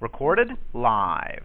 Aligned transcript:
Recorded 0.00 0.48
live. 0.72 1.44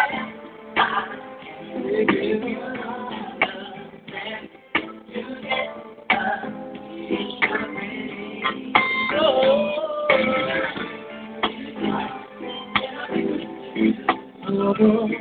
You. 14.61 15.11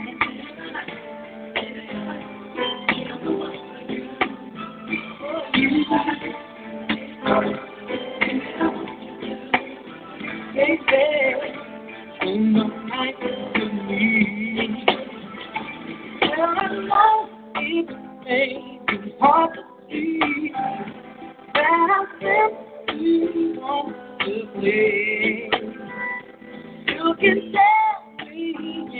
can 27.21 27.53
tell 27.53 28.29
me 28.31 29.00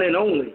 one 0.00 0.06
and 0.06 0.16
only 0.16 0.52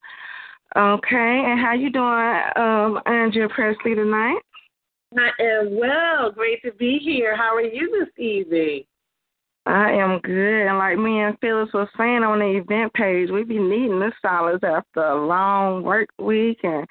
Okay, 0.77 1.43
and 1.47 1.61
how 1.61 1.75
you 1.75 1.91
doing, 1.91 2.41
um, 2.55 3.01
Andrea 3.05 3.49
Presley 3.49 3.97
tonight? 3.97 4.39
I 5.19 5.31
am 5.43 5.77
well. 5.77 6.31
Great 6.31 6.63
to 6.63 6.71
be 6.75 7.01
here. 7.03 7.37
How 7.37 7.57
are 7.57 7.61
you 7.61 7.91
this 7.91 8.25
evening? 8.25 8.85
I 9.67 9.93
am 9.93 10.21
good. 10.21 10.67
And 10.67 10.79
like 10.79 10.99
me 10.99 11.21
and 11.21 11.39
Phyllis 11.41 11.73
was 11.73 11.89
saying 11.97 12.23
on 12.23 12.39
the 12.39 12.57
event 12.57 12.93
page, 12.95 13.31
we 13.31 13.45
be 13.45 13.59
needing 13.59 14.01
this 14.01 14.15
solace 14.23 14.61
after 14.62 15.03
a 15.03 15.27
long 15.27 15.83
work 15.83 16.09
week 16.19 16.59
and 16.62 16.87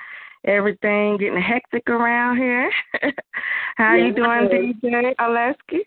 everything 0.46 1.18
getting 1.18 1.42
hectic 1.42 1.90
around 1.90 2.38
here. 2.38 2.72
How 3.76 3.96
Yeah, 3.96 4.08
you 4.08 4.14
doing, 4.14 4.74
DJ 4.84 5.16
Oleski? 5.20 5.80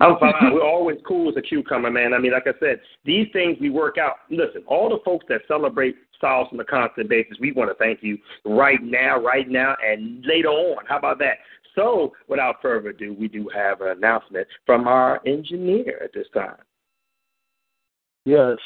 I'm 0.00 0.16
fine. 0.18 0.52
We're 0.52 0.64
always 0.64 0.98
cool 1.06 1.30
as 1.30 1.36
a 1.36 1.42
cucumber, 1.42 1.90
man. 1.90 2.14
I 2.14 2.18
mean, 2.18 2.32
like 2.32 2.46
I 2.46 2.52
said, 2.60 2.80
these 3.04 3.26
things 3.32 3.58
we 3.60 3.68
work 3.68 3.98
out. 3.98 4.16
Listen, 4.30 4.62
all 4.68 4.88
the 4.88 4.98
folks 5.04 5.26
that 5.28 5.40
celebrate 5.48 5.96
Sauce 6.20 6.48
on 6.52 6.60
a 6.60 6.64
constant 6.64 7.08
basis, 7.08 7.36
we 7.40 7.50
want 7.50 7.68
to 7.68 7.74
thank 7.74 8.00
you 8.00 8.16
right 8.44 8.80
now, 8.80 9.18
right 9.18 9.48
now, 9.48 9.74
and 9.84 10.24
later 10.24 10.50
on. 10.50 10.84
How 10.86 10.98
about 10.98 11.18
that? 11.18 11.38
So, 11.74 12.12
without 12.28 12.60
further 12.60 12.90
ado, 12.90 13.14
we 13.18 13.28
do 13.28 13.48
have 13.54 13.80
an 13.80 13.88
announcement 13.88 14.46
from 14.66 14.86
our 14.86 15.20
engineer 15.26 16.00
at 16.02 16.12
this 16.12 16.26
time. 16.34 16.56
Yes. 18.24 18.58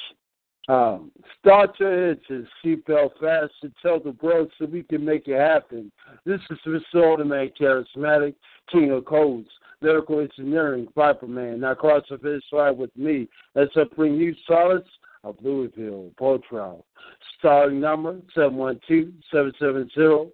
Um, 0.68 1.12
start 1.38 1.78
your 1.78 2.10
engines, 2.10 2.48
seatbelt 2.64 3.12
fast, 3.20 3.52
and 3.62 3.72
tell 3.80 4.00
the 4.00 4.16
world 4.20 4.50
so 4.58 4.66
we 4.66 4.82
can 4.82 5.04
make 5.04 5.28
it 5.28 5.38
happen. 5.38 5.92
This 6.24 6.40
is 6.50 6.58
Mr. 6.66 7.04
Ultimate 7.08 7.56
Charismatic, 7.56 8.34
King 8.72 8.90
of 8.90 9.04
Codes, 9.04 9.48
Lyrical 9.80 10.18
Engineering, 10.20 10.88
Viper 10.96 11.28
Man. 11.28 11.60
Now 11.60 11.74
cross 11.74 12.02
the 12.10 12.18
finish 12.18 12.42
line 12.50 12.76
with 12.76 12.90
me 12.96 13.28
as 13.54 13.68
I 13.76 13.84
bring 13.94 14.16
you 14.16 14.34
Solace 14.46 14.82
of 15.22 15.36
Louisville, 15.40 16.10
Potral. 16.18 16.82
Starting 17.38 17.78
number 17.80 18.20
712-770-5049. 18.36 20.32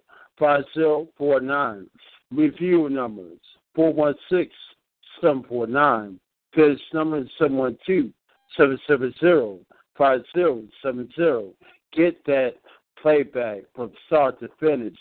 Review 2.35 2.89
numbers 2.89 3.39
416-749. 3.77 6.19
Finish 6.53 6.81
number 6.93 7.19
is 7.19 7.29
712-770 7.39 8.13
5070. 9.97 11.53
Get 11.95 12.25
that 12.25 12.55
playback 13.01 13.61
from 13.75 13.91
start 14.07 14.39
to 14.39 14.49
finish. 14.59 14.95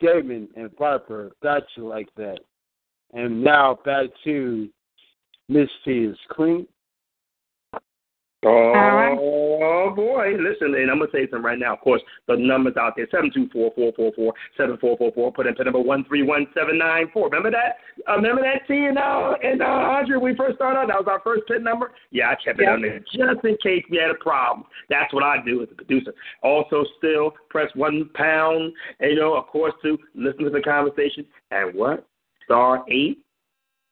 Damon 0.00 0.48
and 0.56 0.70
Viper 0.78 1.32
got 1.42 1.64
you 1.76 1.86
like 1.86 2.08
that. 2.16 2.38
And 3.12 3.42
now 3.42 3.78
back 3.84 4.06
to 4.24 4.68
Miss 5.48 5.68
T 5.84 6.04
is. 6.04 6.16
Oh 8.46 9.92
boy! 9.96 10.34
Listen, 10.38 10.74
and 10.74 10.90
I'm 10.90 10.98
gonna 10.98 11.10
say 11.12 11.26
something 11.30 11.42
right 11.42 11.58
now. 11.58 11.74
Of 11.74 11.80
course, 11.80 12.02
the 12.28 12.36
numbers 12.36 12.74
out 12.78 12.94
there: 12.96 13.08
seven 13.10 13.32
two 13.34 13.48
four 13.52 13.72
four 13.74 13.92
four 13.96 14.12
four 14.14 14.32
seven 14.56 14.76
four 14.80 14.96
four 14.96 15.10
four. 15.12 15.32
Put 15.32 15.48
in 15.48 15.54
pin 15.56 15.64
number 15.64 15.80
one 15.80 16.04
three 16.04 16.22
one 16.22 16.46
seven 16.54 16.78
nine 16.78 17.06
four. 17.12 17.24
Remember 17.28 17.50
that? 17.50 17.78
Uh, 18.08 18.14
remember 18.16 18.42
that 18.42 18.66
T 18.68 18.74
and 18.86 18.96
uh 18.96 19.34
and 19.42 19.60
uh 19.60 19.64
Andre 19.64 20.18
we 20.18 20.36
first 20.36 20.56
started 20.56 20.78
out. 20.78 20.86
That 20.88 20.98
was 20.98 21.06
our 21.08 21.20
first 21.24 21.48
pin 21.48 21.64
number. 21.64 21.90
Yeah, 22.12 22.30
I 22.30 22.36
kept 22.36 22.60
it 22.60 22.64
Yeah. 22.64 22.74
on 22.74 22.82
there 22.82 23.00
just 23.00 23.44
in 23.44 23.56
case 23.60 23.84
we 23.90 23.96
had 23.96 24.10
a 24.10 24.14
problem. 24.22 24.66
That's 24.88 25.12
what 25.12 25.24
I 25.24 25.42
do 25.44 25.62
as 25.62 25.68
a 25.72 25.74
producer. 25.74 26.14
Also, 26.42 26.84
still 26.98 27.32
press 27.50 27.70
one 27.74 28.08
pound. 28.14 28.72
And, 29.00 29.10
you 29.10 29.16
know, 29.16 29.34
of 29.36 29.48
course, 29.48 29.74
to 29.82 29.98
listen 30.14 30.44
to 30.44 30.50
the 30.50 30.60
conversation 30.60 31.26
and 31.50 31.74
what 31.74 32.06
star 32.44 32.84
eight 32.88 33.18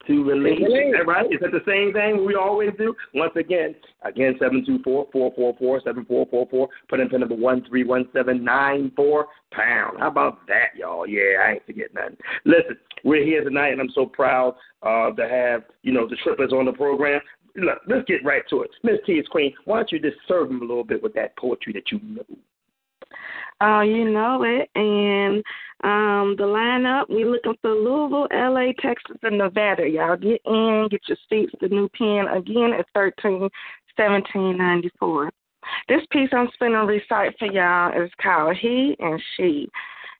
to 0.05 0.23
release. 0.23 0.59
release. 0.59 0.87
Is 0.87 0.93
that 0.97 1.07
right? 1.07 1.25
Is 1.25 1.39
that 1.41 1.51
the 1.51 1.63
same 1.65 1.93
thing 1.93 2.25
we 2.25 2.35
always 2.35 2.71
do? 2.77 2.95
Once 3.13 3.33
again, 3.35 3.75
again, 4.03 4.35
seven 4.39 4.63
two 4.65 4.79
four 4.83 5.07
four 5.11 5.33
four 5.35 5.55
four 5.57 5.81
seven 5.83 6.05
four 6.05 6.25
four 6.29 6.47
four. 6.49 6.69
Put 6.89 6.99
in 6.99 7.09
pin 7.09 7.21
number 7.21 7.35
one 7.35 7.65
three 7.67 7.83
one 7.83 8.07
seven 8.13 8.43
nine 8.43 8.91
four 8.95 9.27
pound. 9.51 9.99
How 9.99 10.07
about 10.07 10.47
that, 10.47 10.77
y'all? 10.77 11.07
Yeah, 11.07 11.43
I 11.45 11.51
ain't 11.53 11.65
forgetting 11.65 11.95
nothing. 11.95 12.17
Listen, 12.45 12.77
we're 13.03 13.25
here 13.25 13.43
tonight, 13.43 13.69
and 13.69 13.81
I'm 13.81 13.91
so 13.93 14.05
proud 14.05 14.55
uh, 14.83 15.11
to 15.11 15.27
have 15.27 15.63
you 15.83 15.91
know 15.91 16.07
the 16.07 16.17
triplets 16.23 16.53
on 16.53 16.65
the 16.65 16.73
program. 16.73 17.19
Look, 17.55 17.79
let's 17.87 18.05
get 18.05 18.23
right 18.23 18.43
to 18.51 18.61
it. 18.61 18.69
Miss 18.83 18.97
T 19.05 19.13
is 19.13 19.27
Queen. 19.27 19.51
Why 19.65 19.77
don't 19.77 19.91
you 19.91 19.99
just 19.99 20.17
serve 20.27 20.49
them 20.49 20.61
a 20.61 20.65
little 20.65 20.83
bit 20.83 21.01
with 21.01 21.13
that 21.15 21.35
poetry 21.37 21.73
that 21.73 21.91
you 21.91 21.99
know? 22.03 22.23
Oh, 23.59 23.81
you 23.81 24.09
know 24.09 24.43
it. 24.43 24.69
And 24.75 25.43
um 25.83 26.35
the 26.37 26.43
lineup, 26.43 27.05
we're 27.09 27.29
looking 27.29 27.55
for 27.61 27.71
Louisville, 27.71 28.27
LA, 28.31 28.71
Texas, 28.79 29.17
and 29.23 29.37
Nevada. 29.37 29.87
Y'all 29.87 30.15
get 30.15 30.41
in, 30.45 30.87
get 30.89 31.01
your 31.07 31.17
seats. 31.29 31.53
The 31.61 31.67
new 31.69 31.89
pen 31.97 32.27
again 32.27 32.73
is 32.77 32.85
thirteen 32.93 33.49
seventeen 33.95 34.57
ninety 34.57 34.91
four. 34.99 35.31
This 35.89 36.01
piece 36.11 36.29
I'm 36.31 36.49
spinning 36.53 36.85
recite 36.85 37.37
for 37.39 37.51
y'all 37.51 37.91
is 38.01 38.11
called 38.21 38.55
He 38.57 38.95
and 38.99 39.21
She. 39.35 39.67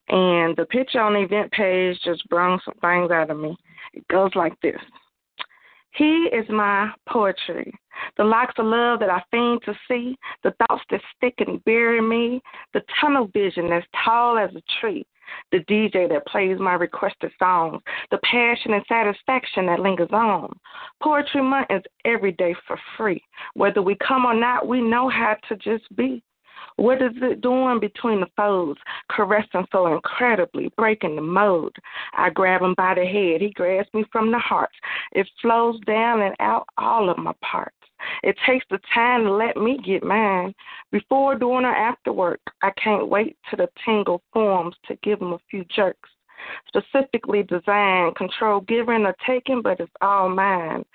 And 0.10 0.56
the 0.56 0.66
picture 0.66 1.02
on 1.02 1.14
the 1.14 1.22
event 1.22 1.52
page 1.52 1.98
just 2.04 2.28
brung 2.30 2.60
some 2.64 2.76
things 2.82 3.12
out 3.12 3.30
of 3.30 3.40
me. 3.40 3.56
It 3.94 4.08
goes 4.08 4.32
like 4.36 4.60
this. 4.62 4.80
He 5.98 6.30
is 6.32 6.48
my 6.50 6.92
poetry, 7.10 7.74
the 8.18 8.24
locks 8.24 8.54
of 8.60 8.68
love 8.68 9.00
that 9.00 9.10
I 9.10 9.24
feign 9.32 9.60
to 9.66 9.74
see, 9.88 10.16
the 10.44 10.54
thoughts 10.60 10.84
that 10.92 11.02
stick 11.16 11.34
and 11.40 11.64
bury 11.66 12.02
me, 12.02 12.40
the 12.74 12.84
tunnel 13.02 13.32
vision 13.34 13.70
that's 13.70 13.86
tall 14.06 14.38
as 14.38 14.52
a 14.56 14.62
tree, 14.80 15.08
the 15.52 15.60
DJ 15.60 16.08
that 16.10 16.28
plays 16.28 16.60
my 16.60 16.74
requested 16.74 17.32
songs, 17.40 17.82
the 18.12 18.20
passion 18.20 18.74
and 18.74 18.86
satisfaction 18.88 19.66
that 19.66 19.80
lingers 19.80 20.12
on. 20.12 20.54
Poetry 21.02 21.42
Month 21.42 21.68
is 21.72 21.82
every 22.06 22.34
day 22.34 22.56
for 22.68 22.78
free. 22.96 23.24
Whether 23.56 23.82
we 23.82 23.96
come 23.96 24.26
or 24.26 24.36
not, 24.36 24.68
we 24.68 24.82
know 24.82 25.10
how 25.10 25.36
to 25.50 25.56
just 25.56 25.84
be. 25.96 26.22
What 26.78 27.02
is 27.02 27.14
it 27.22 27.42
doing 27.42 27.80
between 27.80 28.20
the 28.20 28.28
folds, 28.36 28.80
caressing 29.10 29.66
so 29.72 29.88
incredibly, 29.88 30.72
breaking 30.78 31.16
the 31.16 31.24
mold? 31.24 31.76
I 32.14 32.30
grab 32.30 32.62
him 32.62 32.76
by 32.78 32.94
the 32.94 33.06
head, 33.06 33.42
he 33.42 33.50
grabs 33.50 33.90
me 33.94 34.06
from 34.12 34.32
the 34.32 34.40
heart. 34.40 34.70
It 35.12 35.28
flows 35.42 35.80
down 35.88 36.22
and 36.22 36.36
out 36.40 36.68
all 36.78 37.10
of 37.10 37.18
my 37.18 37.34
parts. 37.42 37.74
It 38.22 38.38
takes 38.46 38.66
the 38.70 38.80
time 38.94 39.24
to 39.24 39.34
let 39.34 39.58
me 39.58 39.80
get 39.84 40.04
mine. 40.04 40.54
Before, 40.92 41.34
during, 41.36 41.66
or 41.66 41.76
after 41.76 42.14
work, 42.14 42.42
I 42.62 42.70
can't 42.72 43.10
wait 43.10 43.38
till 43.50 43.58
the 43.58 43.70
tingle 43.84 44.22
forms 44.32 44.76
to 44.88 44.96
give 44.98 45.20
him 45.20 45.34
a 45.34 45.40
few 45.50 45.66
jerks. 45.76 46.10
Specifically 46.68 47.42
designed, 47.42 48.16
control 48.16 48.62
giving 48.62 49.06
or 49.06 49.16
taking, 49.26 49.64
but 49.64 49.80
it's 49.80 49.92
all 50.02 50.30
mine. 50.30 50.86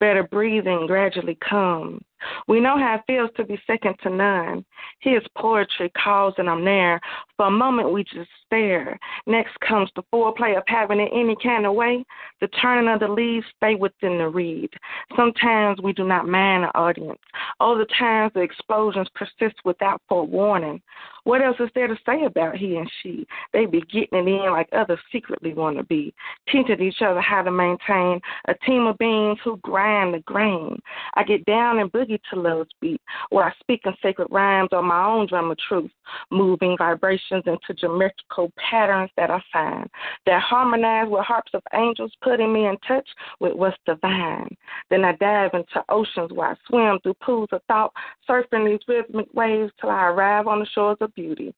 Better 0.00 0.24
breathing 0.24 0.86
gradually 0.86 1.38
comes. 1.48 2.02
We 2.48 2.60
know 2.60 2.78
how 2.78 2.96
it 2.96 3.02
feels 3.06 3.30
to 3.36 3.44
be 3.44 3.58
second 3.66 3.94
to 4.02 4.10
none. 4.10 4.64
His 5.00 5.22
poetry 5.38 5.90
calls 6.02 6.34
and 6.38 6.50
I'm 6.50 6.64
there. 6.64 7.00
For 7.36 7.46
a 7.46 7.50
moment 7.50 7.92
we 7.92 8.04
just 8.04 8.28
stare. 8.46 8.98
Next 9.26 9.58
comes 9.66 9.90
the 9.96 10.02
foreplay 10.12 10.56
of 10.56 10.64
having 10.66 11.00
it 11.00 11.10
any 11.14 11.36
kind 11.42 11.64
of 11.64 11.74
way. 11.74 12.04
The 12.40 12.48
turning 12.48 12.92
of 12.92 13.00
the 13.00 13.08
leaves 13.08 13.46
stay 13.56 13.74
within 13.74 14.18
the 14.18 14.28
reed. 14.28 14.70
Sometimes 15.16 15.80
we 15.80 15.92
do 15.92 16.04
not 16.04 16.28
mind 16.28 16.64
the 16.64 16.78
audience. 16.78 17.20
Other 17.60 17.86
times 17.98 18.32
the 18.34 18.40
explosions 18.40 19.08
persist 19.14 19.56
without 19.64 20.02
forewarning. 20.08 20.82
What 21.24 21.42
else 21.42 21.56
is 21.60 21.70
there 21.74 21.86
to 21.86 21.96
say 22.06 22.24
about 22.24 22.56
he 22.56 22.76
and 22.76 22.90
she? 23.02 23.26
They 23.52 23.66
be 23.66 23.80
getting 23.82 24.26
it 24.26 24.28
in 24.28 24.50
like 24.50 24.68
others 24.72 24.98
secretly 25.12 25.54
want 25.54 25.76
to 25.78 25.84
be, 25.84 26.14
teaching 26.50 26.80
each 26.80 27.02
other 27.02 27.20
how 27.20 27.42
to 27.42 27.50
maintain 27.50 28.20
a 28.48 28.54
team 28.66 28.86
of 28.86 28.98
beings 28.98 29.38
who 29.44 29.58
grind 29.58 29.89
the 30.12 30.22
grain. 30.24 30.78
I 31.14 31.24
get 31.24 31.44
down 31.44 31.78
and 31.78 31.90
boogie 31.92 32.20
to 32.30 32.40
love's 32.40 32.70
beat, 32.80 33.00
where 33.30 33.44
I 33.44 33.52
speak 33.60 33.82
in 33.84 33.92
sacred 34.02 34.28
rhymes 34.30 34.70
on 34.72 34.86
my 34.86 35.04
own 35.04 35.26
drum 35.26 35.50
of 35.50 35.58
truth, 35.58 35.90
moving 36.30 36.76
vibrations 36.78 37.44
into 37.46 37.74
geometrical 37.74 38.52
patterns 38.56 39.10
that 39.16 39.30
I 39.30 39.40
find 39.52 39.88
that 40.26 40.42
harmonize 40.42 41.08
with 41.08 41.24
harps 41.24 41.52
of 41.54 41.62
angels, 41.74 42.12
putting 42.22 42.52
me 42.52 42.66
in 42.66 42.76
touch 42.86 43.08
with 43.40 43.54
what's 43.54 43.76
divine. 43.86 44.56
Then 44.90 45.04
I 45.04 45.12
dive 45.16 45.50
into 45.54 45.84
oceans 45.88 46.32
where 46.32 46.50
I 46.50 46.56
swim 46.66 46.98
through 47.02 47.14
pools 47.14 47.48
of 47.52 47.62
thought, 47.68 47.92
surfing 48.28 48.66
these 48.66 48.86
rhythmic 48.86 49.26
waves 49.34 49.72
till 49.80 49.90
I 49.90 50.06
arrive 50.06 50.46
on 50.46 50.60
the 50.60 50.66
shores 50.66 50.98
of 51.00 51.14
beauty. 51.14 51.54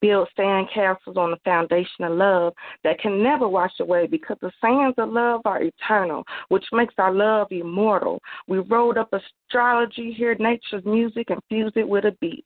Build 0.00 0.28
sand 0.36 0.68
castles 0.72 1.16
on 1.16 1.30
the 1.30 1.36
foundation 1.44 2.04
of 2.04 2.12
love 2.12 2.54
that 2.84 3.00
can 3.00 3.22
never 3.22 3.48
wash 3.48 3.72
away 3.80 4.06
because 4.06 4.36
the 4.40 4.52
sands 4.60 4.94
of 4.98 5.10
love 5.10 5.40
are 5.44 5.62
eternal, 5.62 6.24
which 6.48 6.64
makes 6.72 6.94
our 6.98 7.12
love 7.12 7.48
immortal. 7.50 8.20
We 8.46 8.58
wrote 8.58 8.98
up 8.98 9.12
astrology, 9.12 10.12
hear 10.12 10.34
nature's 10.38 10.84
music, 10.84 11.30
and 11.30 11.40
fuse 11.48 11.72
it 11.76 11.88
with 11.88 12.04
a 12.04 12.16
beat. 12.20 12.44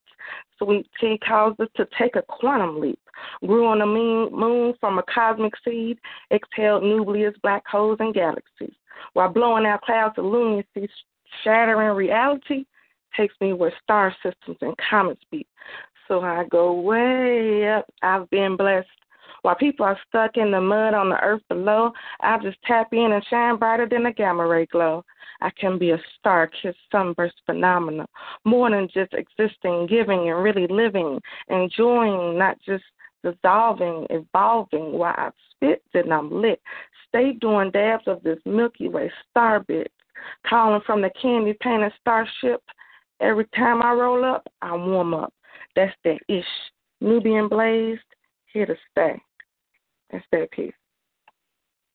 Sweet 0.58 0.86
tea 1.00 1.18
calls 1.26 1.56
us 1.58 1.68
to 1.76 1.86
take 1.98 2.16
a 2.16 2.22
quantum 2.22 2.80
leap. 2.80 3.00
Grew 3.44 3.66
on 3.66 3.80
the 3.80 3.86
moon 3.86 4.74
from 4.80 4.98
a 4.98 5.02
cosmic 5.12 5.52
seed, 5.64 5.98
exhaled 6.32 6.82
nucleus, 6.82 7.34
black 7.42 7.66
holes, 7.66 7.98
and 8.00 8.14
galaxies. 8.14 8.74
While 9.14 9.32
blowing 9.32 9.66
out 9.66 9.82
clouds 9.82 10.14
of 10.18 10.24
lunacy, 10.24 10.88
shattering 11.42 11.96
reality, 11.96 12.64
takes 13.16 13.34
me 13.40 13.52
where 13.52 13.72
star 13.82 14.14
systems 14.22 14.58
and 14.60 14.74
comets 14.88 15.20
beat 15.30 15.46
so 16.08 16.20
I 16.20 16.44
go 16.50 16.80
way 16.80 17.68
up. 17.68 17.86
I've 18.02 18.28
been 18.30 18.56
blessed. 18.56 18.88
While 19.42 19.56
people 19.56 19.84
are 19.84 19.98
stuck 20.08 20.36
in 20.36 20.52
the 20.52 20.60
mud 20.60 20.94
on 20.94 21.08
the 21.08 21.20
earth 21.20 21.42
below, 21.48 21.92
I 22.20 22.38
just 22.38 22.58
tap 22.64 22.92
in 22.92 23.12
and 23.12 23.24
shine 23.28 23.56
brighter 23.56 23.88
than 23.88 24.06
a 24.06 24.12
gamma 24.12 24.46
ray 24.46 24.66
glow. 24.66 25.04
I 25.40 25.50
can 25.58 25.78
be 25.78 25.90
a 25.90 26.00
star 26.18 26.46
kissed 26.46 26.78
sunburst 26.92 27.34
phenomenal, 27.46 28.06
more 28.44 28.70
than 28.70 28.88
just 28.94 29.12
existing, 29.12 29.88
giving, 29.88 30.30
and 30.30 30.42
really 30.42 30.68
living, 30.68 31.20
enjoying, 31.48 32.38
not 32.38 32.56
just 32.64 32.84
dissolving, 33.24 34.06
evolving 34.10 34.92
while 34.92 35.14
I 35.16 35.30
spit 35.50 35.82
and 35.94 36.12
I'm 36.12 36.30
lit. 36.30 36.60
Stay 37.08 37.32
doing 37.32 37.70
dabs 37.72 38.04
of 38.06 38.22
this 38.22 38.38
Milky 38.46 38.88
Way 38.88 39.10
star 39.30 39.60
bit, 39.60 39.90
calling 40.46 40.80
from 40.86 41.02
the 41.02 41.10
candy 41.20 41.54
painted 41.60 41.92
starship. 42.00 42.62
Every 43.20 43.46
time 43.56 43.82
I 43.82 43.92
roll 43.92 44.24
up, 44.24 44.46
I 44.62 44.74
warm 44.76 45.14
up. 45.14 45.32
That's 45.76 45.94
that 46.04 46.18
ish. 46.28 46.44
Nubian 47.00 47.48
blazed, 47.48 48.00
here 48.52 48.66
to 48.66 48.76
stay. 48.90 49.20
That's 50.10 50.24
that 50.32 50.50
piece. 50.52 50.72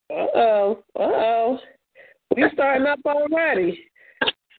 Uh 0.10 0.25
oh. 0.36 0.84
Uh 0.96 1.03
oh. 1.03 1.60
We 2.36 2.43
starting 2.53 2.88
up 2.88 3.00
already. 3.05 3.79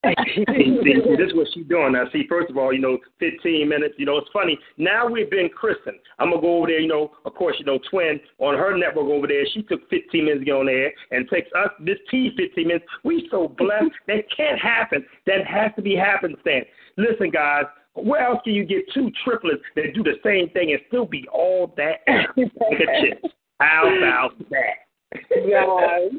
see, 0.05 0.45
see, 0.47 1.17
this 1.17 1.29
is 1.29 1.35
what 1.35 1.49
she's 1.53 1.67
doing 1.67 1.93
now. 1.93 2.05
See, 2.13 2.25
first 2.29 2.51
of 2.51 2.57
all, 2.57 2.73
you 2.73 2.81
know, 2.81 2.99
15 3.19 3.69
minutes. 3.69 3.95
You 3.99 4.07
know, 4.07 4.17
it's 4.19 4.31
funny. 4.33 4.59
Now 4.77 5.07
we've 5.09 5.31
been 5.31 5.49
christened. 5.49 5.99
I'm 6.19 6.31
gonna 6.31 6.41
go 6.41 6.59
over 6.59 6.69
there. 6.69 6.81
You 6.81 6.89
know, 6.89 7.13
of 7.25 7.35
course, 7.35 7.57
you 7.59 7.65
know, 7.65 7.79
Twin 7.91 8.21
on 8.39 8.55
her 8.55 8.77
network 8.77 9.07
over 9.07 9.27
there. 9.27 9.45
She 9.53 9.63
took 9.63 9.89
15 9.91 10.25
minutes 10.25 10.41
to 10.41 10.45
get 10.45 10.55
on 10.55 10.67
there 10.67 10.93
and 11.11 11.29
takes 11.29 11.51
us 11.57 11.71
this 11.81 11.99
T 12.11 12.31
15 12.37 12.67
minutes. 12.67 12.85
We 13.05 13.29
so 13.31 13.49
blessed. 13.49 13.91
that 14.07 14.25
can't 14.35 14.59
happen. 14.61 15.05
That 15.27 15.47
has 15.47 15.73
to 15.77 15.83
be 15.83 15.97
happenstance. 15.97 16.67
Listen, 16.97 17.31
guys. 17.31 17.65
Where 18.05 18.21
else 18.21 18.41
can 18.45 18.55
you 18.55 18.65
get 18.65 18.85
two 18.93 19.11
triplets 19.25 19.63
that 19.77 19.95
do 19.95 20.03
the 20.03 20.17
same 20.25 20.51
thing 20.51 20.73
and 20.73 20.81
still 20.89 21.07
be 21.07 21.27
all 21.33 21.75
that 21.77 22.05
chips? 22.37 23.35
How 23.61 23.85
about 23.87 24.39
that? 24.51 25.21
Yes. 25.31 26.13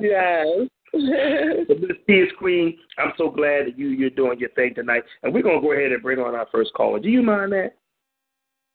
Yes. 0.00 0.46
so 0.92 1.74
Miss 2.08 2.28
Queen, 2.38 2.76
I'm 2.98 3.12
so 3.16 3.30
glad 3.30 3.66
that 3.66 3.78
you 3.78 3.88
you're 3.88 4.10
doing 4.10 4.40
your 4.40 4.50
thing 4.50 4.74
tonight, 4.74 5.04
and 5.22 5.32
we're 5.32 5.42
gonna 5.42 5.60
go 5.60 5.72
ahead 5.72 5.92
and 5.92 6.02
bring 6.02 6.18
on 6.18 6.34
our 6.34 6.48
first 6.50 6.72
caller. 6.74 6.98
Do 6.98 7.08
you 7.08 7.22
mind 7.22 7.52
that? 7.52 7.74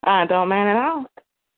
I 0.04 0.26
don't 0.26 0.48
mind 0.48 0.70
at 0.70 0.78
all. 0.78 1.06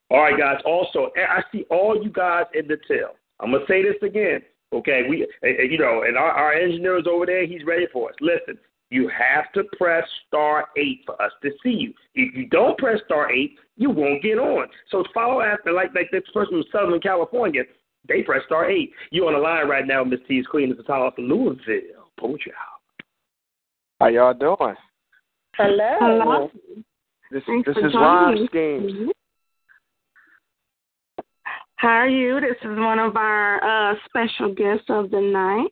All 0.10 0.22
right, 0.22 0.40
guys. 0.40 0.60
Also, 0.66 1.12
I 1.16 1.42
see 1.52 1.66
all 1.70 2.02
you 2.02 2.10
guys 2.10 2.46
in 2.54 2.68
the 2.68 2.78
tail. 2.88 3.12
I'm 3.40 3.52
gonna 3.52 3.66
say 3.68 3.84
this 3.84 4.02
again. 4.02 4.42
Okay, 4.74 5.04
we, 5.08 5.28
you 5.44 5.78
know, 5.78 6.04
and 6.06 6.18
our, 6.18 6.32
our 6.32 6.54
engineer 6.54 6.98
is 6.98 7.06
over 7.10 7.26
there. 7.26 7.46
He's 7.46 7.64
ready 7.66 7.86
for 7.94 8.10
us. 8.10 8.16
Listen, 8.20 8.58
you 8.90 9.10
have 9.10 9.52
to 9.54 9.64
press 9.78 10.08
star 10.28 10.68
eight 10.78 11.02
for 11.06 11.22
us 11.22 11.32
to 11.44 11.52
see 11.62 11.72
you. 11.72 11.94
If 12.16 12.36
you 12.36 12.48
don't 12.48 12.78
press 12.78 13.00
star 13.06 13.32
eight, 13.32 13.56
you 13.76 13.90
won't 13.90 14.24
get 14.24 14.38
on. 14.38 14.68
So 14.92 15.04
follow 15.14 15.42
after 15.42 15.72
like 15.72 15.94
like 15.94 16.10
this 16.12 16.24
person 16.34 16.64
from 16.64 16.64
Southern 16.72 17.00
California. 17.02 17.64
They 18.08 18.24
press 18.24 18.42
star 18.46 18.70
eight. 18.70 18.92
You 19.12 19.28
on 19.28 19.34
the 19.34 19.40
line 19.40 19.68
right 19.68 19.86
now, 19.86 20.04
Miss 20.04 20.20
T's 20.28 20.46
Queen. 20.48 20.70
This 20.70 20.80
is 20.80 20.86
Tyler 20.86 21.12
from 21.16 21.26
Louisville. 21.26 22.12
Poach 22.18 22.44
out. 22.48 23.04
How 24.00 24.08
y'all 24.08 24.34
doing? 24.34 24.76
Hello. 25.56 25.98
Hello. 26.00 26.52
This 27.32 27.44
Thanks 27.46 27.68
this 27.68 27.76
is 27.78 27.92
joining 27.92 28.00
Rhyme 28.00 28.36
me. 28.36 28.48
Schemes. 28.48 29.12
How 31.76 31.90
are 31.90 32.08
you? 32.08 32.40
This 32.40 32.58
is 32.62 32.78
one 32.78 33.00
of 33.00 33.16
our 33.18 33.92
uh, 33.92 33.96
special 34.06 34.54
guests 34.54 34.86
of 34.90 35.12
the 35.12 35.20
night. 35.20 35.70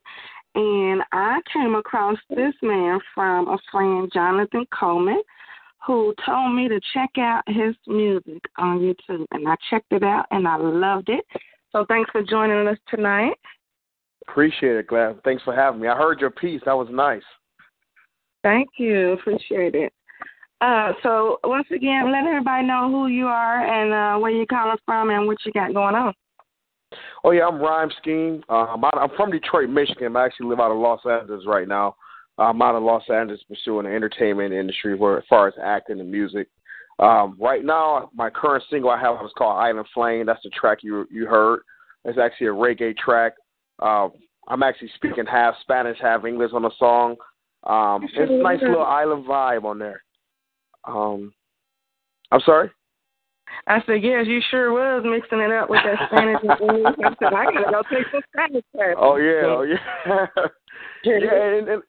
And 0.56 1.02
I 1.12 1.40
came 1.52 1.74
across 1.74 2.16
this 2.30 2.54
man 2.62 2.98
from 3.14 3.46
a 3.46 3.58
friend, 3.70 4.10
Jonathan 4.12 4.64
Coleman, 4.76 5.20
who 5.86 6.14
told 6.24 6.56
me 6.56 6.66
to 6.66 6.80
check 6.94 7.10
out 7.18 7.42
his 7.46 7.76
music 7.86 8.42
on 8.56 8.78
YouTube. 8.78 9.26
And 9.32 9.46
I 9.46 9.54
checked 9.68 9.92
it 9.92 10.02
out 10.02 10.24
and 10.30 10.48
I 10.48 10.56
loved 10.56 11.10
it. 11.10 11.26
So 11.72 11.84
thanks 11.88 12.10
for 12.10 12.22
joining 12.22 12.66
us 12.66 12.78
tonight. 12.88 13.34
Appreciate 14.26 14.76
it, 14.76 14.86
Glad. 14.86 15.22
Thanks 15.24 15.42
for 15.42 15.54
having 15.54 15.80
me. 15.80 15.88
I 15.88 15.96
heard 15.96 16.20
your 16.20 16.30
piece. 16.30 16.62
That 16.64 16.76
was 16.76 16.88
nice. 16.90 17.22
Thank 18.42 18.70
you. 18.78 19.12
Appreciate 19.12 19.74
it. 19.74 19.92
Uh, 20.62 20.92
so 21.02 21.38
once 21.44 21.66
again, 21.70 22.10
let 22.10 22.24
everybody 22.24 22.66
know 22.66 22.90
who 22.90 23.08
you 23.08 23.26
are 23.26 23.60
and 23.62 23.92
uh, 23.92 24.18
where 24.18 24.30
you're 24.30 24.46
calling 24.46 24.78
from 24.86 25.10
and 25.10 25.26
what 25.26 25.36
you 25.44 25.52
got 25.52 25.74
going 25.74 25.94
on. 25.94 26.14
Oh 27.24 27.32
yeah, 27.32 27.46
I'm 27.46 27.60
Rhyme 27.60 27.90
Scheme. 27.98 28.42
Um, 28.48 28.84
I- 28.84 28.98
I'm 28.98 29.10
from 29.16 29.30
Detroit, 29.30 29.68
Michigan. 29.68 30.16
I 30.16 30.24
actually 30.24 30.48
live 30.48 30.60
out 30.60 30.70
of 30.70 30.78
Los 30.78 31.00
Angeles 31.04 31.44
right 31.46 31.66
now. 31.66 31.96
I'm 32.38 32.60
out 32.62 32.74
of 32.74 32.82
Los 32.82 33.08
Angeles 33.10 33.42
pursuing 33.48 33.86
the 33.86 33.94
entertainment 33.94 34.52
industry, 34.52 34.94
where 34.94 35.18
as 35.18 35.24
far 35.28 35.48
as 35.48 35.54
acting 35.62 36.00
and 36.00 36.10
music. 36.10 36.48
Um, 36.98 37.36
right 37.40 37.64
now, 37.64 38.10
my 38.14 38.30
current 38.30 38.64
single 38.70 38.90
I 38.90 39.00
have 39.00 39.16
is 39.24 39.32
called 39.36 39.58
Island 39.58 39.86
Flame. 39.92 40.26
That's 40.26 40.42
the 40.42 40.50
track 40.50 40.78
you 40.82 41.06
you 41.10 41.26
heard. 41.26 41.60
It's 42.04 42.18
actually 42.18 42.48
a 42.48 42.50
reggae 42.50 42.96
track. 42.96 43.32
Uh, 43.80 44.08
I'm 44.48 44.62
actually 44.62 44.90
speaking 44.94 45.26
half 45.26 45.54
Spanish, 45.62 45.98
half 46.00 46.24
English 46.24 46.52
on 46.54 46.62
the 46.62 46.70
song. 46.78 47.16
Um, 47.64 48.04
it's 48.14 48.30
a 48.30 48.42
nice 48.42 48.60
little 48.62 48.84
island 48.84 49.26
vibe 49.26 49.64
on 49.64 49.78
there. 49.78 50.02
Um, 50.84 51.32
I'm 52.30 52.40
sorry. 52.40 52.70
I 53.66 53.80
said, 53.86 54.02
yes, 54.02 54.26
you 54.26 54.40
sure 54.50 54.72
was 54.72 55.04
mixing 55.04 55.40
it 55.40 55.50
up 55.50 55.70
with 55.70 55.80
that 55.84 56.08
Spanish 56.08 56.38
and 56.42 56.60
English. 56.60 56.94
I 57.04 57.14
said, 57.18 57.32
I 57.32 57.44
gotta 57.44 57.70
go 57.70 57.82
take 57.90 58.06
some 58.12 58.20
Spanish 58.32 58.64
classes. 58.72 58.96
Oh 58.98 59.16
yeah, 59.16 59.42
oh 59.46 59.62
yeah, 61.04 61.18
yeah, 61.18 61.58
and, 61.58 61.68
and 61.68 61.82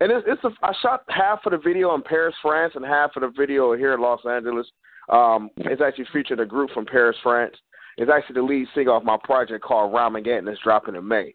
and 0.00 0.12
it's, 0.12 0.26
it's 0.28 0.44
a, 0.44 0.50
I 0.62 0.72
shot 0.80 1.02
half 1.08 1.40
of 1.46 1.52
the 1.52 1.58
video 1.58 1.94
in 1.94 2.02
Paris, 2.02 2.34
France, 2.40 2.74
and 2.76 2.84
half 2.84 3.16
of 3.16 3.22
the 3.22 3.32
video 3.36 3.74
here 3.74 3.94
in 3.94 4.00
Los 4.00 4.20
Angeles. 4.28 4.66
Um, 5.08 5.50
it's 5.56 5.82
actually 5.82 6.06
featured 6.12 6.40
a 6.40 6.46
group 6.46 6.70
from 6.70 6.86
Paris, 6.86 7.16
France. 7.22 7.56
It's 7.96 8.10
actually 8.10 8.34
the 8.34 8.42
lead 8.42 8.68
singer 8.74 8.92
of 8.92 9.04
my 9.04 9.16
project 9.24 9.64
called 9.64 9.92
Ramageddon 9.92 10.44
that's 10.44 10.60
dropping 10.62 10.94
in 10.94 11.06
May. 11.06 11.34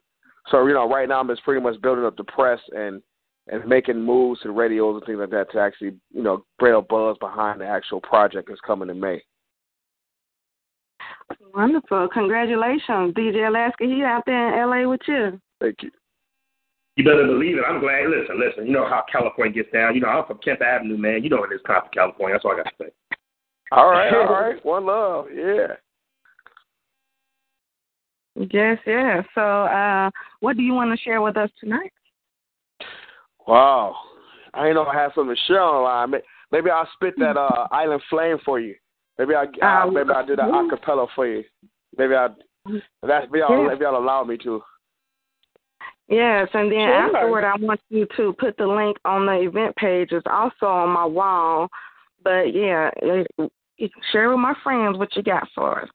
So 0.49 0.65
you 0.65 0.73
know, 0.73 0.89
right 0.89 1.09
now 1.09 1.19
I'm 1.19 1.27
just 1.27 1.43
pretty 1.43 1.61
much 1.61 1.81
building 1.81 2.05
up 2.05 2.15
the 2.15 2.23
press 2.23 2.59
and 2.71 3.01
and 3.47 3.65
making 3.67 4.01
moves 4.01 4.41
to 4.41 4.47
the 4.47 4.53
radios 4.53 4.95
and 4.95 5.05
things 5.05 5.19
like 5.19 5.29
that 5.31 5.51
to 5.51 5.59
actually 5.59 5.93
you 6.11 6.23
know 6.23 6.45
bring 6.59 6.75
a 6.75 6.81
buzz 6.81 7.17
behind 7.19 7.61
the 7.61 7.65
actual 7.65 8.01
project 8.01 8.47
that's 8.47 8.61
coming 8.61 8.89
in 8.89 8.99
May. 8.99 9.21
Wonderful. 11.53 12.09
Congratulations. 12.13 13.13
DJ 13.13 13.47
Alaska, 13.47 13.85
he 13.85 14.03
out 14.03 14.23
there 14.25 14.61
in 14.61 14.69
LA 14.69 14.89
with 14.89 15.01
you. 15.07 15.39
Thank 15.59 15.77
you. 15.81 15.91
You 16.95 17.03
better 17.03 17.25
believe 17.25 17.57
it. 17.57 17.63
I'm 17.67 17.79
glad. 17.79 18.05
Listen, 18.07 18.39
listen. 18.39 18.67
You 18.67 18.73
know 18.73 18.85
how 18.87 19.03
California 19.11 19.63
gets 19.63 19.73
down. 19.73 19.95
You 19.95 20.01
know 20.01 20.09
I'm 20.09 20.25
from 20.25 20.37
Kent 20.39 20.61
Avenue, 20.61 20.97
man. 20.97 21.23
You 21.23 21.29
know 21.29 21.43
it 21.43 21.53
is 21.53 21.61
kind 21.65 21.81
of 21.83 21.91
California. 21.91 22.35
That's 22.35 22.45
all 22.45 22.53
I 22.53 22.57
got 22.57 22.65
to 22.65 22.85
say. 22.85 22.89
All 23.71 23.89
right, 23.89 24.13
all 24.13 24.31
right. 24.31 24.63
One 24.65 24.85
love. 24.85 25.25
Yeah. 25.33 25.73
Yes, 28.35 28.77
yes. 28.85 29.25
So, 29.33 29.41
uh, 29.41 30.11
what 30.41 30.57
do 30.57 30.61
you 30.61 30.73
want 30.73 30.95
to 30.95 31.03
share 31.03 31.23
with 31.23 31.37
us 31.37 31.49
tonight? 31.59 31.91
Wow. 33.47 33.95
I 34.53 34.63
didn't 34.63 34.75
know 34.75 34.85
I 34.85 34.95
had 35.03 35.11
something 35.15 35.35
to 35.35 35.41
share 35.47 35.61
online. 35.61 36.21
Maybe 36.51 36.69
I'll 36.69 36.87
spit 36.93 37.15
that 37.17 37.37
uh 37.37 37.67
Island 37.71 38.01
Flame 38.09 38.37
for 38.45 38.59
you. 38.59 38.75
Maybe 39.17 39.33
I 39.35 39.45
uh, 39.61 39.85
Um, 39.87 39.93
maybe 39.93 40.09
I'll 40.11 40.25
do 40.25 40.35
that 40.35 40.45
acapella 40.49 41.07
for 41.15 41.27
you. 41.27 41.43
Maybe 41.97 42.15
I 42.15 42.27
that's 43.01 43.27
maybe 43.31 43.41
I'll, 43.41 43.61
Yeah. 43.61 43.67
maybe 43.67 43.85
allow 43.85 44.23
me 44.23 44.37
to. 44.39 44.61
Yes, 46.07 46.49
and 46.53 46.71
then 46.71 46.87
Sure. 46.87 46.93
afterward, 46.93 47.43
I 47.43 47.55
want 47.57 47.79
you 47.89 48.05
to 48.17 48.33
put 48.33 48.57
the 48.57 48.67
link 48.67 48.97
on 49.05 49.25
the 49.25 49.41
event 49.41 49.75
page. 49.77 50.11
It's 50.11 50.27
also 50.29 50.65
on 50.67 50.89
my 50.89 51.05
wall. 51.05 51.69
But 52.23 52.53
yeah, 52.53 52.89
share 54.11 54.29
with 54.29 54.39
my 54.39 54.53
friends 54.63 54.97
what 54.97 55.15
you 55.15 55.23
got 55.23 55.47
for 55.55 55.81
us. 55.81 55.89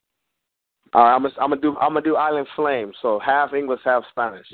All 0.94 1.02
right, 1.02 1.14
I'm 1.14 1.22
gonna, 1.22 1.34
I'm 1.40 1.50
gonna 1.50 1.60
do 1.60 1.76
I'm 1.78 1.90
gonna 1.92 2.02
do 2.02 2.16
Island 2.16 2.48
Flame, 2.56 2.92
so 3.02 3.18
half 3.18 3.52
English, 3.52 3.80
half 3.84 4.04
Spanish. 4.10 4.46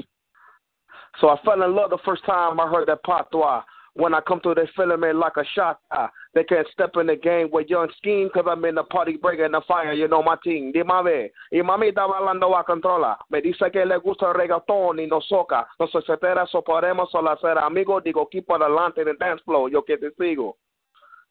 So 1.20 1.28
I 1.28 1.36
fell 1.44 1.62
in 1.62 1.74
love 1.74 1.90
the 1.90 1.98
first 2.04 2.24
time 2.24 2.58
I 2.60 2.68
heard 2.68 2.88
that 2.88 3.02
patois. 3.04 3.62
When 3.96 4.12
I 4.12 4.20
come 4.20 4.40
through, 4.40 4.56
they 4.56 4.68
feeling 4.74 4.98
me 4.98 5.12
like 5.12 5.36
a 5.36 5.44
shot. 5.54 5.78
Ah, 5.92 6.10
They 6.34 6.42
can't 6.42 6.66
step 6.72 6.96
in 6.96 7.06
the 7.06 7.14
game 7.14 7.48
with 7.52 7.68
young 7.70 7.88
scheme 7.96 8.26
because 8.26 8.48
I'm 8.50 8.64
in 8.64 8.74
the 8.74 8.82
party 8.82 9.16
breaking 9.16 9.52
the 9.52 9.60
fire. 9.68 9.92
You 9.92 10.08
know 10.08 10.20
my 10.20 10.34
team. 10.42 10.72
Dime. 10.72 11.30
Y 11.52 11.62
mamita 11.62 12.04
bailando 12.08 12.58
a 12.58 12.64
controla. 12.64 13.16
Me 13.30 13.40
dice 13.40 13.70
que 13.70 13.84
le 13.86 13.98
gusta 13.98 14.26
el 14.26 14.34
reggaetón 14.34 14.98
y 14.98 15.06
no 15.06 15.20
soca. 15.20 15.68
No 15.78 15.86
se 15.86 16.00
setera, 16.02 16.44
so 16.48 16.62
podemos 16.62 17.08
solo 17.12 17.36
ser 17.40 17.56
amigos. 17.56 18.02
Digo, 18.02 18.28
keep 18.28 18.50
adelante 18.50 19.02
in 19.02 19.06
the 19.06 19.14
dance 19.14 19.40
floor. 19.44 19.70
Yo 19.70 19.82
que 19.82 19.96
te 19.96 20.10
sigo. 20.18 20.56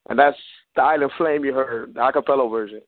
And 0.07 0.17
that's 0.17 0.37
the 0.75 0.81
Island 0.83 1.11
Flame 1.17 1.43
you 1.43 1.53
heard, 1.53 1.93
the 1.93 1.99
acapella 1.99 2.49
version. 2.49 2.81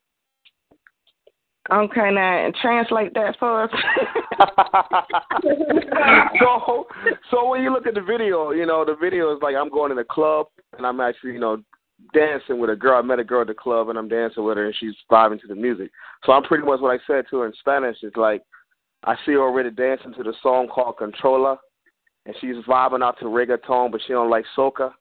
Okay, 1.71 2.11
now 2.11 2.51
translate 2.61 3.15
that 3.15 3.37
for 3.39 3.63
us. 3.63 3.71
so, 6.39 6.85
so 7.31 7.49
when 7.49 7.61
you 7.61 7.73
look 7.73 7.87
at 7.87 7.95
the 7.95 8.01
video, 8.01 8.51
you 8.51 8.67
know, 8.67 8.85
the 8.85 8.95
video 8.95 9.35
is 9.35 9.41
like 9.41 9.55
I'm 9.55 9.69
going 9.69 9.91
in 9.91 9.97
a 9.97 10.03
club 10.03 10.45
and 10.77 10.85
I'm 10.85 10.99
actually, 10.99 11.33
you 11.33 11.39
know, 11.39 11.57
dancing 12.13 12.59
with 12.59 12.69
a 12.69 12.75
girl. 12.75 12.99
I 12.99 13.01
met 13.01 13.17
a 13.17 13.23
girl 13.23 13.41
at 13.41 13.47
the 13.47 13.55
club 13.55 13.89
and 13.89 13.97
I'm 13.97 14.07
dancing 14.07 14.43
with 14.43 14.57
her 14.57 14.65
and 14.65 14.75
she's 14.79 14.93
vibing 15.11 15.41
to 15.41 15.47
the 15.47 15.55
music. 15.55 15.89
So 16.23 16.33
I'm 16.33 16.43
pretty 16.43 16.65
much 16.65 16.81
what 16.81 16.93
I 16.93 16.99
said 17.07 17.25
to 17.31 17.39
her 17.39 17.47
in 17.47 17.53
Spanish 17.59 17.97
is 18.03 18.13
like, 18.15 18.43
I 19.03 19.15
see 19.25 19.31
her 19.33 19.41
already 19.41 19.71
dancing 19.71 20.13
to 20.13 20.23
the 20.23 20.33
song 20.41 20.67
called 20.67 20.97
Controller, 20.97 21.57
and 22.25 22.35
she's 22.41 22.55
vibing 22.67 23.03
out 23.03 23.19
to 23.19 23.25
reggaeton, 23.25 23.91
but 23.91 24.01
she 24.05 24.13
don't 24.13 24.31
like 24.31 24.45
soca. 24.57 24.91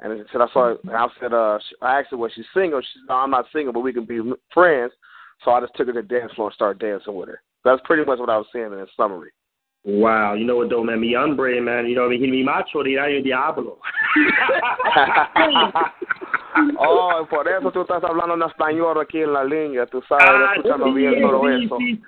And 0.00 0.12
I 0.12 0.16
said, 0.30 0.42
I 0.42 0.46
saw, 0.52 0.74
I 0.90 1.08
said, 1.20 1.32
uh, 1.32 1.58
I 1.80 2.00
asked 2.00 2.10
her 2.10 2.18
was 2.18 2.32
she 2.34 2.42
single. 2.52 2.82
She 2.82 2.88
said, 2.94 3.06
no, 3.08 3.14
I'm 3.14 3.30
not 3.30 3.46
single, 3.52 3.72
but 3.72 3.80
we 3.80 3.94
can 3.94 4.04
be 4.04 4.20
friends. 4.52 4.92
So 5.44 5.50
I 5.52 5.60
just 5.60 5.74
took 5.74 5.86
her 5.88 5.92
to 5.92 6.00
the 6.02 6.06
dance 6.06 6.32
floor 6.34 6.48
and 6.48 6.54
started 6.54 6.78
dancing 6.80 7.14
with 7.14 7.28
her. 7.28 7.40
That's 7.64 7.80
pretty 7.84 8.04
much 8.04 8.18
what 8.18 8.30
I 8.30 8.38
was 8.38 8.46
saying 8.52 8.72
in 8.72 8.78
a 8.78 8.86
summary. 8.96 9.30
Wow, 9.84 10.34
you 10.34 10.44
know 10.44 10.56
what 10.56 10.68
though, 10.68 10.82
man? 10.82 10.98
Mi 11.00 11.14
hombre, 11.14 11.60
man. 11.60 11.86
You 11.86 11.94
know, 11.94 12.06
what 12.06 12.14
I 12.14 12.18
mean? 12.18 12.30
mi 12.32 12.42
macho 12.42 12.80
el 12.80 13.22
diablo. 13.22 13.78
oh, 16.78 17.26
por 17.30 17.46
eso 17.46 17.70
tú 17.70 17.82
estás 17.82 18.02
hablando 18.02 18.34
en 18.34 18.42
español 18.42 18.98
aquí 19.00 19.22
en 19.22 19.32
la 19.32 19.44
línea, 19.44 19.86
tú 19.86 20.02
sabes, 20.08 20.26
Ah, 20.28 20.54
escuchando 20.56 20.86
sí, 20.86 20.92
bien 20.92 21.22
todo 21.22 21.42
sí, 21.46 21.64
eso. 21.64 21.76
sí. 21.78 22.02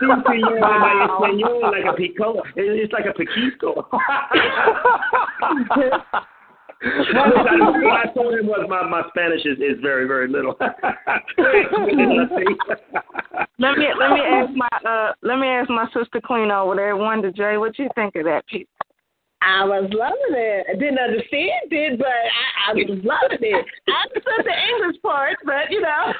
Sí, 0.00 0.06
señor, 0.26 0.60
my 0.60 1.04
español, 1.06 1.70
like 1.72 1.88
a 1.88 1.94
pico. 1.94 2.42
It's 2.56 2.92
like 2.92 3.08
a 3.08 3.14
piquito. 3.14 3.88
what 6.82 8.00
I 8.00 8.06
told 8.14 8.34
him 8.34 8.46
was 8.46 8.66
my, 8.68 8.86
my 8.88 9.02
Spanish 9.08 9.44
is, 9.44 9.58
is 9.58 9.80
very, 9.80 10.06
very 10.06 10.28
little. 10.28 10.54
let 10.60 10.76
me 13.78 13.86
let 13.98 14.12
me 14.12 14.20
ask 14.20 14.52
my 14.54 14.68
uh 14.84 15.12
let 15.22 15.38
me 15.38 15.46
ask 15.46 15.70
my 15.70 15.86
sister 15.94 16.20
Queen 16.22 16.50
over 16.50 16.76
there, 16.76 16.94
Wonder 16.96 17.32
J, 17.32 17.56
what 17.56 17.78
you 17.78 17.88
think 17.94 18.14
of 18.16 18.24
that 18.24 18.46
piece? 18.46 18.66
I 19.42 19.64
was 19.64 19.88
loving 19.92 20.34
it. 20.40 20.66
I 20.70 20.72
didn't 20.72 20.98
understand 20.98 21.70
it, 21.70 21.98
but 21.98 22.08
I, 22.08 22.70
I 22.70 22.74
was 22.74 22.98
loving 23.04 23.38
it. 23.42 23.66
I 23.88 24.02
understood 24.08 24.44
the 24.44 24.54
English 24.72 24.96
part, 25.02 25.36
but 25.44 25.70
you 25.70 25.82
know, 25.82 26.12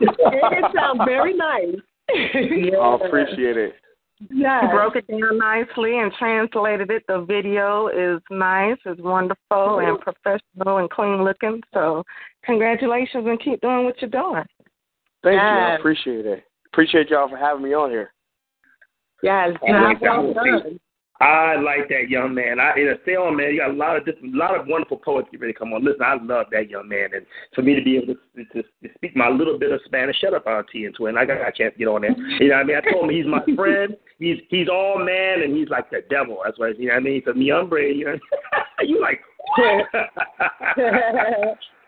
it, 0.00 0.16
it 0.18 0.64
sounds 0.74 1.02
very 1.04 1.34
nice. 1.36 1.76
I 2.08 2.96
appreciate 3.04 3.56
it. 3.56 3.76
Yes. 4.30 4.64
Broke 4.70 4.96
it 4.96 5.06
down 5.06 5.38
nicely 5.38 5.98
and 5.98 6.12
translated 6.12 6.90
it. 6.90 7.02
The 7.08 7.24
video 7.24 7.88
is 7.88 8.20
nice, 8.30 8.78
is 8.86 8.98
wonderful 8.98 9.80
and 9.80 9.98
professional 10.00 10.78
and 10.78 10.90
clean 10.90 11.24
looking. 11.24 11.62
So 11.72 12.04
congratulations 12.44 13.26
and 13.26 13.40
keep 13.40 13.60
doing 13.60 13.84
what 13.84 14.00
you're 14.00 14.10
doing. 14.10 14.44
Thank 15.22 15.34
you. 15.34 15.38
I 15.40 15.76
appreciate 15.76 16.26
it. 16.26 16.44
Appreciate 16.72 17.10
y'all 17.10 17.28
for 17.28 17.36
having 17.36 17.62
me 17.62 17.74
on 17.74 17.90
here. 17.90 18.12
Yes, 19.22 19.50
I 19.66 19.72
like 19.80 20.00
that. 20.00 20.78
I 21.22 21.54
like 21.54 21.88
that 21.88 22.10
young 22.10 22.34
man. 22.34 22.58
I 22.58 22.74
know, 22.74 22.94
stay 23.04 23.14
on, 23.14 23.34
oh, 23.34 23.36
man. 23.36 23.54
You 23.54 23.60
got 23.60 23.70
a 23.70 23.74
lot 23.74 23.96
of 23.96 24.04
different, 24.04 24.34
a 24.34 24.38
lot 24.38 24.58
of 24.58 24.66
wonderful 24.66 24.96
poets 24.96 25.28
get 25.30 25.40
ready 25.40 25.52
to 25.52 25.58
come 25.58 25.72
on. 25.72 25.84
Listen, 25.84 26.02
I 26.02 26.14
love 26.20 26.46
that 26.50 26.68
young 26.68 26.88
man, 26.88 27.10
and 27.14 27.24
for 27.54 27.62
me 27.62 27.76
to 27.76 27.82
be 27.82 27.96
able 27.96 28.14
to, 28.14 28.44
to, 28.44 28.62
to 28.62 28.94
speak 28.96 29.14
my 29.14 29.28
little 29.28 29.56
bit 29.56 29.70
of 29.70 29.78
Spanish, 29.84 30.16
shut 30.18 30.34
up, 30.34 30.48
Auntie 30.48 30.84
and 30.84 30.96
Twin. 30.96 31.16
I 31.16 31.24
got 31.24 31.36
a 31.36 31.52
chance 31.52 31.74
to 31.74 31.78
get 31.78 31.86
on 31.86 32.02
there. 32.02 32.10
You 32.40 32.48
know 32.48 32.56
what 32.56 32.62
I 32.62 32.64
mean? 32.64 32.76
I 32.76 32.90
told 32.90 33.04
him 33.04 33.14
he's 33.14 33.26
my 33.26 33.38
friend. 33.54 33.96
He's 34.18 34.38
he's 34.48 34.68
all 34.68 34.98
man, 34.98 35.42
and 35.42 35.56
he's 35.56 35.68
like 35.68 35.90
the 35.90 36.00
devil. 36.10 36.40
That's 36.44 36.58
what 36.58 36.76
you 36.76 36.88
know 36.88 36.94
what 36.94 37.00
I 37.00 37.04
mean. 37.04 37.14
he's 37.14 37.26
a 37.32 37.34
mi 37.34 37.50
hombre, 37.50 37.94
you 37.94 38.04
know, 38.06 38.18
you 38.82 39.00
like. 39.00 39.20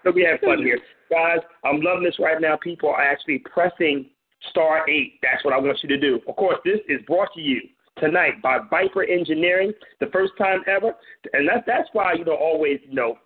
so 0.04 0.12
we 0.14 0.22
have 0.22 0.38
fun 0.40 0.58
here, 0.58 0.78
guys. 1.10 1.40
I'm 1.64 1.80
loving 1.80 2.04
this 2.04 2.20
right 2.20 2.40
now. 2.40 2.56
People 2.56 2.90
are 2.90 3.02
actually 3.02 3.38
pressing 3.38 4.10
star 4.50 4.88
eight. 4.88 5.18
That's 5.22 5.44
what 5.44 5.54
I 5.54 5.58
want 5.58 5.78
you 5.82 5.88
to 5.88 5.98
do. 5.98 6.20
Of 6.28 6.36
course, 6.36 6.58
this 6.64 6.78
is 6.88 7.00
brought 7.08 7.34
to 7.34 7.40
you 7.40 7.60
tonight 7.98 8.42
by 8.42 8.58
Viper 8.70 9.04
Engineering, 9.04 9.72
the 10.00 10.06
first 10.06 10.32
time 10.38 10.60
ever, 10.66 10.94
and 11.32 11.48
that's 11.48 11.64
that's 11.66 11.88
why 11.92 12.14
you 12.14 12.24
know 12.24 12.34
always 12.34 12.80
you 12.88 12.94
know 12.94 13.16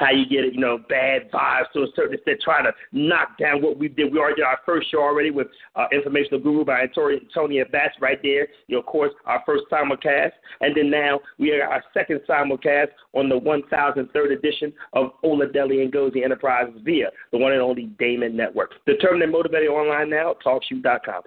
how 0.00 0.10
you 0.10 0.26
get 0.26 0.44
it, 0.44 0.54
you 0.54 0.60
know, 0.60 0.78
bad 0.88 1.30
vibes 1.30 1.70
to 1.74 1.80
a 1.80 1.86
certain 1.94 2.14
extent, 2.14 2.40
trying 2.42 2.64
to 2.64 2.72
knock 2.90 3.36
down 3.38 3.60
what 3.60 3.78
we 3.78 3.86
did. 3.86 4.10
We 4.10 4.18
already 4.18 4.36
did 4.36 4.46
our 4.46 4.58
first 4.64 4.90
show 4.90 5.02
already 5.02 5.30
with 5.30 5.48
uh, 5.76 5.84
Informational 5.92 6.40
Guru 6.40 6.64
by 6.64 6.86
Tony 7.34 7.62
Bass 7.70 7.90
right 8.00 8.18
there. 8.22 8.48
You 8.66 8.76
know, 8.76 8.80
of 8.80 8.86
course, 8.86 9.12
our 9.26 9.42
first 9.44 9.64
simulcast. 9.70 10.32
And 10.62 10.74
then 10.74 10.90
now 10.90 11.20
we 11.38 11.52
are 11.52 11.68
our 11.68 11.84
second 11.92 12.22
simulcast 12.28 12.88
on 13.12 13.28
the 13.28 13.38
1003rd 13.38 14.32
edition 14.32 14.72
of 14.94 15.10
Oladele 15.22 15.92
Ngozi 15.92 16.24
Enterprises 16.24 16.80
via 16.82 17.10
the 17.30 17.38
one 17.38 17.52
and 17.52 17.60
only 17.60 17.90
Damon 17.98 18.34
Network. 18.34 18.72
Determined 18.86 19.30
motivated 19.30 19.68
online 19.68 20.08
now, 20.08 20.34
talkshoe.com. 20.44 21.22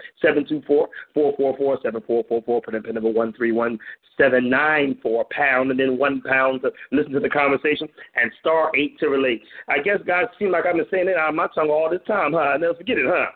724-444-7444, 1.16 2.64
put 2.64 2.74
in 2.74 2.82
pin 2.82 2.96
number 2.96 3.12
131794 3.12 5.26
pound, 5.30 5.70
and 5.70 5.80
then 5.80 6.00
one 6.00 6.22
pound 6.22 6.62
to 6.62 6.72
listen 6.92 7.12
to 7.12 7.20
the 7.20 7.30
conversation, 7.30 7.88
and 8.16 8.32
star 8.64 8.72
eight 8.76 8.98
to 9.00 9.08
relate. 9.08 9.42
I 9.68 9.80
guess 9.80 9.98
guys 10.06 10.26
seem 10.40 10.52
like 10.52 10.66
I've 10.66 10.76
been 10.76 10.86
saying 10.92 11.08
it 11.08 11.18
out 11.18 11.30
of 11.30 11.36
my 11.36 11.48
tongue 11.54 11.70
all 11.70 11.90
this 11.90 12.02
time, 12.08 12.34
huh? 12.34 12.40
I 12.40 12.58
never 12.58 12.76
forget 12.76 12.98
it, 12.98 13.06
huh? 13.08 13.32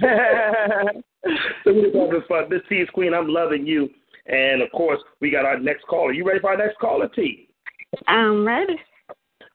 so 1.64 1.72
we're 1.72 2.06
having 2.06 2.22
fun. 2.28 2.50
This 2.50 2.62
T 2.68 2.76
is 2.76 2.88
Queen. 2.90 3.14
I'm 3.14 3.28
loving 3.28 3.66
you. 3.66 3.88
And 4.26 4.62
of 4.62 4.70
course, 4.72 5.00
we 5.20 5.30
got 5.30 5.44
our 5.44 5.58
next 5.58 5.84
caller. 5.86 6.12
You 6.12 6.26
ready 6.26 6.40
for 6.40 6.50
our 6.50 6.56
next 6.56 6.78
caller, 6.78 7.08
T? 7.14 7.48
I'm 8.06 8.46
ready. 8.46 8.76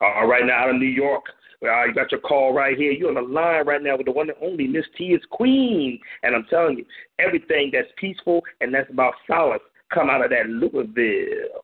All 0.02 0.28
right, 0.28 0.46
now 0.46 0.64
out 0.64 0.70
of 0.72 0.78
New 0.78 0.88
York. 0.88 1.24
Uh, 1.64 1.86
you 1.86 1.94
got 1.94 2.12
your 2.12 2.20
call 2.20 2.54
right 2.54 2.78
here. 2.78 2.92
You're 2.92 3.10
on 3.10 3.16
the 3.16 3.22
line 3.22 3.66
right 3.66 3.82
now 3.82 3.96
with 3.96 4.06
the 4.06 4.12
one 4.12 4.30
and 4.30 4.38
only 4.42 4.68
Miss 4.68 4.86
T 4.98 5.06
is 5.06 5.22
Queen. 5.32 5.98
And 6.24 6.36
I'm 6.36 6.46
telling 6.50 6.78
you, 6.78 6.86
everything 7.20 7.70
that's 7.72 7.88
peaceful 7.98 8.42
and 8.60 8.74
that's 8.74 8.90
about 8.92 9.14
solace 9.28 9.62
come 9.94 10.10
out 10.10 10.24
of 10.24 10.32
that 10.32 10.48
Louisville. 10.48 11.63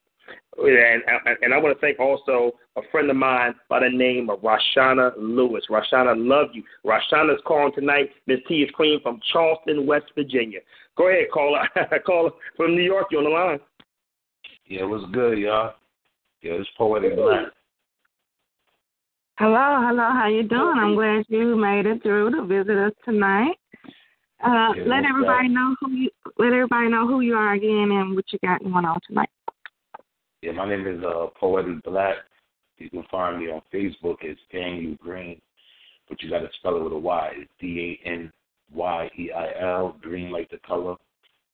And, 0.61 1.01
and, 1.25 1.37
and 1.41 1.53
I 1.53 1.57
want 1.57 1.75
to 1.75 1.81
thank 1.81 1.99
also 1.99 2.51
a 2.75 2.81
friend 2.91 3.09
of 3.09 3.15
mine 3.15 3.53
by 3.69 3.79
the 3.79 3.89
name 3.89 4.29
of 4.29 4.39
Rashana 4.39 5.11
Lewis. 5.17 5.63
Rashana, 5.69 6.13
love 6.17 6.49
you. 6.53 6.63
Rashana's 6.85 7.41
calling 7.45 7.73
tonight. 7.73 8.09
Miss 8.27 8.39
T 8.47 8.55
is 8.55 8.71
Queen 8.71 8.99
from 9.01 9.19
Charleston, 9.31 9.85
West 9.85 10.05
Virginia. 10.15 10.59
Go 10.97 11.09
ahead, 11.09 11.25
call 11.33 11.57
her. 11.75 11.99
call 12.05 12.25
her 12.29 12.35
from 12.57 12.75
New 12.75 12.83
York. 12.83 13.07
You're 13.11 13.21
on 13.21 13.25
the 13.25 13.29
line. 13.31 13.59
Yeah, 14.65 14.83
what's 14.83 15.05
good, 15.13 15.37
y'all? 15.39 15.73
Yeah, 16.41 16.53
it's 16.53 16.69
Poetic 16.77 17.15
Black. 17.15 17.47
Hello, 19.37 19.79
hello, 19.87 20.09
how 20.11 20.27
you 20.27 20.43
doing? 20.43 20.75
I'm 20.77 20.95
glad 20.95 21.23
you 21.29 21.55
made 21.55 21.85
it 21.85 22.03
through 22.03 22.31
to 22.31 22.45
visit 22.45 22.77
us 22.77 22.91
tonight. 23.05 23.55
Uh, 24.43 24.73
Yeah, 24.75 24.83
let 24.85 25.05
everybody 25.05 25.47
doubt. 25.47 25.53
know 25.53 25.75
who 25.79 25.91
you 25.91 26.09
let 26.37 26.53
everybody 26.53 26.89
know 26.89 27.07
who 27.07 27.21
you 27.21 27.35
are 27.35 27.53
again 27.53 27.89
and 27.91 28.15
what 28.15 28.25
you 28.31 28.39
got 28.45 28.61
going 28.63 28.85
on 28.85 28.99
tonight. 29.07 29.29
Yeah, 30.41 30.53
my 30.53 30.69
name 30.69 30.87
is 30.87 31.03
uh, 31.03 31.27
Poetic 31.39 31.83
Black. 31.83 32.15
You 32.77 32.89
can 32.89 33.03
find 33.11 33.39
me 33.39 33.51
on 33.51 33.61
Facebook 33.73 34.23
as 34.29 34.37
Daniel 34.51 34.95
Green, 35.01 35.41
but 36.07 36.21
you 36.21 36.29
got 36.29 36.39
to 36.39 36.49
spell 36.59 36.77
it 36.77 36.83
with 36.83 36.93
a 36.93 36.97
Y. 36.97 37.31
It's 37.35 37.51
D 37.59 37.99
A 38.05 38.09
N 38.09 38.31
Y 38.73 39.09
E 39.19 39.31
I 39.31 39.61
L, 39.61 39.97
green 40.01 40.31
like 40.31 40.49
the 40.49 40.59
color. 40.65 40.95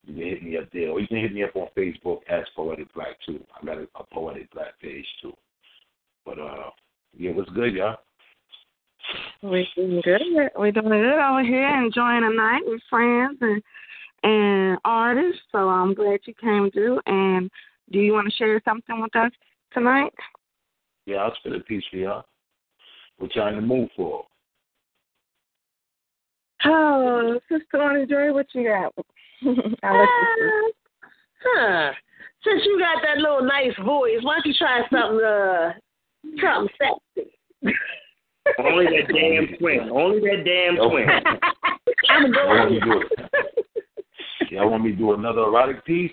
You 0.06 0.13
can 0.13 0.24
hit 0.24 0.43
me 0.43 0.58
up 0.58 0.69
there, 0.71 0.89
or 0.89 1.00
you 1.00 1.08
can 1.08 1.17
hit 1.17 1.34
me 1.34 1.43
up 1.43 1.56
on 1.56 1.67
Facebook 1.76 2.19
as 2.30 2.43
Poetic 2.56 2.93
Black 2.93 3.17
too. 3.26 3.43
I 3.60 3.65
got 3.65 3.78
a, 3.80 3.88
a 3.95 4.04
Poetic 4.13 4.52
Black 4.54 4.80
page 4.80 5.06
too. 5.21 5.34
But 6.24 6.38
uh, 6.38 6.69
yeah, 7.17 7.32
what's 7.32 7.50
good, 7.52 7.74
y'all? 7.74 7.98
We're 9.41 9.65
doing 9.76 10.02
good. 10.04 10.21
We're 10.56 10.71
doing 10.71 10.89
good 10.89 11.30
over 11.30 11.43
here, 11.43 11.84
enjoying 11.84 12.21
the 12.21 12.34
night 12.36 12.62
with 12.65 12.82
friends 12.89 13.38
and 13.41 13.63
and 14.21 14.78
artist. 14.86 15.39
So 15.52 15.69
I'm 15.69 15.95
glad 15.95 16.19
you 16.26 16.34
came 16.39 16.69
through. 16.71 17.00
And 17.08 17.50
do 17.91 18.00
you 18.00 18.13
want 18.13 18.28
to 18.30 18.36
share 18.36 18.62
something 18.65 19.02
with 19.02 19.15
us 19.15 19.32
tonight? 19.74 20.13
Yeah, 21.06 21.17
I'll 21.17 21.36
spit 21.36 21.56
a 21.56 21.60
piece 21.60 21.84
for 21.91 21.98
y'all. 21.98 22.26
What 23.17 23.36
y'all 23.36 23.48
in 23.48 23.56
the 23.56 23.62
mood 23.62 23.89
for? 23.95 24.26
Oh, 26.65 27.39
Sister 27.50 27.82
Andre, 27.82 28.32
what 28.32 28.48
you 28.54 28.63
got? 28.63 28.93
I'll 29.84 30.00
let 30.00 30.10
you 30.38 30.74
Huh. 31.43 31.91
Since 32.43 32.62
you 32.65 32.80
got 32.80 33.02
that 33.04 33.17
little 33.21 33.43
nice 33.43 33.76
voice, 33.86 34.17
why 34.21 34.36
don't 34.36 34.45
you 34.45 34.54
try 34.58 34.82
something 34.91 35.24
uh 35.24 35.74
something 36.41 36.76
sexy? 36.78 37.32
Only 38.60 38.86
that 38.86 39.13
damn 39.13 39.58
twin. 39.58 39.89
Only 39.91 40.19
that 40.21 40.43
damn 40.45 40.76
twin. 40.78 41.08
I'm 42.10 42.32
Y'all 42.34 42.48
want 42.48 42.71
me 42.71 42.80
going. 42.80 42.80
to 42.80 42.86
do 42.86 43.02
it? 43.02 44.52
Y'all 44.52 44.69
want 44.69 44.84
me 44.84 44.91
to 44.91 44.98
do 44.98 45.13
another 45.13 45.41
erotic 45.41 45.86
piece? 45.86 46.12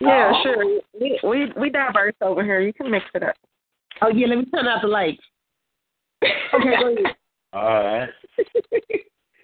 Yeah, 0.00 0.32
sure. 0.42 0.80
We, 1.00 1.18
we 1.24 1.52
we 1.60 1.70
diverse 1.70 2.14
over 2.22 2.44
here. 2.44 2.60
You 2.60 2.72
can 2.72 2.90
mix 2.90 3.04
it 3.14 3.22
up. 3.22 3.34
Oh 4.02 4.08
yeah, 4.08 4.26
let 4.28 4.38
me 4.38 4.44
turn 4.46 4.66
out 4.66 4.82
the 4.82 4.88
lights. 4.88 5.22
Okay, 6.22 6.74
go 6.80 6.92
ahead. 6.94 7.16
All 7.52 7.62
right. 7.84 8.08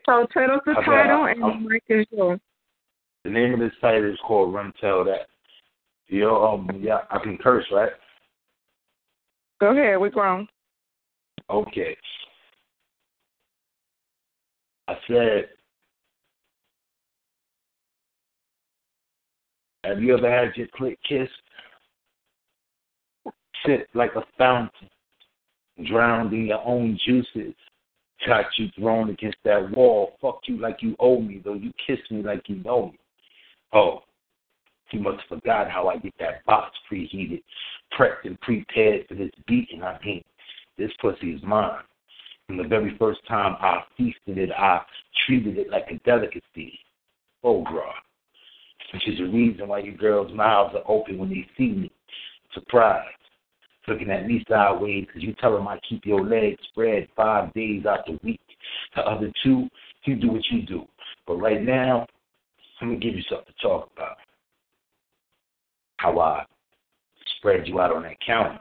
So 0.07 0.27
tell 0.33 0.51
us 0.53 0.61
the 0.67 0.73
Okay, 0.73 0.85
title 0.85 1.23
I- 1.23 1.31
and 1.33 1.43
the 1.43 1.69
mic 1.69 1.83
is 1.89 2.07
yours. 2.11 2.41
The 3.25 3.31
name 3.31 3.55
of 3.55 3.61
this 3.61 3.73
title 3.81 4.13
is 4.13 4.19
called 4.27 4.53
Run 4.53 4.73
Tell 4.81 5.03
That. 5.05 5.29
Yo, 6.09 6.45
um, 6.45 6.69
yeah, 6.83 6.99
I 7.11 7.19
can 7.19 7.39
curse, 7.39 7.65
right? 7.73 7.93
Go 9.61 9.71
ahead, 9.71 9.99
we're 9.99 10.11
grown. 10.11 10.47
Okay. 11.49 11.97
I 14.89 14.95
said, 15.09 15.49
have 19.87 20.03
you 20.03 20.17
ever 20.17 20.31
had 20.31 20.57
your 20.57 20.67
clit 20.69 20.97
kissed? 21.09 21.33
Sit 23.67 23.89
like 23.95 24.15
a 24.15 24.23
fountain, 24.37 24.91
drowned 25.87 26.33
in 26.33 26.47
your 26.47 26.63
own 26.65 26.99
juices. 27.07 27.55
Got 28.27 28.47
you 28.59 28.69
thrown 28.79 29.11
against 29.11 29.39
that 29.45 29.71
wall. 29.71 30.17
Fuck 30.21 30.41
you 30.47 30.59
like 30.59 30.83
you 30.83 30.97
owe 30.99 31.21
me, 31.21 31.41
though 31.45 31.55
you 31.55 31.73
kiss 31.87 31.99
me 32.11 32.23
like 32.23 32.49
you 32.49 32.57
know 32.57 32.87
me. 32.87 32.99
Oh, 33.73 34.03
you 34.91 35.01
must 35.01 35.21
have 35.29 35.41
forgot 35.41 35.71
how 35.71 35.89
I 35.89 35.97
get 35.99 36.15
that 36.21 36.45
box 36.47 36.77
preheated, 36.91 37.43
prepped 37.99 38.25
and 38.25 38.41
prepared 38.41 39.07
for 39.09 39.15
this 39.15 39.31
beating. 39.47 39.83
I 39.83 39.99
mean, 40.05 40.23
this 40.79 40.91
pussy 41.01 41.33
is 41.33 41.43
mine. 41.43 41.83
From 42.47 42.59
the 42.59 42.65
very 42.65 42.97
first 42.99 43.21
time 43.27 43.57
I 43.61 43.83
feasted 43.97 44.39
it, 44.39 44.51
I 44.53 44.83
treated 45.27 45.59
it 45.59 45.71
like 45.71 45.87
a 45.91 45.99
delicacy. 46.05 46.79
Oh, 47.43 47.63
bro. 47.65 47.83
Which 48.95 49.09
is 49.09 49.19
the 49.19 49.25
reason 49.25 49.67
why 49.67 49.81
your 49.81 49.97
girls' 49.97 50.33
mouths 50.33 50.77
are 50.77 50.89
open 50.89 51.19
when 51.19 51.29
they 51.29 51.45
see 51.59 51.73
me. 51.73 51.91
Surprised. 52.55 53.09
Looking 53.89 54.09
at 54.09 54.27
me 54.27 54.45
sideways 54.49 55.07
because 55.07 55.25
you 55.25 55.35
tell 55.41 55.53
them 55.53 55.67
I 55.67 55.81
keep 55.89 56.07
your 56.07 56.25
legs 56.25 56.61
spread 56.71 57.09
five 57.17 57.53
days 57.55 57.87
out 57.87 58.07
the 58.07 58.21
week. 58.23 58.41
The 58.95 59.03
other 59.03 59.33
two, 59.43 59.69
you 60.05 60.15
do 60.15 60.29
what 60.29 60.43
you 60.49 60.63
do. 60.63 60.85
But 61.27 61.35
right 61.35 61.61
now, 61.61 62.07
I'm 62.81 62.89
going 62.89 63.01
to 63.01 63.07
give 63.07 63.17
you 63.17 63.23
something 63.29 63.53
to 63.53 63.63
talk 63.67 63.91
about. 63.97 64.17
How 65.97 66.21
I 66.21 66.45
spread 67.39 67.67
you 67.67 67.81
out 67.81 67.95
on 67.95 68.05
that 68.05 68.17
counter. 68.25 68.61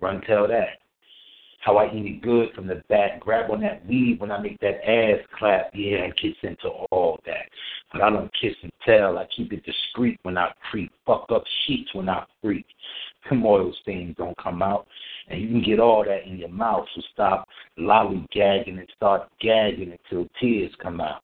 Run 0.00 0.20
tell 0.28 0.46
that. 0.46 0.78
How 1.64 1.78
I 1.78 1.86
eat 1.94 2.04
it 2.04 2.20
good 2.20 2.52
from 2.54 2.66
the 2.66 2.82
back, 2.90 3.20
grab 3.20 3.50
on 3.50 3.62
that 3.62 3.86
weave 3.86 4.20
when 4.20 4.30
I 4.30 4.38
make 4.38 4.60
that 4.60 4.86
ass 4.86 5.20
clap. 5.38 5.70
Yeah, 5.72 6.08
I 6.08 6.10
kiss 6.10 6.36
into 6.42 6.68
all 6.90 7.18
that. 7.24 7.48
But 7.90 8.02
I 8.02 8.10
don't 8.10 8.30
kiss 8.38 8.52
and 8.62 8.72
tell. 8.84 9.16
I 9.16 9.26
keep 9.34 9.50
it 9.50 9.64
discreet 9.64 10.20
when 10.24 10.36
I 10.36 10.52
creep. 10.70 10.92
Fuck 11.06 11.24
up 11.30 11.42
sheets 11.66 11.94
when 11.94 12.10
I 12.10 12.26
freak. 12.42 12.66
Them 13.30 13.46
oil 13.46 13.72
stains 13.80 14.14
don't 14.18 14.36
come 14.36 14.60
out. 14.60 14.86
And 15.28 15.40
you 15.40 15.48
can 15.48 15.62
get 15.62 15.80
all 15.80 16.04
that 16.04 16.26
in 16.26 16.36
your 16.36 16.50
mouth. 16.50 16.84
So 16.94 17.00
stop 17.14 17.48
lollygagging 17.78 18.78
and 18.78 18.88
start 18.94 19.30
gagging 19.40 19.92
until 19.92 20.28
tears 20.38 20.72
come 20.82 21.00
out. 21.00 21.22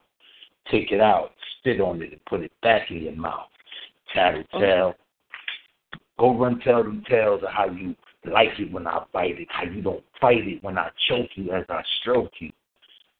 Take 0.70 0.90
it 0.90 1.02
out, 1.02 1.32
spit 1.58 1.82
on 1.82 2.00
it, 2.00 2.12
and 2.12 2.24
put 2.24 2.40
it 2.40 2.52
back 2.62 2.90
in 2.90 3.02
your 3.02 3.12
mouth. 3.12 3.48
Tattletale. 4.14 4.94
Go 6.18 6.38
run 6.38 6.60
tell 6.60 6.82
them 6.82 7.04
tales 7.06 7.42
of 7.42 7.50
how 7.50 7.66
you 7.66 7.94
like 8.24 8.58
it 8.58 8.72
when 8.72 8.86
I 8.86 9.02
bite 9.12 9.38
it, 9.40 9.48
how 9.50 9.64
you 9.64 9.82
don't 9.82 10.04
fight 10.20 10.46
it 10.46 10.62
when 10.62 10.78
I 10.78 10.90
choke 11.08 11.30
you 11.34 11.52
as 11.52 11.64
I 11.68 11.82
stroke 12.00 12.32
you. 12.40 12.50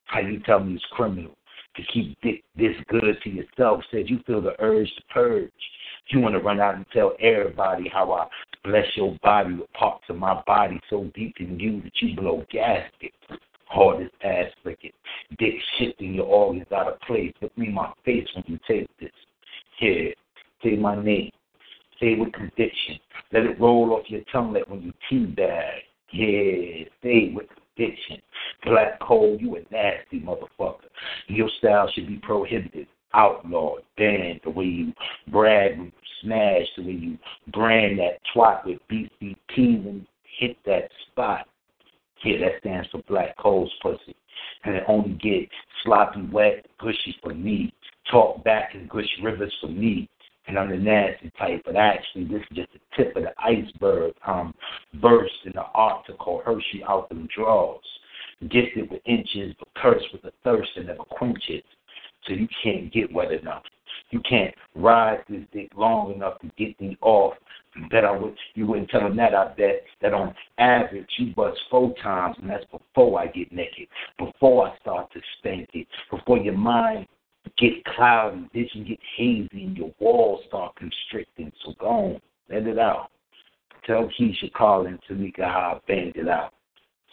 How 0.04 0.20
you 0.20 0.40
tell 0.40 0.60
me 0.60 0.74
it's 0.74 0.84
criminal 0.90 1.36
to 1.76 1.82
keep 1.92 2.18
this 2.22 2.74
good 2.88 3.16
to 3.22 3.30
yourself. 3.30 3.82
Said 3.90 4.10
you 4.10 4.20
feel 4.26 4.40
the 4.40 4.60
urge 4.60 4.92
to 4.96 5.02
purge. 5.12 5.50
You 6.08 6.20
want 6.20 6.34
to 6.34 6.40
run 6.40 6.60
out 6.60 6.74
and 6.74 6.86
tell 6.92 7.12
everybody 7.20 7.88
how 7.88 8.12
I 8.12 8.26
bless 8.64 8.86
your 8.96 9.16
body 9.22 9.54
with 9.54 9.72
parts 9.72 10.04
of 10.08 10.16
my 10.16 10.42
body 10.46 10.80
so 10.90 11.10
deep 11.14 11.36
in 11.38 11.58
you 11.58 11.80
that 11.82 11.92
you 12.00 12.16
blow 12.16 12.44
gasket. 12.50 13.12
Hardest 13.66 14.12
ass 14.24 14.46
flicking. 14.64 14.90
Dick 15.38 15.54
shifting 15.78 16.14
your 16.14 16.26
organs 16.26 16.66
out 16.74 16.88
of 16.88 17.00
place. 17.02 17.32
Look 17.40 17.56
me 17.56 17.68
in 17.68 17.74
my 17.74 17.92
face 18.04 18.26
when 18.34 18.44
you 18.48 18.58
take 18.66 18.88
this. 18.98 19.12
Yeah, 19.80 20.10
say 20.64 20.76
my 20.76 21.00
name. 21.00 21.30
Say 22.00 22.12
it 22.12 22.18
with 22.18 22.32
conviction. 22.32 22.98
Let 23.30 23.44
it 23.44 23.60
roll 23.60 23.92
off 23.92 24.08
your 24.08 24.22
tongue 24.32 24.54
like 24.54 24.68
when 24.68 24.82
you 24.82 24.92
teabag. 25.10 25.80
Yeah, 26.12 26.84
say 27.02 27.28
it 27.28 27.34
with 27.34 27.46
conviction. 27.76 28.22
Black 28.64 29.00
hole, 29.02 29.36
you 29.38 29.56
a 29.56 29.60
nasty 29.70 30.20
motherfucker. 30.20 30.88
Your 31.28 31.50
style 31.58 31.90
should 31.92 32.08
be 32.08 32.16
prohibited, 32.22 32.86
outlawed, 33.12 33.82
banned. 33.98 34.40
The 34.44 34.50
way 34.50 34.64
you 34.64 34.92
brag 35.30 35.76
you 35.76 35.92
smash, 36.22 36.66
the 36.76 36.84
way 36.84 36.92
you 36.92 37.18
brand 37.52 37.98
that 37.98 38.18
twat 38.34 38.64
with 38.64 38.78
BCP 38.90 39.36
you 39.56 40.06
hit 40.38 40.56
that 40.64 40.90
spot. 41.10 41.46
Yeah, 42.24 42.38
that 42.38 42.60
stands 42.60 42.88
for 42.90 43.02
black 43.08 43.36
holes 43.38 43.72
pussy. 43.82 44.16
And 44.64 44.74
it 44.74 44.84
only 44.88 45.14
get 45.14 45.48
sloppy, 45.84 46.22
wet, 46.32 46.66
gushy 46.78 47.16
for 47.22 47.34
me. 47.34 47.74
Talk 48.10 48.42
back 48.42 48.74
and 48.74 48.88
gush 48.88 49.04
rivers 49.22 49.54
for 49.60 49.68
me 49.68 50.08
and 50.46 50.58
I'm 50.58 50.70
the 50.70 50.76
nasty 50.76 51.30
type, 51.38 51.62
but 51.64 51.76
actually 51.76 52.24
this 52.24 52.40
is 52.50 52.56
just 52.56 52.68
the 52.72 52.80
tip 52.96 53.16
of 53.16 53.24
the 53.24 53.32
iceberg. 53.38 54.14
Um, 54.26 54.54
burst 55.00 55.32
in 55.44 55.52
the 55.54 55.62
art 55.74 56.06
to 56.06 56.14
call 56.14 56.42
Hershey 56.44 56.82
out 56.86 57.08
them 57.08 57.28
draws. 57.34 57.80
Gifted 58.42 58.90
with 58.90 59.02
inches, 59.04 59.54
but 59.58 59.68
cursed 59.76 60.06
with 60.12 60.24
a 60.24 60.32
thirst 60.42 60.70
that 60.76 60.86
never 60.86 61.04
quenches. 61.04 61.62
So 62.26 62.32
you 62.32 62.48
can't 62.62 62.92
get 62.92 63.12
wet 63.12 63.32
enough. 63.32 63.62
You 64.10 64.20
can't 64.28 64.54
ride 64.74 65.22
this 65.28 65.42
dick 65.52 65.70
long 65.76 66.12
enough 66.14 66.40
to 66.40 66.50
get 66.58 66.80
me 66.80 66.96
off. 67.00 67.34
Bet 67.90 68.04
I 68.04 68.10
would 68.10 68.34
you 68.54 68.66
wouldn't 68.66 68.90
tell 68.90 69.06
him 69.06 69.16
that 69.16 69.34
I 69.34 69.54
bet 69.54 69.82
that 70.02 70.12
on 70.12 70.34
average 70.58 71.06
you 71.18 71.32
bust 71.34 71.60
four 71.70 71.94
times 72.02 72.36
and 72.40 72.50
that's 72.50 72.64
before 72.64 73.20
I 73.20 73.28
get 73.28 73.52
naked. 73.52 73.86
Before 74.18 74.68
I 74.68 74.76
start 74.78 75.12
to 75.12 75.20
spank 75.38 75.68
it. 75.74 75.86
Before 76.10 76.38
your 76.38 76.56
mind 76.56 77.06
get 77.60 77.84
cloudy, 77.84 78.48
vision 78.52 78.84
get 78.88 78.98
hazy, 79.16 79.64
and 79.64 79.76
your 79.76 79.92
walls 80.00 80.40
start 80.48 80.74
constricting. 80.76 81.52
So 81.64 81.74
go 81.78 81.86
on, 81.86 82.20
let 82.48 82.66
it 82.66 82.78
out. 82.78 83.10
Tell 83.86 84.10
Keisha, 84.18 84.52
Carl, 84.52 84.86
and 84.86 84.98
Tamika 85.08 85.44
how 85.44 85.76
I 85.76 85.80
banged 85.86 86.16
it 86.16 86.28
out. 86.28 86.52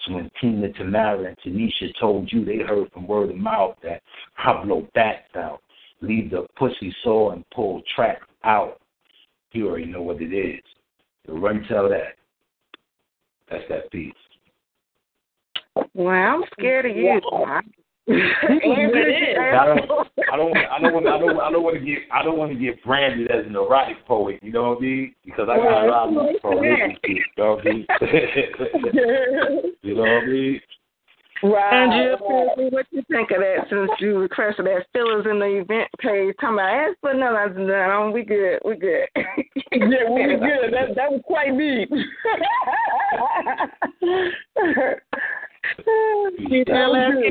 So 0.05 0.13
when 0.13 0.29
Tina, 0.39 0.71
Tamara, 0.73 1.25
and 1.25 1.37
Tanisha 1.39 1.91
told 1.99 2.31
you 2.31 2.45
they 2.45 2.59
heard 2.59 2.91
from 2.91 3.07
word 3.07 3.29
of 3.29 3.37
mouth 3.37 3.75
that 3.83 4.01
I 4.37 4.63
blow 4.63 4.87
backs 4.93 5.35
out, 5.35 5.61
leave 6.01 6.31
the 6.31 6.45
pussy 6.57 6.95
sore 7.03 7.33
and 7.33 7.43
pull 7.53 7.81
track 7.95 8.19
out, 8.43 8.79
you 9.51 9.67
already 9.67 9.85
know 9.85 10.01
what 10.01 10.21
it 10.21 10.33
is. 10.33 10.61
So 11.25 11.33
run 11.33 11.65
tell 11.67 11.89
that. 11.89 12.15
That's 13.49 13.63
that 13.69 13.91
piece. 13.91 14.13
Well, 15.93 16.09
I'm 16.09 16.43
scared 16.53 16.85
of 16.85 16.95
you. 16.95 17.19
I 18.09 19.65
don't, 19.65 19.91
I 20.31 20.37
don't, 20.37 20.57
I 20.57 20.79
don't 20.79 20.93
want, 20.93 21.07
I 21.07 21.19
don't, 21.19 21.39
I 21.39 21.51
don't 21.51 21.63
want 21.63 21.75
to 21.77 21.85
get, 21.85 21.99
I 22.11 22.23
don't 22.23 22.37
want 22.37 22.51
to 22.53 22.57
get 22.57 22.81
branded 22.83 23.29
as 23.29 23.45
an 23.45 23.55
erotic 23.55 24.05
poet. 24.05 24.39
You 24.41 24.51
know 24.51 24.69
what 24.69 24.77
I 24.77 24.81
mean? 24.81 25.15
Because 25.25 25.47
I 25.49 25.57
got 25.57 25.85
a 25.85 25.89
lot 25.89 26.09
of 26.09 26.41
prolific. 26.41 26.97
You 27.03 27.23
know 27.37 27.55
what 27.55 27.67
I 27.67 27.71
mean? 27.71 27.85
you 29.83 29.95
know 29.95 30.01
what 30.01 30.09
I 30.09 30.25
mean? 30.25 30.61
Right. 31.43 31.83
Andrea, 31.83 32.17
what 32.17 32.87
you 32.91 33.03
think 33.11 33.29
of 33.31 33.37
that 33.39 33.67
since 33.69 33.91
you 33.99 34.17
requested 34.17 34.65
that 34.65 34.87
fillers 34.91 35.25
in 35.29 35.37
the 35.39 35.61
event 35.61 35.89
page? 35.99 36.33
Talking 36.41 36.55
about 36.55 36.89
ask 36.89 36.97
for 36.99 37.13
none 37.13 37.35
of 37.35 37.55
them. 37.55 38.11
We 38.11 38.23
good. 38.23 38.59
We 38.65 38.75
good. 38.75 39.07
yeah, 39.15 40.09
we 40.09 40.37
good. 40.37 40.73
That 40.73 40.95
that 40.95 41.11
was 41.11 41.21
quite 41.25 41.53
neat. 41.53 41.89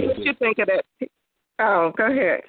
What 0.07 0.19
you 0.19 0.35
think 0.39 0.59
of 0.59 0.69
that? 0.69 0.85
Oh, 1.59 1.91
go 1.97 2.11
ahead. 2.11 2.43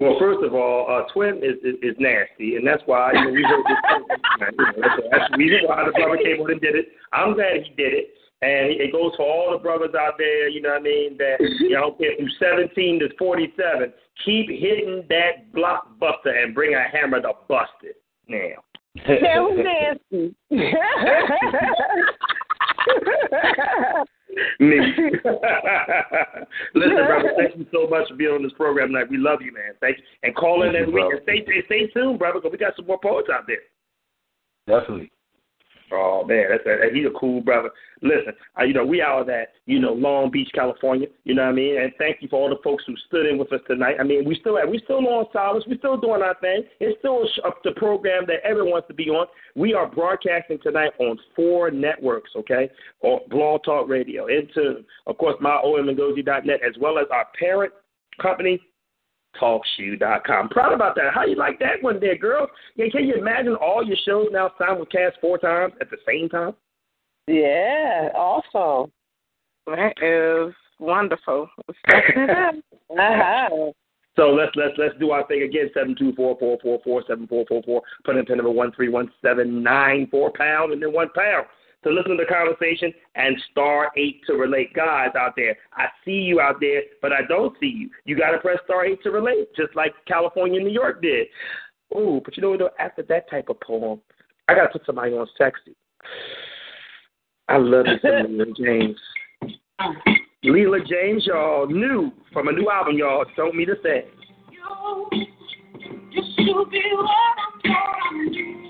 Well, 0.00 0.16
first 0.18 0.42
of 0.42 0.54
all, 0.54 0.86
uh, 0.88 1.02
twin 1.12 1.44
is, 1.44 1.60
is 1.62 1.76
is 1.82 1.94
nasty, 1.98 2.56
and 2.56 2.66
that's 2.66 2.82
why 2.86 3.12
you 3.12 3.24
know, 3.24 3.30
we 3.30 3.42
heard 3.42 3.62
this. 3.68 3.76
you 4.40 4.46
know, 4.64 4.72
that's, 4.80 5.02
that's 5.12 5.30
the 5.30 5.36
reason 5.36 5.68
why 5.68 5.84
the 5.84 5.92
brother 5.92 6.16
came 6.16 6.40
on 6.40 6.52
and 6.52 6.60
did 6.60 6.74
it. 6.74 6.88
I'm 7.12 7.34
glad 7.34 7.64
he 7.64 7.74
did 7.76 7.92
it 7.92 8.14
And 8.40 8.72
it 8.72 8.92
goes 8.92 9.12
for 9.16 9.26
all 9.28 9.52
the 9.52 9.58
brothers 9.58 9.94
out 9.94 10.16
there, 10.16 10.48
you 10.48 10.62
know 10.62 10.70
what 10.70 10.80
I 10.80 10.82
mean, 10.82 11.18
that, 11.18 11.36
you 11.60 11.68
know, 11.70 11.94
if 11.98 12.18
from 12.18 12.30
17 12.40 13.00
to 13.00 13.10
47, 13.18 13.92
keep 14.24 14.48
hitting 14.48 15.04
that 15.10 15.52
blockbuster 15.52 16.42
and 16.42 16.54
bring 16.54 16.74
a 16.74 16.82
hammer 16.90 17.20
to 17.20 17.34
bust 17.46 17.72
it. 17.82 18.00
Now. 18.26 18.62
That 19.06 19.36
was 19.36 19.58
nasty. 20.08 20.34
Me. 24.60 24.76
Listen, 26.74 26.96
brother, 27.06 27.32
thank 27.36 27.56
you 27.58 27.66
so 27.72 27.86
much 27.88 28.08
for 28.08 28.14
being 28.16 28.30
on 28.30 28.42
this 28.42 28.52
program 28.52 28.88
tonight. 28.88 29.10
We 29.10 29.18
love 29.18 29.40
you, 29.42 29.52
man. 29.52 29.72
Thank 29.80 29.98
you. 29.98 30.04
And 30.22 30.34
call 30.34 30.62
in 30.62 30.76
every 30.76 30.92
week. 30.92 31.04
And 31.10 31.20
stay, 31.22 31.42
stay, 31.44 31.62
stay 31.66 31.86
tuned, 31.88 32.18
brother, 32.18 32.40
because 32.40 32.52
we 32.52 32.58
got 32.58 32.76
some 32.76 32.86
more 32.86 33.00
poets 33.00 33.28
out 33.32 33.46
there. 33.46 33.62
Definitely. 34.66 35.10
Oh 35.92 36.24
man, 36.24 36.46
that's 36.50 36.66
a, 36.66 36.94
he's 36.94 37.06
a 37.06 37.18
cool 37.18 37.40
brother. 37.40 37.70
Listen, 38.02 38.32
uh, 38.58 38.64
you 38.64 38.72
know 38.72 38.84
we 38.84 39.02
out 39.02 39.28
at 39.28 39.48
you 39.66 39.80
know 39.80 39.92
Long 39.92 40.30
Beach, 40.30 40.48
California. 40.54 41.08
You 41.24 41.34
know 41.34 41.42
what 41.42 41.50
I 41.50 41.52
mean? 41.52 41.80
And 41.80 41.92
thank 41.98 42.18
you 42.20 42.28
for 42.28 42.40
all 42.40 42.48
the 42.48 42.62
folks 42.62 42.84
who 42.86 42.94
stood 43.08 43.26
in 43.26 43.38
with 43.38 43.52
us 43.52 43.60
tonight. 43.66 43.96
I 43.98 44.04
mean, 44.04 44.24
we 44.24 44.36
still 44.40 44.58
we 44.68 44.80
still 44.84 45.06
on 45.08 45.26
Solace. 45.32 45.64
We 45.68 45.78
still 45.78 45.96
doing 45.96 46.22
our 46.22 46.36
thing. 46.40 46.64
It's 46.78 46.98
still 47.00 47.26
the 47.64 47.72
program 47.72 48.24
that 48.26 48.40
everyone 48.44 48.72
wants 48.72 48.88
to 48.88 48.94
be 48.94 49.08
on. 49.08 49.26
We 49.54 49.74
are 49.74 49.88
broadcasting 49.88 50.58
tonight 50.62 50.92
on 50.98 51.18
four 51.34 51.70
networks. 51.70 52.30
Okay, 52.36 52.70
on 53.02 53.20
Blog 53.28 53.62
Talk 53.64 53.88
Radio, 53.88 54.26
into 54.26 54.84
of 55.06 55.18
course 55.18 55.36
my 55.40 55.60
net, 56.44 56.60
as 56.66 56.76
well 56.80 56.98
as 56.98 57.06
our 57.12 57.26
parent 57.38 57.72
company 58.20 58.60
talkshoe.com. 59.40 60.48
Proud 60.48 60.72
about 60.72 60.94
that. 60.96 61.12
How 61.14 61.24
you 61.24 61.36
like 61.36 61.58
that 61.60 61.82
one 61.82 62.00
there, 62.00 62.16
girl? 62.16 62.46
Yeah, 62.76 62.86
can 62.90 63.04
you 63.06 63.14
imagine 63.14 63.54
all 63.54 63.84
your 63.84 63.96
shows 64.06 64.28
now 64.32 64.50
simulcast 64.60 65.12
four 65.20 65.38
times 65.38 65.74
at 65.80 65.90
the 65.90 65.98
same 66.06 66.28
time? 66.28 66.54
Yeah, 67.26 68.08
awesome. 68.14 68.90
That 69.66 69.94
is 70.02 70.54
wonderful. 70.78 71.48
uh-huh. 71.68 72.52
So 74.16 74.30
let's 74.30 74.50
let's 74.56 74.74
let's 74.76 74.98
do 74.98 75.12
our 75.12 75.26
thing 75.28 75.42
again. 75.42 75.70
Seven 75.72 75.94
two 75.96 76.12
four 76.14 76.36
four 76.38 76.58
four 76.60 76.80
four 76.84 77.02
seven 77.06 77.28
four 77.28 77.44
four 77.48 77.62
four. 77.62 77.80
Put 78.04 78.16
in 78.16 78.22
a 78.22 78.24
pin 78.24 78.38
number 78.38 78.50
one 78.50 78.72
three 78.72 78.88
one 78.88 79.10
seven 79.22 79.62
nine 79.62 80.08
four 80.10 80.32
pound 80.36 80.72
and 80.72 80.82
then 80.82 80.92
one 80.92 81.08
pound 81.14 81.46
to 81.82 81.90
listen 81.90 82.10
to 82.10 82.16
the 82.16 82.32
conversation 82.32 82.92
and 83.14 83.36
star 83.50 83.90
eight 83.96 84.20
to 84.26 84.34
relate. 84.34 84.72
Guys 84.74 85.10
out 85.18 85.32
there, 85.36 85.56
I 85.74 85.86
see 86.04 86.12
you 86.12 86.40
out 86.40 86.56
there, 86.60 86.82
but 87.00 87.12
I 87.12 87.20
don't 87.28 87.56
see 87.60 87.66
you. 87.66 87.90
You 88.04 88.16
got 88.16 88.32
to 88.32 88.38
press 88.38 88.58
star 88.64 88.84
eight 88.84 89.02
to 89.02 89.10
relate, 89.10 89.54
just 89.56 89.74
like 89.74 89.94
California 90.06 90.58
and 90.58 90.66
New 90.66 90.74
York 90.74 91.02
did. 91.02 91.26
Ooh, 91.96 92.20
but 92.24 92.36
you 92.36 92.42
know 92.42 92.50
what? 92.50 92.58
Though? 92.58 92.70
After 92.78 93.02
that 93.04 93.28
type 93.30 93.48
of 93.48 93.60
poem, 93.60 94.00
I 94.48 94.54
got 94.54 94.64
to 94.64 94.68
put 94.68 94.86
somebody 94.86 95.12
on 95.12 95.26
sexy. 95.36 95.74
I 97.48 97.56
love 97.56 97.86
some 98.02 98.54
James. 98.58 98.96
Leela 100.44 100.86
James, 100.86 101.26
y'all, 101.26 101.66
new 101.66 102.12
from 102.32 102.48
a 102.48 102.52
new 102.52 102.70
album, 102.70 102.96
y'all. 102.96 103.24
Don't 103.36 103.56
me 103.56 103.64
to 103.64 103.74
say. 103.82 104.06
You 106.12 106.22
should 106.36 106.70
be 106.70 106.82
what 106.92 107.10
I'm 107.64 108.69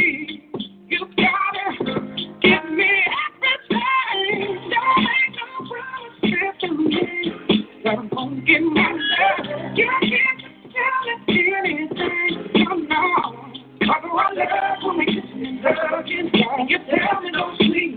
You 8.51 8.73
can't 8.75 8.99
tell 10.73 11.25
me 11.25 11.53
anything. 11.57 12.65
Love 13.85 14.03
we 14.97 15.05
kissing 15.05 15.45
and. 15.63 16.69
You 16.69 16.79
tell 16.79 17.21
me 17.21 17.31
no 17.31 17.55
sweet 17.55 17.90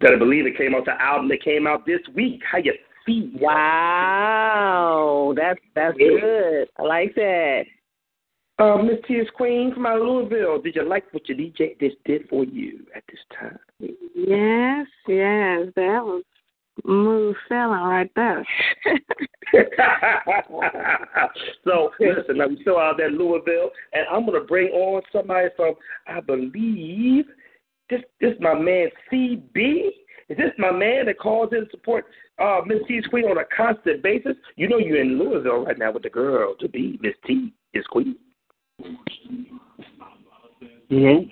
Better 0.00 0.16
believe 0.16 0.46
it 0.46 0.56
came 0.56 0.74
out 0.74 0.86
the 0.86 1.00
album 1.00 1.28
that 1.28 1.42
came 1.42 1.66
out 1.66 1.84
this 1.84 2.00
week. 2.14 2.40
How 2.50 2.58
you 2.58 2.72
feel? 3.04 3.28
Wow, 3.38 5.34
that's 5.36 5.60
that's 5.74 5.98
Yeah. 5.98 6.20
good. 6.20 6.68
I 6.78 6.82
like 6.82 7.14
that. 7.16 7.66
Uh, 8.58 8.76
Miss 8.82 9.00
T 9.06 9.14
is 9.14 9.30
Queen 9.30 9.72
from 9.72 9.86
out 9.86 10.00
of 10.00 10.06
Louisville. 10.06 10.60
Did 10.60 10.76
you 10.76 10.82
like 10.82 11.04
what 11.12 11.28
your 11.28 11.38
DJ 11.38 11.78
just 11.80 11.96
did 12.04 12.28
for 12.28 12.44
you 12.44 12.86
at 12.94 13.02
this 13.08 13.20
time? 13.38 13.58
Yes, 14.14 14.86
yes, 15.06 15.72
that 15.76 16.04
was 16.04 16.22
smooth 16.82 17.36
sailing 17.48 17.80
right 17.80 18.10
there. 18.16 18.46
so 21.64 21.90
listen, 22.00 22.40
I'm 22.40 22.58
still 22.60 22.78
out 22.78 22.96
there 22.98 23.08
in 23.08 23.18
Louisville, 23.18 23.70
and 23.92 24.06
I'm 24.10 24.26
gonna 24.26 24.40
bring 24.44 24.68
on 24.72 25.02
somebody 25.12 25.48
from 25.56 25.74
I 26.06 26.20
believe 26.20 27.26
this 27.90 28.02
this 28.20 28.34
my 28.40 28.54
man 28.54 28.88
CB. 29.12 29.88
Is 30.28 30.36
this 30.36 30.52
my 30.58 30.70
man 30.70 31.06
that 31.06 31.18
calls 31.18 31.50
in 31.52 31.66
support 31.72 32.04
uh, 32.40 32.60
Miss 32.64 32.78
T's 32.86 33.04
Queen 33.06 33.24
on 33.24 33.38
a 33.38 33.44
constant 33.54 34.02
basis? 34.02 34.36
You 34.56 34.68
know 34.68 34.78
you're 34.78 35.00
in 35.00 35.18
Louisville 35.18 35.64
right 35.64 35.76
now 35.76 35.92
with 35.92 36.04
the 36.04 36.10
girl 36.10 36.54
to 36.60 36.68
be 36.68 36.98
Miss 37.02 37.14
T 37.26 37.52
is 37.74 37.84
Queen. 37.86 38.16
Mm-hmm. 40.90 41.30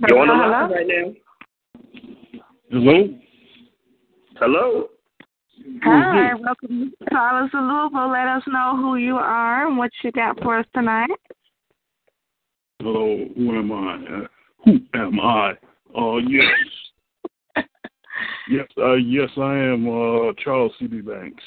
Hello? 0.00 0.08
You're 0.08 0.18
on 0.18 0.28
the 0.28 0.34
line 0.46 0.70
right 0.70 0.86
now. 0.86 1.14
Hello? 2.70 3.18
Hello. 4.38 4.88
Hi, 5.82 6.32
mm-hmm. 6.32 6.44
welcome 6.44 6.92
to 6.98 7.10
Callers 7.10 7.50
of 7.52 7.64
Louisville. 7.64 8.10
Let 8.12 8.28
us 8.28 8.42
know 8.46 8.76
who 8.76 8.96
you 8.96 9.16
are 9.16 9.66
and 9.66 9.76
what 9.76 9.90
you 10.02 10.12
got 10.12 10.38
for 10.40 10.58
us 10.58 10.66
tonight. 10.74 11.10
Hello, 12.80 13.26
who 13.36 13.58
am 13.58 13.72
I? 13.72 13.94
Uh, 13.96 14.26
Who 14.64 14.78
am 14.94 15.20
I? 15.20 15.52
Oh, 15.94 16.18
yes. 16.18 16.44
yes, 18.50 18.66
uh, 18.78 18.94
yes, 18.94 19.30
I 19.36 19.56
am 19.56 19.88
uh, 19.88 20.32
Charles 20.42 20.72
C.B. 20.78 21.00
Banks. 21.00 21.42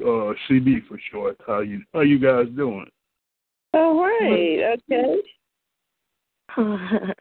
Uh, 0.00 0.34
CB 0.50 0.86
for 0.88 0.98
short. 1.12 1.38
How 1.46 1.60
you 1.60 1.80
How 1.92 2.00
you 2.00 2.18
guys 2.18 2.46
doing? 2.56 2.86
All 3.74 4.02
right. 4.02 4.76
Okay. 4.90 5.16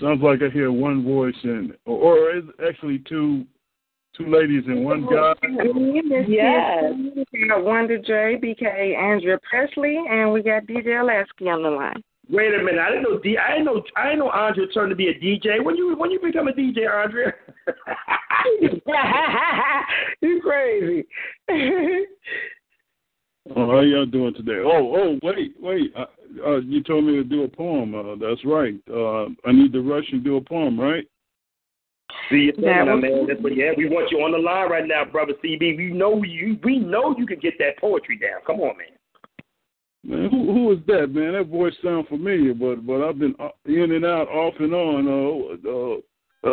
Sounds 0.00 0.22
like 0.22 0.40
I 0.42 0.48
hear 0.52 0.70
one 0.70 1.04
voice 1.04 1.34
and 1.42 1.72
or, 1.86 2.18
or 2.18 2.36
is 2.36 2.44
actually 2.68 3.02
two 3.08 3.44
two 4.16 4.26
ladies 4.26 4.62
and 4.66 4.84
one 4.84 5.06
guy. 5.06 5.34
Yes. 6.28 6.94
We 7.32 7.48
got 7.48 7.64
Wonder 7.64 7.98
J, 7.98 8.38
BK, 8.40 8.96
Andrea 8.96 9.38
Presley, 9.48 9.96
and 10.08 10.32
we 10.32 10.42
got 10.42 10.66
DJ 10.66 11.04
Lasky 11.04 11.48
on 11.48 11.62
the 11.64 11.70
line. 11.70 12.02
Wait 12.30 12.54
a 12.54 12.58
minute. 12.62 12.80
I 12.80 12.88
didn't 12.90 13.02
know. 13.02 13.18
D, 13.18 13.36
I 13.36 13.50
didn't 13.52 13.66
know. 13.66 13.82
I 13.96 14.04
didn't 14.04 14.20
know 14.20 14.30
Andrea 14.30 14.66
turned 14.68 14.90
to 14.90 14.96
be 14.96 15.08
a 15.08 15.14
DJ. 15.14 15.62
When 15.62 15.76
you 15.76 15.94
when 15.96 16.10
you 16.10 16.18
become 16.20 16.48
a 16.48 16.52
DJ, 16.52 16.88
Andre? 16.90 17.32
you 20.22 20.40
crazy. 20.42 21.04
Oh, 23.54 23.70
how 23.70 23.80
y'all 23.80 24.06
doing 24.06 24.32
today? 24.34 24.62
Oh, 24.64 24.96
oh, 24.96 25.18
wait, 25.22 25.54
wait. 25.60 25.92
Uh, 25.94 26.06
uh, 26.46 26.56
you 26.60 26.82
told 26.82 27.04
me 27.04 27.12
to 27.12 27.24
do 27.24 27.42
a 27.44 27.48
poem. 27.48 27.94
Uh, 27.94 28.16
that's 28.16 28.42
right. 28.46 28.74
Uh, 28.90 29.24
I 29.46 29.52
need 29.52 29.72
to 29.74 29.82
rush 29.82 30.06
and 30.12 30.24
do 30.24 30.36
a 30.36 30.40
poem, 30.40 30.80
right? 30.80 31.04
See 32.30 32.36
you 32.36 32.52
That 32.52 32.60
now, 32.62 32.94
was- 32.94 33.02
man. 33.02 33.26
That's 33.28 33.40
what, 33.42 33.54
yeah, 33.54 33.72
we 33.76 33.86
want 33.88 34.10
you 34.10 34.18
on 34.22 34.32
the 34.32 34.38
line 34.38 34.70
right 34.70 34.86
now, 34.86 35.04
brother 35.04 35.34
CB. 35.44 35.76
We 35.76 35.92
know 35.92 36.22
you. 36.22 36.58
We 36.64 36.78
know 36.78 37.14
you 37.18 37.26
can 37.26 37.38
get 37.38 37.58
that 37.58 37.76
poetry 37.78 38.16
down. 38.18 38.40
Come 38.46 38.60
on, 38.60 38.78
man. 38.78 38.86
Man, 40.06 40.28
who 40.30 40.52
who 40.52 40.72
is 40.72 40.80
that, 40.86 41.14
man? 41.14 41.32
That 41.32 41.48
voice 41.48 41.72
sounds 41.82 42.08
familiar, 42.08 42.52
but 42.52 42.86
but 42.86 43.02
I've 43.02 43.18
been 43.18 43.34
uh, 43.40 43.48
in 43.64 43.92
and 43.92 44.04
out, 44.04 44.28
off 44.28 44.52
and 44.58 44.74
on. 44.74 45.08
Uh, 45.08 45.70
uh, 45.70 45.96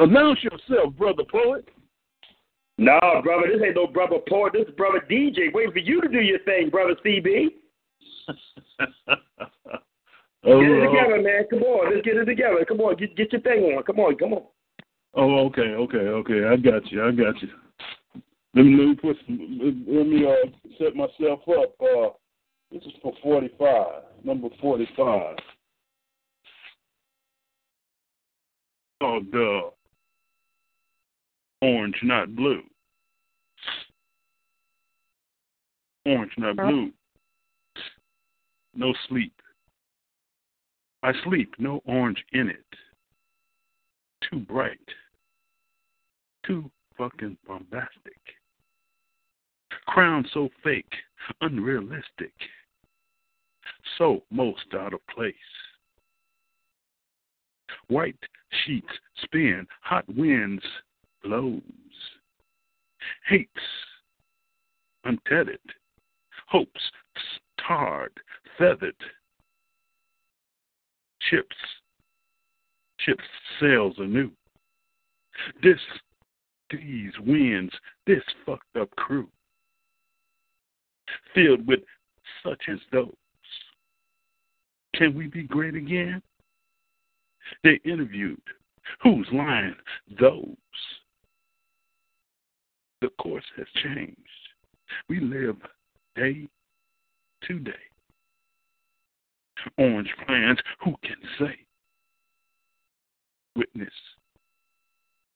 announce 0.04 0.42
yourself, 0.42 0.94
brother 0.98 1.24
poet. 1.30 1.68
No, 2.78 2.98
brother, 3.22 3.48
this 3.52 3.62
ain't 3.64 3.76
no 3.76 3.88
brother 3.88 4.20
poet. 4.30 4.54
This 4.54 4.70
is 4.70 4.76
brother 4.76 5.02
DJ. 5.10 5.52
Waiting 5.54 5.74
for 5.74 5.80
you 5.80 6.00
to 6.00 6.08
do 6.08 6.22
your 6.22 6.40
thing, 6.40 6.70
brother 6.70 6.96
CB. 7.06 7.48
Oh, 8.30 8.34
Get 10.62 10.72
it 10.72 10.82
uh, 10.82 10.86
together, 10.90 11.22
man. 11.22 11.44
Come 11.50 11.64
on, 11.64 11.94
let's 11.94 12.06
get 12.06 12.16
it 12.16 12.24
together. 12.26 12.64
Come 12.66 12.80
on, 12.80 12.96
get 12.96 13.18
get 13.18 13.34
your 13.34 13.42
thing 13.42 13.64
on. 13.64 13.84
Come 13.84 14.00
on, 14.00 14.16
come 14.16 14.32
on. 14.32 14.44
oh, 15.16 15.40
okay, 15.48 15.76
okay, 15.76 15.98
okay. 15.98 16.46
I 16.48 16.56
got 16.56 16.90
you. 16.90 17.06
I 17.06 17.12
got 17.12 17.42
you. 17.42 17.50
Let 18.56 18.66
me 18.66 18.78
let 18.78 18.88
me 18.88 18.96
put 18.96 19.18
some, 19.26 19.60
let 19.88 20.08
me 20.08 20.26
uh 20.26 20.46
set 20.80 20.96
myself 20.96 21.42
up. 21.50 21.76
Uh, 21.82 22.12
this 22.72 22.84
is 22.84 22.94
for 23.02 23.14
forty 23.22 23.50
five, 23.60 24.04
number 24.24 24.48
forty 24.62 24.88
five. 24.96 25.36
Oh, 29.02 29.20
duh. 29.20 29.70
Orange, 31.64 31.96
not 32.04 32.36
blue. 32.36 32.62
Orange, 36.06 36.32
not 36.38 36.56
blue. 36.56 36.92
No 38.76 38.94
sleep. 39.10 39.34
I 41.04 41.14
sleep, 41.24 41.54
no 41.58 41.82
orange 41.86 42.24
in 42.32 42.48
it. 42.48 42.66
Too 44.30 44.40
bright. 44.40 44.78
Too 46.46 46.70
fucking 46.98 47.38
bombastic. 47.48 48.22
Crown 49.88 50.28
so 50.32 50.50
fake, 50.64 50.94
unrealistic. 51.42 52.34
So 53.98 54.24
most 54.32 54.66
out 54.74 54.94
of 54.94 55.06
place. 55.08 55.36
White 57.88 58.16
sheets 58.64 58.88
spin, 59.24 59.68
hot 59.82 60.06
winds 60.16 60.64
blows. 61.24 61.62
Hates 63.28 63.50
untethered, 65.04 65.60
hopes 66.48 66.82
tarred, 67.66 68.14
feathered. 68.58 68.96
Ships, 71.22 71.56
ships 73.00 73.24
sails 73.60 73.96
anew. 74.00 74.32
This, 75.64 75.80
these 76.70 77.14
winds, 77.26 77.74
this 78.06 78.24
fucked 78.46 78.76
up 78.80 78.90
crew, 78.96 79.30
filled 81.34 81.66
with 81.68 81.80
such 82.44 82.64
as 82.70 82.80
those. 82.92 83.16
Can 85.02 85.16
we 85.16 85.26
be 85.26 85.42
great 85.42 85.74
again? 85.74 86.22
They 87.64 87.80
interviewed. 87.84 88.40
Who's 89.02 89.28
lying? 89.34 89.74
Those. 90.20 90.46
The 93.02 93.10
course 93.20 93.44
has 93.58 93.66
changed. 93.84 94.16
We 95.10 95.20
live 95.20 95.56
day 96.16 96.48
to 97.48 97.58
day. 97.58 97.72
Orange 99.80 100.14
plans, 100.28 100.60
who 100.84 100.94
can 101.04 101.16
say? 101.40 101.56
Witness 103.56 103.90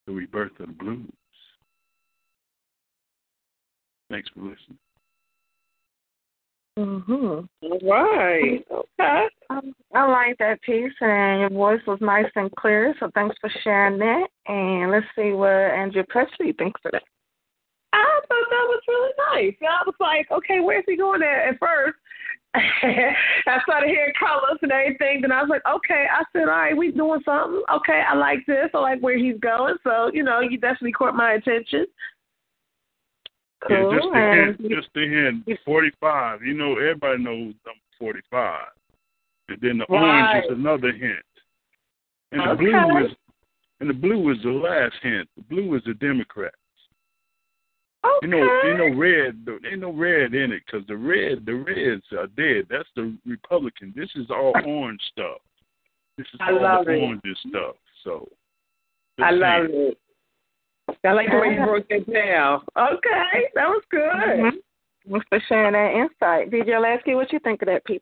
the 0.05 0.13
rebirth 0.13 0.59
of 0.59 0.67
the 0.67 0.73
blues. 0.73 1.11
Thanks 4.11 4.29
for 4.29 4.41
listening. 4.41 4.77
Mm-hmm. 6.77 7.45
All 7.63 7.79
right. 7.83 8.63
Okay. 8.71 9.27
Um, 9.49 9.73
I 9.93 10.05
like 10.07 10.37
that 10.39 10.61
piece, 10.61 10.93
and 11.01 11.41
your 11.41 11.49
voice 11.49 11.81
was 11.85 11.99
nice 12.01 12.29
and 12.35 12.53
clear, 12.55 12.95
so 12.99 13.09
thanks 13.13 13.35
for 13.39 13.49
sharing 13.63 13.99
that. 13.99 14.27
And 14.47 14.91
let's 14.91 15.05
see 15.15 15.31
what 15.31 15.49
Andrew 15.49 16.03
Presley 16.09 16.53
thinks 16.53 16.81
of 16.85 16.91
that. 16.93 17.03
I 17.93 18.19
thought 18.27 18.49
that 18.49 18.67
was 18.67 18.81
really 18.87 19.13
nice. 19.33 19.55
I 19.61 19.83
was 19.85 19.95
like, 19.99 20.29
okay, 20.31 20.59
where's 20.59 20.83
he 20.87 20.97
going 20.97 21.21
at 21.21 21.53
at 21.53 21.59
first? 21.59 21.97
I 22.55 23.59
started 23.63 23.89
hearing 23.89 24.13
colors 24.17 24.59
and 24.61 24.71
everything, 24.71 25.21
then 25.21 25.31
I 25.31 25.41
was 25.41 25.49
like, 25.49 25.65
okay. 25.65 26.05
I 26.11 26.23
said, 26.31 26.43
all 26.43 26.47
right, 26.47 26.75
we 26.75 26.91
doing 26.91 27.21
something. 27.25 27.61
Okay, 27.71 28.01
I 28.07 28.15
like 28.15 28.45
this. 28.47 28.69
I 28.73 28.79
like 28.79 29.01
where 29.01 29.17
he's 29.17 29.39
going. 29.39 29.75
So, 29.83 30.09
you 30.13 30.23
know, 30.23 30.39
you 30.39 30.57
definitely 30.57 30.93
caught 30.93 31.15
my 31.15 31.33
attention. 31.33 31.85
Cool. 33.67 33.93
Yeah, 33.93 33.97
just 33.97 34.07
the 34.13 34.19
and 34.19 34.59
hint, 34.59 34.71
just 34.71 34.89
the 34.93 35.07
hint. 35.45 35.59
Forty-five. 35.65 36.43
You 36.43 36.53
know, 36.53 36.73
everybody 36.73 37.23
knows 37.23 37.53
number 37.65 37.81
forty-five. 37.99 38.67
And 39.49 39.59
then 39.61 39.77
the 39.77 39.85
Right. 39.89 40.33
orange 40.33 40.45
is 40.45 40.51
another 40.51 40.91
hint. 40.91 41.25
And 42.31 42.41
the 42.41 42.51
Okay. 42.51 42.65
blue 42.65 42.97
is 43.05 43.15
and 43.81 43.89
the 43.89 43.93
blue 43.93 44.29
is 44.31 44.41
the 44.41 44.51
last 44.51 44.95
hint. 45.03 45.29
The 45.35 45.43
blue 45.43 45.75
is 45.75 45.83
the 45.83 45.93
Democrats. 45.95 46.55
Okay. 48.05 48.17
You 48.21 48.27
know, 48.29 48.63
you 48.63 48.73
know, 48.77 48.95
red. 48.97 49.47
Ain't 49.69 49.79
no 49.81 49.91
red 49.91 50.33
in 50.33 50.53
it 50.53 50.63
because 50.65 50.85
the 50.87 50.95
red, 50.95 51.45
the 51.45 51.55
reds 51.55 52.05
are 52.13 52.27
dead. 52.27 52.67
That's 52.69 52.89
the 52.95 53.17
Republican. 53.25 53.91
This 53.95 54.09
is 54.15 54.29
all 54.31 54.53
orange 54.65 55.01
stuff. 55.11 55.39
This 56.17 56.27
is 56.33 56.39
I 56.39 56.51
all 56.53 56.61
love 56.61 56.85
the 56.85 56.93
it. 56.93 57.01
orange 57.01 57.37
stuff. 57.49 57.75
So, 58.03 58.29
I 59.19 59.31
love 59.31 59.67
saying. 59.67 59.91
it. 59.91 59.97
I 61.03 61.11
like 61.13 61.29
the 61.29 61.37
way 61.37 61.55
you 61.55 61.63
broke 61.65 61.87
that 61.89 62.11
down. 62.11 62.63
Okay, 62.77 63.49
that 63.55 63.67
was 63.67 63.83
good. 63.89 64.01
Mhm. 64.01 64.51
Thanks 65.09 65.25
for 65.29 65.39
sharing 65.41 65.73
that 65.73 65.93
insight. 65.93 66.49
DJ 66.51 66.79
Lasky, 66.79 67.15
what 67.15 67.33
you 67.33 67.39
think 67.39 67.61
of 67.61 67.67
that 67.67 67.83
piece? 67.85 68.01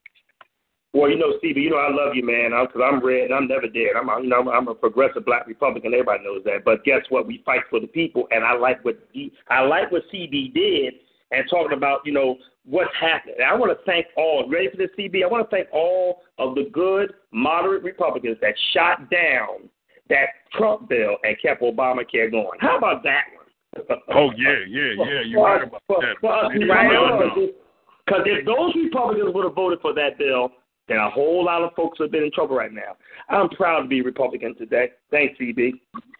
Well, 0.94 1.10
you 1.10 1.18
know, 1.18 1.34
Stevie, 1.40 1.62
you 1.62 1.72
know 1.72 1.78
I 1.78 1.90
love 1.90 2.16
you, 2.16 2.24
man, 2.24 2.52
because 2.52 2.82
I'm 2.86 3.04
red 3.04 3.26
and 3.26 3.34
I'm 3.34 3.48
never 3.48 3.68
dead. 3.68 3.98
I'm, 3.98 4.10
a, 4.10 4.22
you 4.22 4.30
know, 4.30 4.52
I'm 4.52 4.68
a 4.68 4.76
progressive 4.76 5.26
Black 5.26 5.48
Republican. 5.48 5.92
Everybody 5.92 6.24
knows 6.24 6.44
that. 6.46 6.64
But 6.64 6.84
guess 6.84 7.02
what? 7.10 7.26
We 7.26 7.42
fight 7.44 7.62
for 7.72 7.80
the 7.80 7.88
people, 7.88 8.28
and 8.30 8.44
I 8.44 8.56
like 8.56 8.86
what 8.86 9.00
I 9.50 9.62
like 9.62 9.92
what 9.92 10.04
CB 10.14 10.54
did, 10.54 10.94
and 11.32 11.46
talking 11.50 11.76
about, 11.76 12.02
you 12.06 12.14
know, 12.14 12.38
what's 12.66 12.94
happening. 13.00 13.36
And 13.40 13.48
I 13.48 13.56
want 13.56 13.78
to 13.78 13.84
thank 13.86 14.06
all, 14.16 14.48
ready 14.48 14.70
for 14.70 14.78
this, 14.78 14.90
CB? 14.98 15.24
I 15.24 15.28
want 15.28 15.50
to 15.50 15.56
thank 15.56 15.68
all 15.74 16.22
of 16.38 16.54
the 16.54 16.70
good, 16.72 17.14
moderate 17.32 17.84
Republicans 17.84 18.38
that 18.42 18.54
shot 18.74 19.10
down 19.10 19.70
that 20.10 20.28
Trump 20.54 20.90
bill 20.90 21.18
and 21.24 21.36
kept 21.42 21.64
Obamacare 21.64 22.30
going. 22.30 22.60
How 22.60 22.78
about 22.78 23.04
that 23.04 23.24
one? 23.34 23.44
Oh 24.14 24.30
yeah, 24.38 24.54
yeah, 24.68 24.94
yeah. 24.98 25.22
You're 25.26 25.42
right 25.42 25.64
about 25.64 25.82
that. 25.88 26.22
Right 26.22 26.92
Because 28.06 28.22
if 28.26 28.46
those 28.46 28.72
Republicans 28.76 29.34
would 29.34 29.46
have 29.46 29.56
voted 29.56 29.80
for 29.82 29.96
that 29.96 30.20
bill, 30.20 30.52
then 30.88 30.98
a 30.98 31.10
whole 31.10 31.46
lot 31.46 31.62
of 31.62 31.72
folks 31.76 32.00
have 32.00 32.12
been 32.12 32.24
in 32.24 32.32
trouble 32.32 32.56
right 32.56 32.74
now. 32.74 32.98
I'm 33.30 33.50
proud 33.50 33.82
to 33.82 33.88
be 33.88 34.02
Republican 34.02 34.56
today. 34.56 34.92
Thanks, 35.12 35.40
CB. 35.40 35.72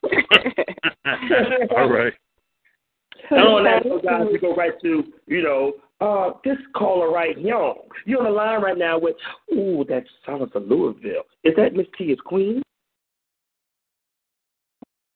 All 1.76 1.90
right. 1.90 2.14
I 3.32 3.36
don't 3.36 3.52
want 3.64 3.84
to 3.84 4.08
guys 4.08 4.28
to 4.32 4.40
go 4.40 4.56
right 4.56 4.74
to, 4.82 5.04
you 5.28 5.42
know, 5.42 5.74
uh, 6.02 6.34
this 6.44 6.58
caller 6.76 7.12
right 7.12 7.38
here. 7.38 7.74
You're 8.06 8.20
on 8.20 8.26
the 8.26 8.32
line 8.32 8.62
right 8.62 8.78
now 8.78 9.00
with, 9.00 9.16
ooh, 9.54 9.86
that 9.88 10.04
sounds 10.26 10.52
of 10.54 10.64
Louisville. 10.68 11.24
Is 11.44 11.54
that 11.56 11.74
Miss 11.74 11.88
T 11.98 12.06
is 12.06 12.20
Queen? 12.26 12.62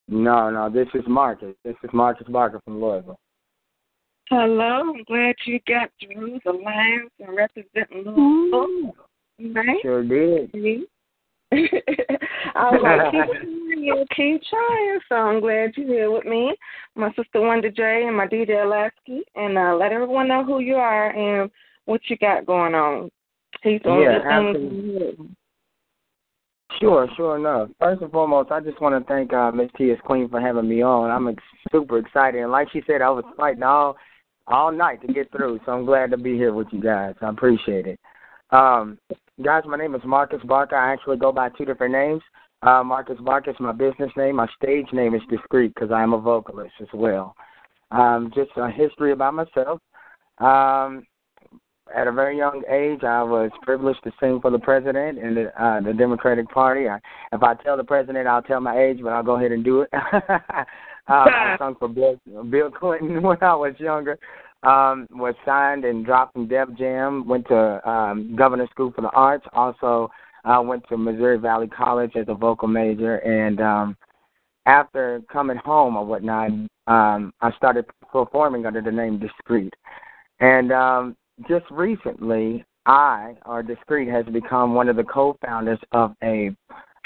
No, 0.07 0.49
no, 0.49 0.69
this 0.69 0.87
is 0.93 1.03
Marcus. 1.07 1.53
This 1.65 1.75
is 1.83 1.89
Marcus 1.91 2.27
Barker 2.29 2.61
from 2.63 2.81
Louisville. 2.81 3.19
Hello, 4.29 4.93
I'm 4.93 5.03
glad 5.03 5.35
you 5.45 5.59
got 5.67 5.89
through 6.01 6.39
the 6.45 6.51
lines 6.51 7.11
and 7.19 7.35
representing 7.35 8.03
Louisville. 8.05 8.93
Right? 9.39 9.77
Sure 9.81 10.03
did. 10.03 10.51
I 12.55 12.71
was 12.71 12.81
like, 12.83 13.11
keep 13.11 13.25
trying, 13.25 14.05
keep 14.15 14.41
trying. 14.49 14.99
So 15.07 15.15
I'm 15.15 15.39
glad 15.39 15.71
you're 15.77 15.88
here 15.88 16.11
with 16.11 16.25
me, 16.25 16.55
my 16.95 17.09
sister 17.09 17.39
Wanda 17.41 17.71
J 17.71 18.03
and 18.07 18.17
my 18.17 18.27
DJ 18.27 18.69
Lasky, 18.69 19.21
and 19.35 19.57
uh, 19.57 19.75
let 19.75 19.91
everyone 19.91 20.27
know 20.27 20.43
who 20.43 20.59
you 20.59 20.75
are 20.75 21.09
and 21.11 21.49
what 21.85 22.01
you 22.09 22.17
got 22.17 22.45
going 22.45 22.75
on. 22.75 23.09
Doing 23.63 24.01
Yeah, 24.01 24.19
absolutely. 24.29 25.15
things. 25.15 25.29
Sure, 26.79 27.07
sure 27.15 27.38
enough. 27.38 27.69
First 27.79 28.01
and 28.01 28.11
foremost, 28.11 28.51
I 28.51 28.59
just 28.59 28.79
want 28.81 29.01
to 29.01 29.07
thank 29.11 29.33
uh, 29.33 29.51
Miss 29.51 29.69
T 29.77 29.91
as 29.91 29.97
Queen 30.03 30.29
for 30.29 30.39
having 30.39 30.67
me 30.67 30.81
on. 30.81 31.09
I'm 31.09 31.27
ex- 31.27 31.43
super 31.71 31.97
excited, 31.97 32.41
and 32.41 32.51
like 32.51 32.67
she 32.71 32.81
said, 32.85 33.01
I 33.01 33.09
was 33.09 33.23
fighting 33.35 33.63
all 33.63 33.95
all 34.47 34.71
night 34.71 35.01
to 35.01 35.11
get 35.13 35.31
through. 35.31 35.59
So 35.65 35.71
I'm 35.71 35.85
glad 35.85 36.11
to 36.11 36.17
be 36.17 36.35
here 36.35 36.53
with 36.53 36.67
you 36.71 36.81
guys. 36.81 37.15
I 37.21 37.29
appreciate 37.29 37.88
it. 37.88 37.99
Um, 38.51 38.97
guys, 39.43 39.63
my 39.67 39.77
name 39.77 39.93
is 39.93 40.01
Marcus 40.03 40.41
Barker. 40.45 40.75
I 40.75 40.91
actually 40.91 41.17
go 41.17 41.31
by 41.31 41.49
two 41.49 41.65
different 41.65 41.93
names. 41.93 42.21
Uh, 42.63 42.83
Marcus 42.83 43.19
Barker 43.19 43.51
is 43.51 43.57
my 43.59 43.71
business 43.71 44.11
name. 44.17 44.38
My 44.38 44.47
stage 44.61 44.88
name 44.91 45.13
is 45.13 45.21
Discreet 45.29 45.73
because 45.75 45.91
I 45.91 46.01
am 46.01 46.13
a 46.13 46.19
vocalist 46.19 46.73
as 46.81 46.88
well. 46.93 47.35
Um, 47.91 48.31
just 48.33 48.49
a 48.57 48.69
history 48.69 49.11
about 49.11 49.35
myself. 49.35 49.79
Um, 50.39 51.05
at 51.95 52.07
a 52.07 52.11
very 52.11 52.38
young 52.38 52.63
age, 52.69 53.03
I 53.03 53.23
was 53.23 53.51
privileged 53.61 54.03
to 54.03 54.11
sing 54.19 54.41
for 54.41 54.51
the 54.51 54.59
president 54.59 55.19
and 55.19 55.38
the, 55.38 55.63
uh, 55.63 55.81
the 55.81 55.93
Democratic 55.93 56.49
Party. 56.49 56.89
I, 56.89 56.97
if 57.31 57.43
I 57.43 57.53
tell 57.55 57.77
the 57.77 57.83
president, 57.83 58.27
I'll 58.27 58.41
tell 58.41 58.59
my 58.59 58.77
age, 58.77 58.99
but 59.01 59.13
I'll 59.13 59.23
go 59.23 59.38
ahead 59.38 59.51
and 59.51 59.63
do 59.63 59.81
it. 59.81 59.89
uh, 59.93 60.33
I 61.07 61.55
sung 61.59 61.75
for 61.79 61.88
Bill, 61.88 62.19
Bill 62.49 62.71
Clinton 62.71 63.21
when 63.21 63.38
I 63.41 63.55
was 63.55 63.75
younger. 63.77 64.17
Um, 64.63 65.07
was 65.11 65.35
signed 65.45 65.85
and 65.85 66.05
dropped 66.05 66.33
from 66.33 66.47
Def 66.47 66.69
Jam. 66.77 67.27
Went 67.27 67.47
to 67.47 67.89
um, 67.89 68.35
Governor 68.35 68.67
School 68.71 68.91
for 68.93 69.01
the 69.01 69.11
Arts. 69.11 69.45
Also, 69.53 70.09
uh, 70.45 70.61
went 70.61 70.83
to 70.89 70.97
Missouri 70.97 71.37
Valley 71.37 71.67
College 71.67 72.11
as 72.15 72.25
a 72.27 72.33
vocal 72.33 72.67
major. 72.67 73.17
And 73.17 73.61
um, 73.61 73.97
after 74.65 75.21
coming 75.31 75.57
home 75.57 75.95
or 75.95 76.05
whatnot, 76.05 76.51
um, 76.87 77.33
I 77.41 77.51
started 77.55 77.85
performing 78.11 78.65
under 78.65 78.81
the 78.81 78.91
name 78.91 79.19
Discreet. 79.19 79.73
And 80.39 80.71
um, 80.71 81.15
just 81.47 81.65
recently, 81.69 82.65
I, 82.85 83.35
or 83.45 83.61
Discreet, 83.61 84.09
has 84.09 84.25
become 84.27 84.73
one 84.73 84.89
of 84.89 84.95
the 84.95 85.03
co-founders 85.03 85.79
of 85.91 86.13
a 86.23 86.55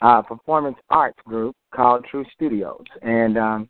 uh, 0.02 0.22
performance 0.22 0.78
arts 0.90 1.20
group 1.26 1.56
called 1.74 2.06
True 2.10 2.26
Studios. 2.34 2.86
And 3.02 3.38
um, 3.38 3.70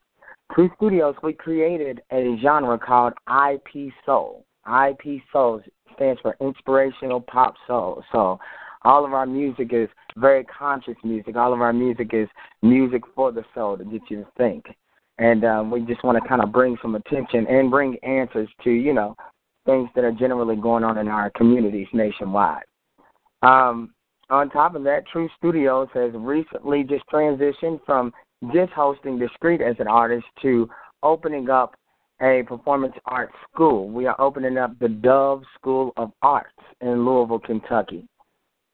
True 0.54 0.70
Studios, 0.76 1.16
we 1.24 1.34
created 1.34 2.02
a 2.12 2.36
genre 2.42 2.78
called 2.78 3.14
IP 3.28 3.94
Soul. 4.06 4.46
IP 4.68 5.22
Soul 5.32 5.62
stands 5.96 6.20
for 6.22 6.36
Inspirational 6.42 7.22
Pop 7.22 7.56
Soul. 7.68 8.04
So 8.12 8.38
all 8.84 9.06
of 9.06 9.14
our 9.14 9.26
music 9.26 9.72
is 9.72 9.88
very 10.18 10.44
conscious 10.44 10.98
music. 11.04 11.38
All 11.38 11.54
of 11.54 11.62
our 11.62 11.72
music 11.72 12.10
is 12.14 12.28
music 12.62 13.02
for 13.16 13.32
the 13.32 13.46
soul 13.56 13.78
to 13.78 13.86
get 13.86 14.02
you 14.10 14.18
to 14.24 14.28
think. 14.38 14.66
And 15.20 15.46
um, 15.46 15.72
we 15.72 15.82
just 15.82 16.04
want 16.04 16.22
to 16.22 16.28
kind 16.28 16.44
of 16.44 16.52
bring 16.52 16.78
some 16.82 16.96
attention 16.96 17.48
and 17.48 17.72
bring 17.72 17.98
answers 18.04 18.50
to, 18.64 18.72
you 18.72 18.94
know, 18.94 19.16
things 19.66 19.88
that 19.96 20.04
are 20.04 20.12
generally 20.12 20.56
going 20.56 20.84
on 20.84 20.98
in 20.98 21.08
our 21.08 21.30
communities 21.32 21.88
nationwide. 21.94 22.64
Um, 23.42 23.94
on 24.30 24.50
top 24.50 24.76
of 24.76 24.84
that, 24.84 25.08
True 25.12 25.30
Studios 25.38 25.88
has 25.94 26.12
recently 26.16 26.84
just 26.84 27.04
transitioned 27.12 27.80
from 27.86 28.12
just 28.54 28.72
hosting 28.74 29.20
Discreet 29.20 29.62
as 29.62 29.76
an 29.80 29.88
artist 29.88 30.26
to 30.42 30.70
opening 31.04 31.50
up 31.50 31.76
a 32.22 32.44
performance 32.48 32.94
arts 33.06 33.34
school. 33.54 33.90
We 33.90 34.06
are 34.06 34.20
opening 34.20 34.58
up 34.58 34.78
the 34.80 34.90
Dove 34.90 35.44
School 35.56 35.92
of 35.98 36.12
Arts 36.22 36.50
in 36.82 37.06
Louisville, 37.06 37.40
Kentucky. 37.40 38.08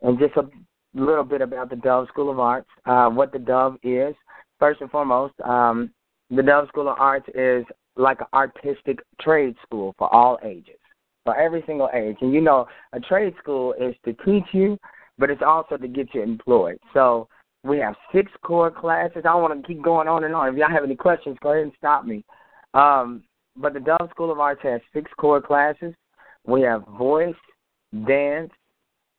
And 0.02 0.20
just 0.20 0.36
a 0.36 0.50
little 0.94 1.24
bit 1.24 1.42
about 1.42 1.70
the 1.70 1.76
Dove 1.78 2.08
School 2.10 2.30
of 2.30 2.40
Arts, 2.40 2.68
uh, 2.86 3.10
what 3.10 3.32
the 3.32 3.40
Dove 3.40 3.78
is. 3.84 4.16
First 4.60 4.82
and 4.82 4.90
foremost, 4.90 5.34
um, 5.42 5.92
the 6.30 6.44
Dove 6.44 6.68
School 6.68 6.90
of 6.90 6.98
Arts 7.00 7.28
is 7.36 7.64
like 7.96 8.20
an 8.20 8.28
artistic 8.34 9.00
trade 9.22 9.56
school 9.64 9.96
for 9.98 10.14
all 10.14 10.40
ages, 10.44 10.80
for 11.24 11.36
every 11.36 11.64
single 11.66 11.90
age. 11.94 12.18
And 12.22 12.34
you 12.34 12.42
know, 12.42 12.68
a 12.94 13.00
trade 13.00 13.34
school 13.40 13.74
is 13.74 13.96
to 14.06 14.14
teach 14.26 14.46
you, 14.52 14.78
but 15.18 15.30
it's 15.30 15.42
also 15.46 15.78
to 15.78 15.88
get 15.88 16.14
you 16.14 16.22
employed. 16.22 16.80
So 16.94 17.28
we 17.68 17.78
have 17.80 17.96
six 18.14 18.32
core 18.44 18.72
classes. 18.72 19.24
I 19.26 19.36
want 19.36 19.62
to 19.62 19.68
keep 19.68 19.82
going 19.84 20.08
on 20.08 20.24
and 20.24 20.34
on. 20.34 20.50
If 20.50 20.56
y'all 20.56 20.70
have 20.70 20.84
any 20.84 20.96
questions, 20.96 21.38
go 21.42 21.52
ahead 21.52 21.64
and 21.64 21.74
stop 21.78 22.06
me. 22.06 22.24
Um, 22.74 23.24
but 23.56 23.74
the 23.74 23.80
Dove 23.80 24.10
School 24.12 24.32
of 24.32 24.40
Arts 24.40 24.62
has 24.64 24.82
six 24.94 25.12
core 25.18 25.42
classes. 25.42 25.94
We 26.46 26.62
have 26.62 26.86
voice, 26.98 27.36
dance, 28.08 28.52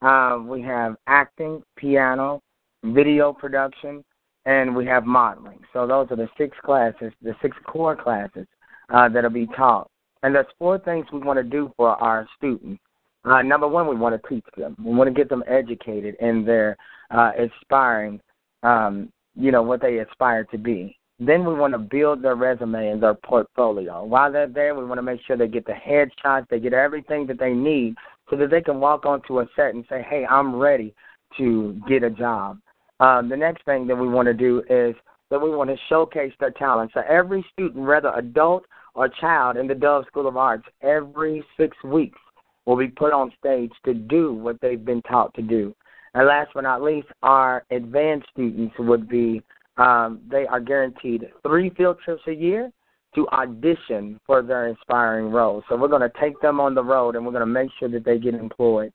uh, 0.02 0.38
we 0.42 0.62
have 0.62 0.96
acting, 1.06 1.62
piano, 1.76 2.40
video 2.84 3.32
production, 3.32 4.04
and 4.46 4.74
we 4.74 4.86
have 4.86 5.04
modeling. 5.04 5.60
So 5.72 5.86
those 5.86 6.06
are 6.10 6.16
the 6.16 6.28
six 6.38 6.56
classes, 6.64 7.12
the 7.20 7.34
six 7.42 7.56
core 7.66 7.96
classes 7.96 8.46
uh, 8.90 9.08
that'll 9.08 9.30
be 9.30 9.48
taught. 9.56 9.90
And 10.22 10.34
there's 10.34 10.46
four 10.58 10.78
things 10.78 11.06
we 11.12 11.18
want 11.18 11.38
to 11.38 11.42
do 11.42 11.72
for 11.76 11.90
our 12.02 12.26
students. 12.36 12.80
Uh, 13.24 13.42
number 13.42 13.68
one, 13.68 13.88
we 13.88 13.96
want 13.96 14.20
to 14.20 14.28
teach 14.28 14.44
them. 14.56 14.76
We 14.82 14.94
want 14.94 15.08
to 15.08 15.14
get 15.14 15.28
them 15.28 15.44
educated 15.46 16.14
in 16.20 16.44
their 16.44 16.76
uh, 17.10 17.32
aspiring, 17.38 18.20
um, 18.62 19.10
you 19.34 19.52
know, 19.52 19.62
what 19.62 19.80
they 19.80 19.98
aspire 19.98 20.44
to 20.44 20.58
be. 20.58 20.96
Then 21.20 21.44
we 21.44 21.54
want 21.54 21.72
to 21.74 21.78
build 21.78 22.22
their 22.22 22.36
resume 22.36 22.90
and 22.90 23.02
their 23.02 23.14
portfolio. 23.14 24.04
While 24.04 24.30
they're 24.30 24.46
there, 24.46 24.74
we 24.74 24.84
want 24.84 24.98
to 24.98 25.02
make 25.02 25.20
sure 25.26 25.36
they 25.36 25.48
get 25.48 25.66
the 25.66 25.72
headshots, 25.72 26.48
they 26.48 26.60
get 26.60 26.72
everything 26.72 27.26
that 27.26 27.40
they 27.40 27.52
need 27.52 27.96
so 28.30 28.36
that 28.36 28.50
they 28.50 28.60
can 28.60 28.78
walk 28.78 29.04
onto 29.04 29.40
a 29.40 29.46
set 29.56 29.74
and 29.74 29.84
say, 29.88 30.06
hey, 30.08 30.24
I'm 30.26 30.54
ready 30.54 30.94
to 31.36 31.80
get 31.88 32.04
a 32.04 32.10
job. 32.10 32.58
Um, 33.00 33.28
the 33.28 33.36
next 33.36 33.64
thing 33.64 33.86
that 33.88 33.96
we 33.96 34.08
want 34.08 34.26
to 34.26 34.34
do 34.34 34.62
is 34.70 34.94
that 35.30 35.40
we 35.40 35.50
want 35.50 35.70
to 35.70 35.76
showcase 35.88 36.32
their 36.40 36.50
talent. 36.52 36.92
So 36.94 37.02
every 37.08 37.44
student, 37.52 37.84
whether 37.84 38.12
adult 38.14 38.64
or 38.94 39.08
child 39.08 39.56
in 39.56 39.66
the 39.66 39.74
Dove 39.74 40.06
School 40.06 40.26
of 40.26 40.36
Arts, 40.36 40.64
every 40.82 41.44
six 41.56 41.76
weeks 41.84 42.18
will 42.64 42.76
be 42.76 42.88
put 42.88 43.12
on 43.12 43.32
stage 43.38 43.72
to 43.84 43.94
do 43.94 44.32
what 44.34 44.60
they've 44.60 44.84
been 44.84 45.02
taught 45.02 45.34
to 45.34 45.42
do. 45.42 45.74
And 46.14 46.26
last 46.26 46.50
but 46.54 46.62
not 46.62 46.82
least, 46.82 47.08
our 47.22 47.64
advanced 47.70 48.28
students 48.32 48.74
would 48.78 49.08
be 49.08 49.42
um, 49.76 50.20
they 50.28 50.46
are 50.46 50.60
guaranteed 50.60 51.28
three 51.46 51.70
field 51.70 51.98
trips 52.04 52.22
a 52.26 52.32
year 52.32 52.70
to 53.14 53.28
audition 53.28 54.18
for 54.26 54.42
their 54.42 54.68
inspiring 54.68 55.30
roles. 55.30 55.64
So 55.68 55.76
we're 55.76 55.88
going 55.88 56.02
to 56.02 56.12
take 56.20 56.40
them 56.40 56.60
on 56.60 56.74
the 56.74 56.82
road 56.82 57.16
and 57.16 57.24
we're 57.24 57.32
going 57.32 57.40
to 57.40 57.46
make 57.46 57.70
sure 57.78 57.88
that 57.88 58.04
they 58.04 58.18
get 58.18 58.34
employed. 58.34 58.92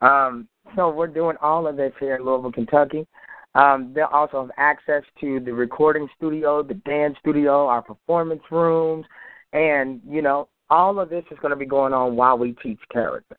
Um, 0.00 0.48
so 0.76 0.90
we're 0.90 1.06
doing 1.06 1.36
all 1.40 1.66
of 1.66 1.76
this 1.76 1.92
here 1.98 2.16
in 2.16 2.24
Louisville, 2.24 2.52
Kentucky. 2.52 3.06
Um, 3.54 3.92
they'll 3.94 4.06
also 4.12 4.42
have 4.42 4.50
access 4.58 5.02
to 5.20 5.40
the 5.40 5.52
recording 5.52 6.08
studio, 6.16 6.62
the 6.62 6.74
dance 6.74 7.16
studio, 7.20 7.66
our 7.66 7.82
performance 7.82 8.42
rooms, 8.50 9.06
and 9.52 10.00
you 10.06 10.20
know 10.20 10.48
all 10.70 11.00
of 11.00 11.08
this 11.08 11.24
is 11.30 11.38
going 11.40 11.50
to 11.50 11.56
be 11.56 11.66
going 11.66 11.94
on 11.94 12.14
while 12.14 12.36
we 12.36 12.52
teach 12.62 12.78
character. 12.92 13.36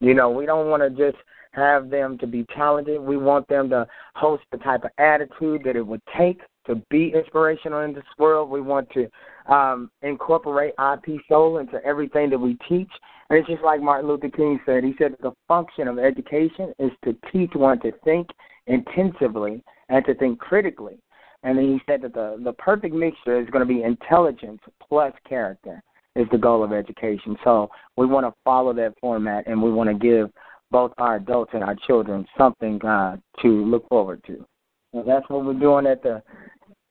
You 0.00 0.14
know, 0.14 0.30
we 0.30 0.46
don't 0.46 0.68
want 0.68 0.82
to 0.82 0.90
just 0.90 1.22
have 1.52 1.90
them 1.90 2.18
to 2.18 2.26
be 2.26 2.44
talented. 2.54 3.00
We 3.00 3.16
want 3.16 3.46
them 3.48 3.68
to 3.70 3.86
host 4.14 4.44
the 4.50 4.58
type 4.58 4.84
of 4.84 4.90
attitude 4.98 5.62
that 5.64 5.76
it 5.76 5.86
would 5.86 6.02
take 6.16 6.40
to 6.66 6.76
be 6.90 7.12
inspirational 7.14 7.80
in 7.80 7.92
this 7.92 8.04
world. 8.18 8.50
We 8.50 8.60
want 8.60 8.88
to 8.90 9.08
um, 9.52 9.90
incorporate 10.02 10.74
IP 10.78 11.20
soul 11.28 11.58
into 11.58 11.84
everything 11.84 12.30
that 12.30 12.38
we 12.38 12.56
teach. 12.68 12.90
And 13.28 13.38
it's 13.38 13.48
just 13.48 13.62
like 13.62 13.80
Martin 13.80 14.08
Luther 14.08 14.28
King 14.28 14.60
said. 14.64 14.84
He 14.84 14.94
said 14.98 15.16
the 15.20 15.32
function 15.48 15.88
of 15.88 15.98
education 15.98 16.72
is 16.78 16.90
to 17.04 17.16
teach 17.32 17.50
one 17.54 17.80
to 17.80 17.92
think 18.04 18.28
intensively 18.66 19.62
and 19.88 20.04
to 20.06 20.14
think 20.14 20.38
critically. 20.38 20.98
And 21.42 21.58
then 21.58 21.64
he 21.64 21.80
said 21.86 22.02
that 22.02 22.14
the, 22.14 22.40
the 22.42 22.52
perfect 22.52 22.94
mixture 22.94 23.40
is 23.40 23.48
going 23.50 23.66
to 23.66 23.74
be 23.74 23.82
intelligence 23.82 24.60
plus 24.86 25.12
character. 25.28 25.82
is 26.14 26.26
the 26.30 26.38
goal 26.38 26.62
of 26.62 26.72
education. 26.72 27.36
So 27.42 27.68
we 27.96 28.06
want 28.06 28.26
to 28.26 28.34
follow 28.44 28.72
that 28.74 28.94
format, 29.00 29.46
and 29.46 29.60
we 29.60 29.72
want 29.72 29.90
to 29.90 29.94
give 29.94 30.30
both 30.72 30.92
our 30.98 31.16
adults 31.16 31.52
and 31.54 31.62
our 31.62 31.76
children 31.86 32.26
something 32.36 32.84
uh, 32.84 33.16
to 33.42 33.48
look 33.64 33.88
forward 33.88 34.24
to. 34.26 34.44
That's 34.92 35.28
what 35.28 35.44
we're 35.44 35.54
doing 35.54 35.86
at 35.86 36.02
the 36.02 36.22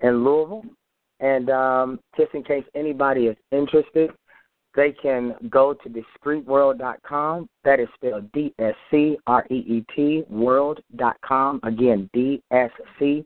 in 0.02 0.24
Louisville. 0.24 0.64
And 1.20 1.50
um, 1.50 2.00
just 2.18 2.34
in 2.34 2.44
case 2.44 2.64
anybody 2.74 3.28
is 3.28 3.38
interested, 3.52 4.12
they 4.76 4.92
can 4.92 5.36
go 5.50 5.74
to 5.74 5.90
discreetworld.com. 5.90 7.50
That 7.64 7.80
is 7.80 7.88
spelled 7.96 8.32
D 8.32 8.54
S 8.58 8.74
C 8.90 9.18
R 9.28 9.46
E 9.52 9.56
E 9.56 9.86
T 9.96 10.24
world.com. 10.30 11.60
Again, 11.64 12.10
D 12.14 12.42
S 12.52 12.72
C 12.98 13.26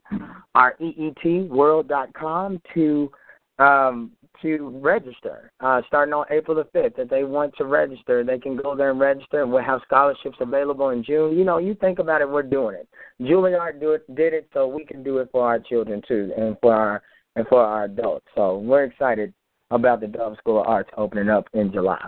R 0.54 0.74
E 0.80 0.88
E 0.88 1.12
T 1.22 1.42
world.com 1.42 2.60
to 2.74 3.10
um, 3.58 4.10
to 4.42 4.70
register. 4.82 5.50
Uh, 5.60 5.80
starting 5.88 6.14
on 6.14 6.26
April 6.30 6.56
the 6.56 6.64
5th, 6.78 6.98
if 6.98 7.08
they 7.08 7.24
want 7.24 7.54
to 7.56 7.64
register, 7.64 8.24
they 8.24 8.38
can 8.38 8.56
go 8.56 8.74
there 8.76 8.90
and 8.90 9.00
register. 9.00 9.42
And 9.42 9.52
we'll 9.52 9.62
have 9.64 9.80
scholarships 9.84 10.36
available 10.40 10.90
in 10.90 11.02
June. 11.04 11.36
You 11.36 11.44
know, 11.44 11.58
you 11.58 11.74
think 11.74 11.98
about 11.98 12.20
it, 12.20 12.28
we're 12.28 12.42
doing 12.42 12.76
it. 12.76 12.88
Juilliard 13.20 13.80
do 13.80 13.92
it, 13.92 14.14
did 14.14 14.32
it, 14.34 14.48
so 14.52 14.66
we 14.66 14.84
can 14.84 15.02
do 15.02 15.18
it 15.18 15.28
for 15.32 15.46
our 15.46 15.58
children 15.58 16.02
too, 16.06 16.32
and 16.36 16.56
for 16.60 16.74
our 16.74 17.02
and 17.36 17.46
for 17.48 17.62
our 17.62 17.84
adults. 17.84 18.26
So 18.34 18.58
we're 18.58 18.84
excited 18.84 19.32
about 19.70 20.00
the 20.00 20.06
Dove 20.06 20.36
School 20.38 20.60
of 20.60 20.66
Arts 20.66 20.90
opening 20.96 21.28
up 21.28 21.48
in 21.52 21.70
July. 21.72 22.00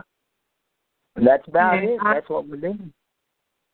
And 1.16 1.26
that's 1.26 1.46
about 1.48 1.82
Yeah, 1.82 1.90
it. 1.90 1.98
I- 2.02 2.14
That's 2.14 2.28
what 2.30 2.48
we're 2.48 2.56
doing. 2.56 2.92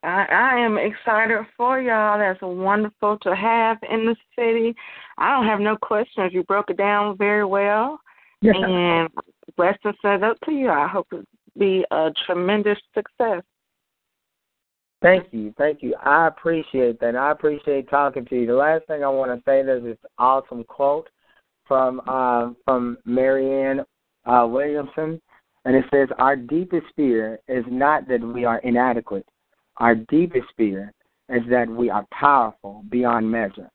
I, 0.02 0.26
I 0.30 0.58
am 0.58 0.76
excited 0.76 1.38
for 1.56 1.80
y'all. 1.80 2.18
That's 2.18 2.40
wonderful 2.42 3.16
to 3.22 3.34
have 3.34 3.78
in 3.90 4.04
the 4.04 4.14
city. 4.36 4.74
I 5.16 5.30
don't 5.30 5.46
have 5.46 5.60
no 5.60 5.76
questions. 5.80 6.32
You 6.34 6.42
broke 6.42 6.68
it 6.68 6.76
down 6.76 7.16
very 7.16 7.44
well. 7.44 7.98
And 8.52 9.08
blessings 9.56 9.94
said 10.02 10.22
up 10.22 10.38
to 10.44 10.52
you. 10.52 10.70
I 10.70 10.86
hope 10.86 11.06
it 11.12 11.26
be 11.58 11.84
a 11.90 12.10
tremendous 12.26 12.78
success. 12.94 13.42
Thank 15.02 15.26
you, 15.32 15.52
thank 15.58 15.82
you. 15.82 15.94
I 16.02 16.28
appreciate 16.28 16.98
that. 17.00 17.14
I 17.14 17.30
appreciate 17.30 17.90
talking 17.90 18.24
to 18.24 18.40
you. 18.40 18.46
The 18.46 18.54
last 18.54 18.86
thing 18.86 19.04
I 19.04 19.08
want 19.08 19.30
to 19.30 19.42
say 19.44 19.60
is 19.60 19.84
this 19.84 19.98
awesome 20.18 20.64
quote 20.64 21.08
from 21.66 22.00
uh, 22.06 22.50
from 22.64 22.96
Marianne 23.04 23.80
uh, 24.24 24.46
Williamson, 24.48 25.20
and 25.66 25.76
it 25.76 25.84
says, 25.92 26.08
"Our 26.18 26.36
deepest 26.36 26.86
fear 26.96 27.38
is 27.48 27.64
not 27.68 28.08
that 28.08 28.22
we 28.22 28.44
are 28.44 28.58
inadequate. 28.60 29.26
Our 29.76 29.94
deepest 29.94 30.46
fear 30.56 30.92
is 31.28 31.42
that 31.50 31.68
we 31.68 31.90
are 31.90 32.06
powerful 32.10 32.84
beyond 32.88 33.30
measure. 33.30 33.68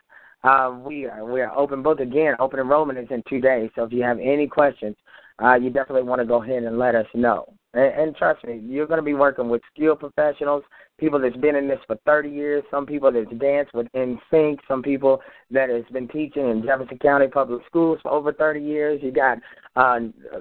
Uh, 0.43 0.77
we 0.85 1.05
are 1.05 1.25
we 1.25 1.41
are 1.41 1.57
open 1.57 1.81
both 1.81 1.99
again. 1.99 2.35
Open 2.39 2.59
enrollment 2.59 2.99
is 2.99 3.07
in 3.09 3.23
two 3.27 3.41
days, 3.41 3.71
so 3.75 3.83
if 3.83 3.91
you 3.91 4.03
have 4.03 4.19
any 4.19 4.47
questions, 4.47 4.95
uh, 5.43 5.55
you 5.55 5.71
definitely 5.71 6.03
want 6.03 6.21
to 6.21 6.25
go 6.25 6.43
ahead 6.43 6.63
and 6.63 6.77
let 6.77 6.93
us 6.93 7.07
know. 7.15 7.51
And, 7.75 7.93
and 7.93 8.15
trust 8.15 8.43
me, 8.45 8.61
you're 8.65 8.87
going 8.87 8.99
to 8.99 9.03
be 9.03 9.13
working 9.13 9.49
with 9.49 9.61
skilled 9.73 9.99
professionals, 9.99 10.63
people 10.97 11.19
that's 11.19 11.35
been 11.37 11.55
in 11.55 11.67
this 11.67 11.79
for 11.85 11.97
30 12.05 12.29
years, 12.29 12.63
some 12.71 12.85
people 12.85 13.11
that's 13.11 13.29
danced 13.39 13.73
with 13.73 13.87
NSYNC, 13.95 14.59
some 14.67 14.81
people 14.81 15.21
that 15.51 15.69
has 15.69 15.83
been 15.91 16.07
teaching 16.07 16.49
in 16.49 16.63
Jefferson 16.65 16.97
County 16.97 17.27
Public 17.27 17.61
Schools 17.67 17.99
for 18.01 18.11
over 18.11 18.31
30 18.31 18.61
years. 18.61 19.01
You 19.03 19.11
got 19.11 19.37
uh, 19.75 19.99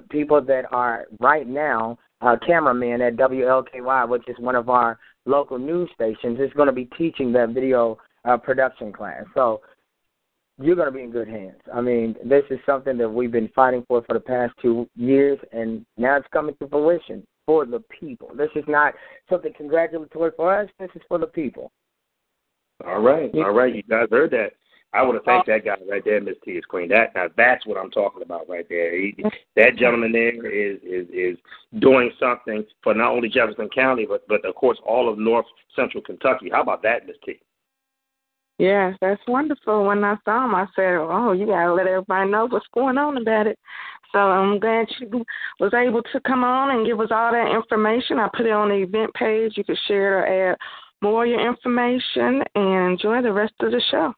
people 0.09 0.41
that 0.41 0.63
are 0.71 1.05
right 1.19 1.47
now 1.47 1.99
uh, 2.21 2.37
cameramen 2.45 3.01
at 3.01 3.17
WLKY, 3.17 4.07
which 4.07 4.23
is 4.27 4.37
one 4.39 4.55
of 4.55 4.69
our 4.69 4.97
local 5.25 5.59
news 5.59 5.89
stations, 5.93 6.39
is 6.39 6.53
going 6.55 6.67
to 6.67 6.73
be 6.73 6.85
teaching 6.97 7.33
that 7.33 7.49
video 7.49 7.97
uh, 8.23 8.37
production 8.37 8.93
class. 8.93 9.23
So 9.33 9.61
you're 10.61 10.75
going 10.75 10.87
to 10.87 10.91
be 10.91 11.03
in 11.03 11.11
good 11.11 11.27
hands. 11.27 11.59
I 11.73 11.81
mean, 11.81 12.15
this 12.23 12.43
is 12.49 12.59
something 12.65 12.97
that 12.97 13.09
we've 13.09 13.31
been 13.31 13.49
fighting 13.55 13.83
for 13.87 14.01
for 14.03 14.13
the 14.13 14.19
past 14.19 14.53
two 14.61 14.89
years, 14.95 15.37
and 15.51 15.85
now 15.97 16.17
it's 16.17 16.27
coming 16.31 16.55
to 16.61 16.67
fruition 16.67 17.25
for 17.45 17.65
the 17.65 17.81
people. 17.99 18.29
This 18.35 18.49
is 18.55 18.63
not 18.67 18.93
something 19.29 19.53
congratulatory 19.55 20.31
for 20.35 20.57
us. 20.57 20.69
This 20.79 20.89
is 20.95 21.01
for 21.07 21.17
the 21.17 21.27
people. 21.27 21.71
All 22.85 23.01
right, 23.01 23.31
all 23.35 23.51
right. 23.51 23.73
You 23.75 23.83
guys 23.83 24.07
heard 24.11 24.31
that. 24.31 24.53
I 24.93 25.01
want 25.01 25.21
to 25.21 25.25
thank 25.25 25.45
that 25.47 25.65
guy 25.65 25.75
right 25.89 26.03
there, 26.05 26.21
Miss 26.21 26.35
T 26.45 26.51
is 26.51 26.63
Queen. 26.65 26.87
That 26.87 27.13
now 27.15 27.27
that's 27.35 27.65
what 27.65 27.77
I'm 27.77 27.91
talking 27.91 28.21
about 28.21 28.47
right 28.47 28.65
there. 28.69 28.97
He, 28.97 29.13
that 29.57 29.75
gentleman 29.77 30.13
there 30.13 30.49
is 30.49 30.77
is 30.83 31.07
is 31.13 31.37
doing 31.79 32.11
something 32.17 32.63
for 32.81 32.93
not 32.93 33.11
only 33.11 33.27
Jefferson 33.27 33.69
County 33.75 34.05
but 34.05 34.25
but 34.29 34.45
of 34.45 34.55
course 34.55 34.77
all 34.87 35.11
of 35.11 35.19
North 35.19 35.45
Central 35.75 36.01
Kentucky. 36.01 36.49
How 36.49 36.61
about 36.61 36.81
that, 36.83 37.05
Miss 37.07 37.17
T? 37.25 37.39
Yes, 38.57 38.95
that's 39.01 39.21
wonderful. 39.27 39.85
When 39.85 40.03
I 40.03 40.15
saw 40.23 40.45
him, 40.45 40.55
I 40.55 40.65
said, 40.75 40.95
"Oh, 40.95 41.33
you 41.33 41.45
gotta 41.45 41.73
let 41.73 41.87
everybody 41.87 42.29
know 42.29 42.47
what's 42.47 42.67
going 42.73 42.97
on 42.97 43.17
about 43.17 43.47
it." 43.47 43.59
So 44.13 44.19
I'm 44.19 44.59
glad 44.59 44.87
you 44.99 45.25
was 45.59 45.73
able 45.73 46.01
to 46.01 46.19
come 46.21 46.43
on 46.45 46.71
and 46.71 46.85
give 46.85 47.01
us 47.01 47.11
all 47.11 47.33
that 47.33 47.53
information. 47.53 48.17
I 48.17 48.29
put 48.29 48.45
it 48.45 48.51
on 48.51 48.69
the 48.69 48.75
event 48.75 49.13
page. 49.13 49.57
You 49.57 49.65
can 49.65 49.75
share 49.87 50.19
it 50.19 50.29
or 50.29 50.51
add 50.51 50.57
more 51.01 51.25
of 51.25 51.29
your 51.29 51.45
information 51.45 52.43
and 52.55 52.91
enjoy 52.91 53.21
the 53.21 53.33
rest 53.33 53.53
of 53.59 53.71
the 53.71 53.81
show. 53.91 54.13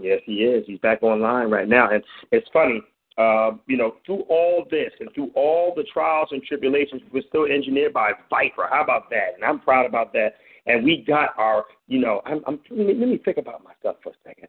Yes, 0.00 0.20
he 0.24 0.44
is. 0.44 0.64
He's 0.66 0.78
back 0.80 1.02
online 1.02 1.50
right 1.50 1.68
now, 1.68 1.90
and 1.90 2.02
it's 2.32 2.48
funny. 2.52 2.80
Uh, 3.16 3.52
you 3.68 3.76
know, 3.76 3.96
through 4.04 4.22
all 4.28 4.64
this 4.70 4.90
and 4.98 5.08
through 5.14 5.30
all 5.36 5.72
the 5.76 5.84
trials 5.92 6.28
and 6.32 6.42
tribulations, 6.42 7.02
we're 7.12 7.22
still 7.28 7.44
engineered 7.44 7.92
by 7.92 8.12
Viper. 8.28 8.66
How 8.68 8.82
about 8.82 9.08
that? 9.10 9.34
And 9.36 9.44
I'm 9.44 9.60
proud 9.60 9.86
about 9.86 10.12
that. 10.14 10.34
And 10.66 10.84
we 10.84 11.04
got 11.06 11.30
our, 11.38 11.64
you 11.88 12.00
know, 12.00 12.22
I'm, 12.24 12.40
I'm 12.46 12.58
let, 12.70 12.96
me, 12.96 13.20
think 13.24 13.36
about 13.36 13.62
myself 13.62 13.96
for 14.02 14.10
a 14.10 14.14
second. 14.24 14.48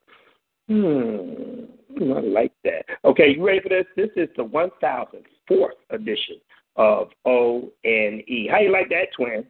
Hmm, 0.68 2.11
I 2.13 2.20
like 2.22 2.53
that. 2.63 2.86
Okay, 3.03 3.36
you 3.36 3.45
ready 3.45 3.59
for 3.59 3.70
this? 3.70 3.86
This 3.95 4.09
is 4.16 4.30
the 4.36 4.43
1004th 4.43 5.68
edition 5.89 6.38
of 6.78 7.09
O 7.26 7.72
N 7.84 8.22
E. 8.28 8.47
How 8.49 8.59
you 8.59 8.72
like 8.72 8.89
that, 8.89 9.07
twin? 9.16 9.45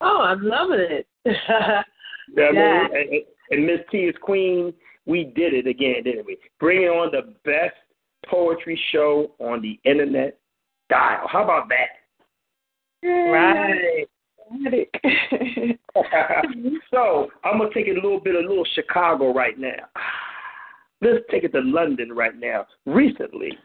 Oh, 0.00 0.22
I'm 0.22 0.42
loving 0.42 0.80
it. 0.80 1.06
Yeah, 2.34 2.86
and, 2.94 3.22
and 3.50 3.66
Miss 3.66 3.80
T 3.90 3.98
is 3.98 4.14
Queen. 4.22 4.72
We 5.06 5.24
did 5.24 5.52
it 5.54 5.66
again, 5.66 6.04
didn't 6.04 6.24
we? 6.24 6.38
Bringing 6.60 6.88
on 6.88 7.10
the 7.10 7.34
best 7.44 7.74
poetry 8.26 8.80
show 8.92 9.32
on 9.38 9.60
the 9.60 9.78
internet 9.84 10.38
dial. 10.88 11.26
How 11.28 11.42
about 11.42 11.68
that? 11.68 13.06
Right. 13.06 14.06
so 16.90 17.28
I'm 17.44 17.58
gonna 17.58 17.70
take 17.74 17.86
it 17.86 17.96
a 17.96 18.00
little 18.00 18.20
bit, 18.20 18.34
a 18.34 18.38
little 18.38 18.66
Chicago 18.74 19.32
right 19.32 19.58
now. 19.58 19.88
Let's 21.00 21.24
take 21.30 21.44
it 21.44 21.52
to 21.52 21.60
London 21.60 22.12
right 22.12 22.38
now. 22.38 22.66
Recently, 22.86 23.58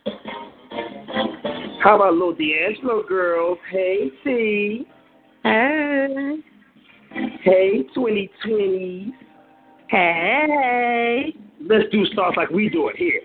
How 1.83 1.95
about 1.95 2.13
little 2.13 2.33
D'Angelo 2.33 3.03
girls? 3.07 3.59
Hey, 3.71 4.09
T. 4.23 4.87
Hey. 5.43 6.37
Hey, 7.43 7.83
2020. 7.93 9.13
Hey. 9.89 11.33
Let's 11.61 11.85
do 11.91 12.05
stars 12.07 12.33
like 12.37 12.49
we 12.49 12.69
do 12.69 12.89
it 12.89 12.95
here. 12.95 13.21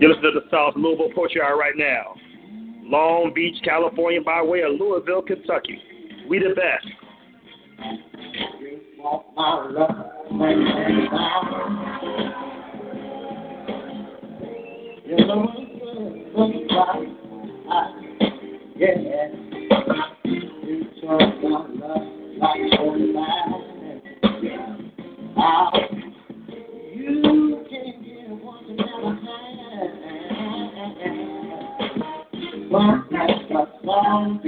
You 0.00 0.08
listen 0.08 0.22
to 0.24 0.30
the 0.32 0.46
South 0.50 0.74
Louisville 0.76 1.10
Hour 1.42 1.56
right 1.56 1.74
now. 1.76 2.14
Long 2.92 3.32
Beach, 3.34 3.56
California, 3.64 4.20
by 4.20 4.42
way 4.42 4.60
of 4.60 4.78
Louisville, 4.78 5.22
Kentucky. 5.22 5.78
We 6.28 6.38
the 6.38 6.54
best. 6.54 6.86
Yeah. 18.76 19.32
long 33.92 34.40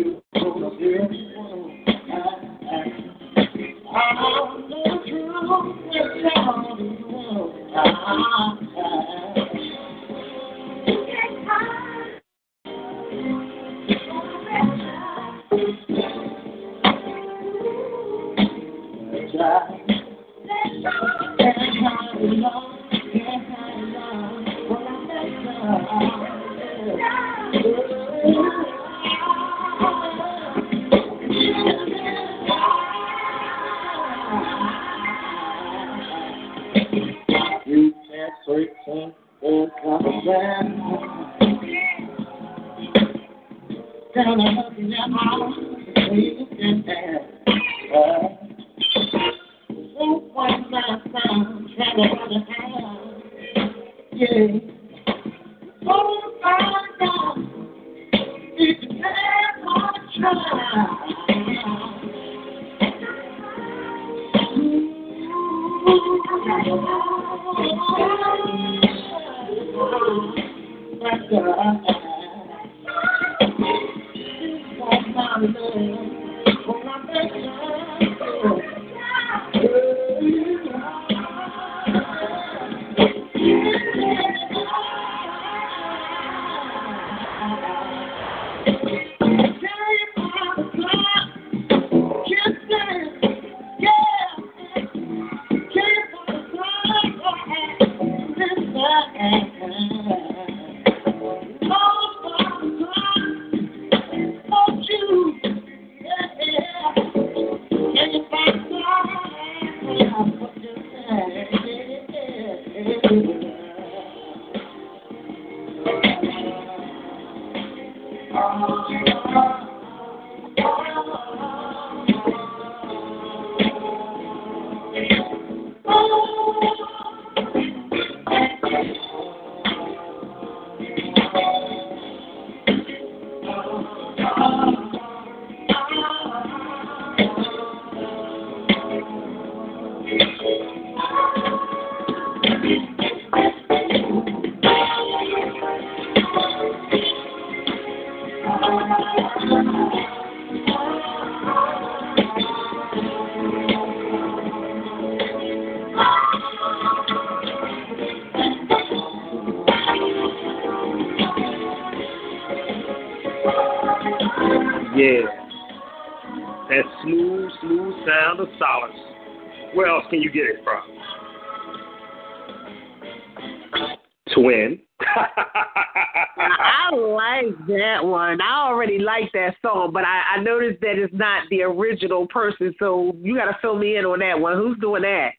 person, 182.45 182.75
so 182.79 183.15
you 183.23 183.37
got 183.37 183.47
to 183.47 183.57
fill 183.61 183.79
me 183.79 183.97
in 183.97 184.05
on 184.05 184.19
that 184.21 184.39
one. 184.39 184.57
Who's 184.57 184.79
doing 184.79 185.03
that? 185.03 185.31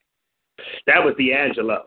That 0.87 1.03
was 1.03 1.15
D'Angelo. 1.17 1.83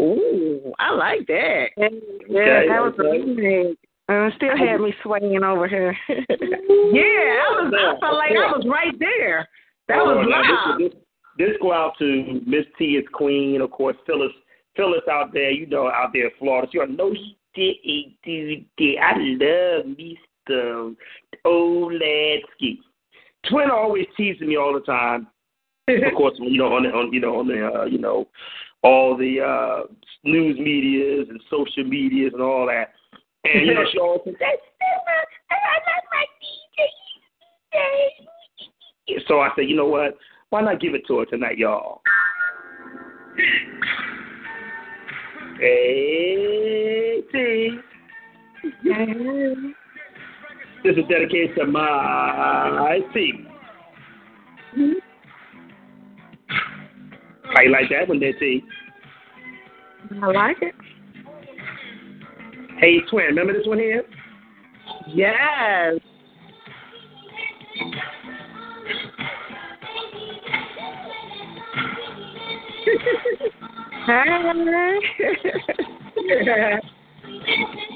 Ooh, 0.00 0.72
I 0.78 0.92
like 0.92 1.26
that. 1.26 1.66
Yeah, 1.76 1.86
Okay, 1.86 2.68
that 2.68 2.82
was 2.82 2.94
a 2.98 3.02
okay. 3.02 3.18
remake. 3.18 3.78
Uh, 4.08 4.28
still 4.36 4.56
had 4.56 4.80
me 4.80 4.94
swaying 5.02 5.42
over 5.42 5.66
here. 5.66 5.96
Yeah, 6.08 7.42
I 7.42 7.48
was. 7.58 7.74
I 7.74 8.00
felt 8.00 8.14
like 8.14 8.30
I 8.32 8.52
was 8.56 8.64
right 8.70 8.94
there. 8.98 9.48
That 9.88 9.98
Oh, 10.00 10.16
was 10.16 10.26
now 10.28 10.42
loud. 10.42 10.80
This, 10.80 10.92
this, 10.92 11.48
this 11.48 11.56
go 11.60 11.72
out 11.72 11.94
to 11.98 12.40
Miss 12.46 12.64
T 12.78 12.96
is 12.96 13.04
Queen, 13.12 13.60
of 13.60 13.70
course, 13.70 13.96
Phyllis. 14.06 14.32
Phyllis 14.76 15.02
out 15.10 15.32
there, 15.32 15.50
you 15.50 15.66
know, 15.66 15.88
out 15.88 16.10
there 16.12 16.26
in 16.26 16.30
Florida. 16.38 16.68
You 16.72 16.84
She 16.86 16.92
no 16.92 17.12
shit, 17.56 18.98
I 19.00 19.12
love 19.16 19.86
me 19.96 20.18
some 20.48 20.96
old 21.44 21.92
Lansky. 21.92 22.78
Twin 23.50 23.70
always 23.70 24.06
teasing 24.16 24.48
me 24.48 24.56
all 24.56 24.72
the 24.72 24.80
time. 24.80 25.28
of 25.88 26.14
course, 26.16 26.34
you 26.38 26.58
know, 26.58 26.74
on 26.74 26.82
the, 26.84 26.90
on 26.90 27.12
you 27.12 27.20
know, 27.20 27.38
on 27.38 27.46
the, 27.46 27.66
uh, 27.66 27.84
you 27.84 27.98
know, 27.98 28.26
all 28.82 29.16
the 29.16 29.40
uh, 29.40 29.92
news 30.24 30.58
medias 30.58 31.28
and 31.28 31.40
social 31.50 31.84
medias 31.84 32.32
and 32.32 32.42
all 32.42 32.66
that. 32.66 32.92
And 33.44 33.66
you 33.66 33.74
know, 33.74 33.84
she 33.92 33.98
always 33.98 34.22
says, 34.24 34.34
"That's 34.40 34.62
I 35.50 35.54
like 35.54 36.04
my 36.12 36.24
DJ." 36.42 36.86
So 39.28 39.40
I 39.40 39.50
said, 39.56 39.68
you 39.68 39.76
know 39.76 39.86
what? 39.86 40.16
Why 40.50 40.62
not 40.62 40.80
give 40.80 40.94
it 40.94 41.06
to 41.08 41.18
her 41.18 41.24
tonight, 41.26 41.58
y'all? 41.58 42.00
Hey, 45.60 47.22
T. 47.32 47.78
This 50.86 50.96
is 50.98 51.04
dedicated 51.10 51.56
to 51.56 51.66
my 51.66 53.00
T. 53.12 53.44
How 57.42 57.62
you 57.62 57.72
like 57.72 57.88
that 57.90 58.06
one 58.08 58.20
there, 58.20 58.32
T? 58.38 58.62
I 60.22 60.26
like 60.26 60.58
it. 60.62 60.76
Hey, 62.78 63.00
twin, 63.10 63.24
remember 63.24 63.52
this 63.52 63.66
one 63.66 63.78
here? 63.78 64.04
Yes. 65.08 65.98
Hi. 74.06 74.40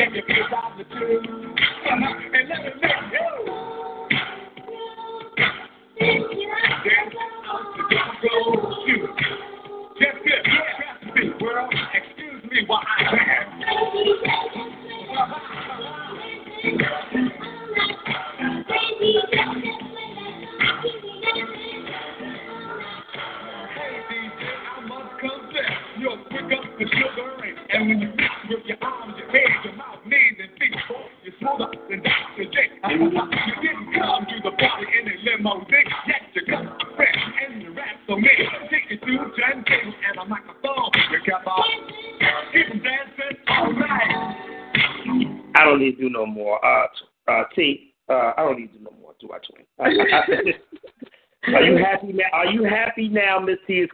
let 0.00 0.12
me 1.98 2.29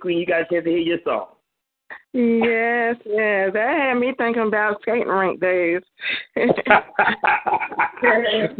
Queen? 0.06 0.18
You 0.18 0.26
guys 0.26 0.44
get 0.48 0.62
to 0.62 0.70
hear 0.70 0.78
your 0.78 0.98
song. 1.04 1.26
Yes, 2.12 2.94
yes. 3.04 3.50
That 3.52 3.76
had 3.76 3.94
me 3.94 4.14
thinking 4.16 4.46
about 4.46 4.80
skating 4.82 5.08
rink 5.08 5.40
days. 5.40 5.82
we 6.36 6.46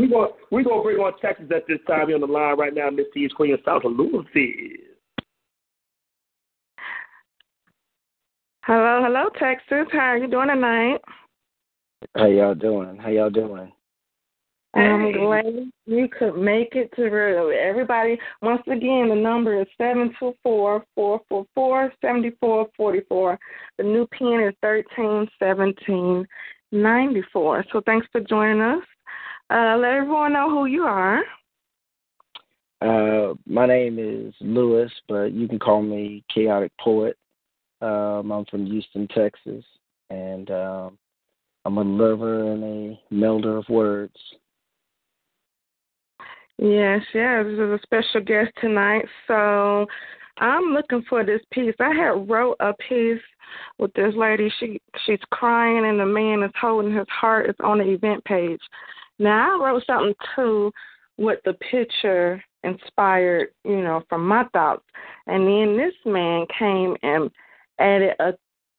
gonna 0.09 0.28
we 0.51 0.64
gonna 0.64 0.82
bring 0.82 0.99
on 0.99 1.12
Texas 1.20 1.47
at 1.55 1.62
this 1.68 1.78
time. 1.86 2.09
You're 2.09 2.16
on 2.16 2.22
the 2.22 2.26
line 2.26 2.59
right 2.59 2.74
now, 2.74 2.90
Miss 2.90 3.07
T 3.14 3.20
is 3.20 3.32
Queen 3.32 3.55
of 3.55 3.61
South 3.64 3.84
of 3.84 3.92
Louisville. 3.92 4.26
hello, 8.62 9.01
hello, 9.05 9.28
Texas. 9.38 9.86
How 9.92 9.99
are 9.99 10.18
you 10.18 10.26
doing 10.28 10.49
tonight? 10.49 10.99
How 12.16 12.26
y'all 12.26 12.57
doing? 12.57 12.97
How 12.97 13.11
y'all 13.11 13.30
doing? 13.30 13.72
I'm 14.77 15.12
glad 15.12 15.70
you 15.87 16.09
could 16.09 16.37
make 16.37 16.74
it 16.74 16.91
to. 16.97 17.03
Everybody, 17.03 18.18
once 18.43 18.62
again, 18.66 19.09
the 19.09 19.14
number 19.14 19.61
is 19.61 19.66
seven 19.79 20.14
two 20.18 20.35
four 20.43 20.85
four 20.95 21.20
four 21.29 21.47
four 21.55 21.93
seventy 22.01 22.33
four 22.41 22.66
forty 22.77 23.01
four. 23.09 23.39
The 23.79 23.85
new 23.85 24.07
pin 24.09 24.45
is 24.47 24.55
thirteen 24.62 25.29
seventeen 25.39 26.27
ninety 26.72 27.22
four. 27.33 27.64
So 27.72 27.81
thanks 27.87 28.07
for 28.12 28.20
joining 28.20 28.61
us. 28.61 28.83
Uh, 29.49 29.77
let 29.79 29.93
everyone 29.93 30.33
know 30.33 30.51
who 30.51 30.66
you 30.66 30.83
are. 30.83 31.22
Uh, 32.83 33.35
my 33.47 33.66
name 33.66 33.99
is 33.99 34.35
Lewis, 34.41 34.93
but 35.09 35.33
you 35.33 35.49
can 35.49 35.59
call 35.59 35.81
me 35.81 36.22
Chaotic 36.33 36.72
Poet. 36.79 37.16
Um, 37.81 38.31
I'm 38.31 38.45
from 38.47 38.66
Houston, 38.66 39.09
Texas, 39.09 39.64
and 40.11 40.51
um, 40.51 40.99
I'm 41.64 41.79
a 41.79 41.83
lover 41.83 42.53
and 42.53 42.64
a 42.64 43.01
melder 43.11 43.57
of 43.57 43.68
words. 43.68 44.16
Yes, 46.59 47.03
yes. 47.15 47.45
This 47.45 47.55
is 47.55 47.59
a 47.59 47.79
special 47.83 48.21
guest 48.23 48.51
tonight. 48.61 49.05
So 49.27 49.87
I'm 50.39 50.73
looking 50.73 51.03
for 51.09 51.25
this 51.25 51.43
piece. 51.53 51.75
I 51.81 51.95
had 51.95 52.29
wrote 52.29 52.57
a 52.61 52.73
piece 52.89 53.21
with 53.79 53.93
this 53.95 54.15
lady. 54.17 54.51
She 54.59 54.81
she's 55.05 55.21
crying 55.31 55.85
and 55.87 56.01
the 56.01 56.07
man 56.07 56.43
is 56.43 56.53
holding 56.59 56.95
his 56.95 57.09
heart. 57.09 57.49
It's 57.49 57.61
on 57.63 57.79
the 57.79 57.91
event 57.91 58.25
page. 58.25 58.61
Now 59.19 59.61
I 59.61 59.67
wrote 59.67 59.83
something 59.87 60.15
too 60.35 60.73
with 61.19 61.41
the 61.45 61.55
picture 61.55 62.43
inspired, 62.65 63.49
you 63.65 63.83
know, 63.83 64.03
from 64.09 64.27
my 64.27 64.45
thoughts. 64.53 64.85
And 65.27 65.47
then 65.47 65.77
this 65.77 65.95
man 66.05 66.47
came 66.59 66.97
and 67.03 67.31
added 67.79 68.15
a 68.19 68.33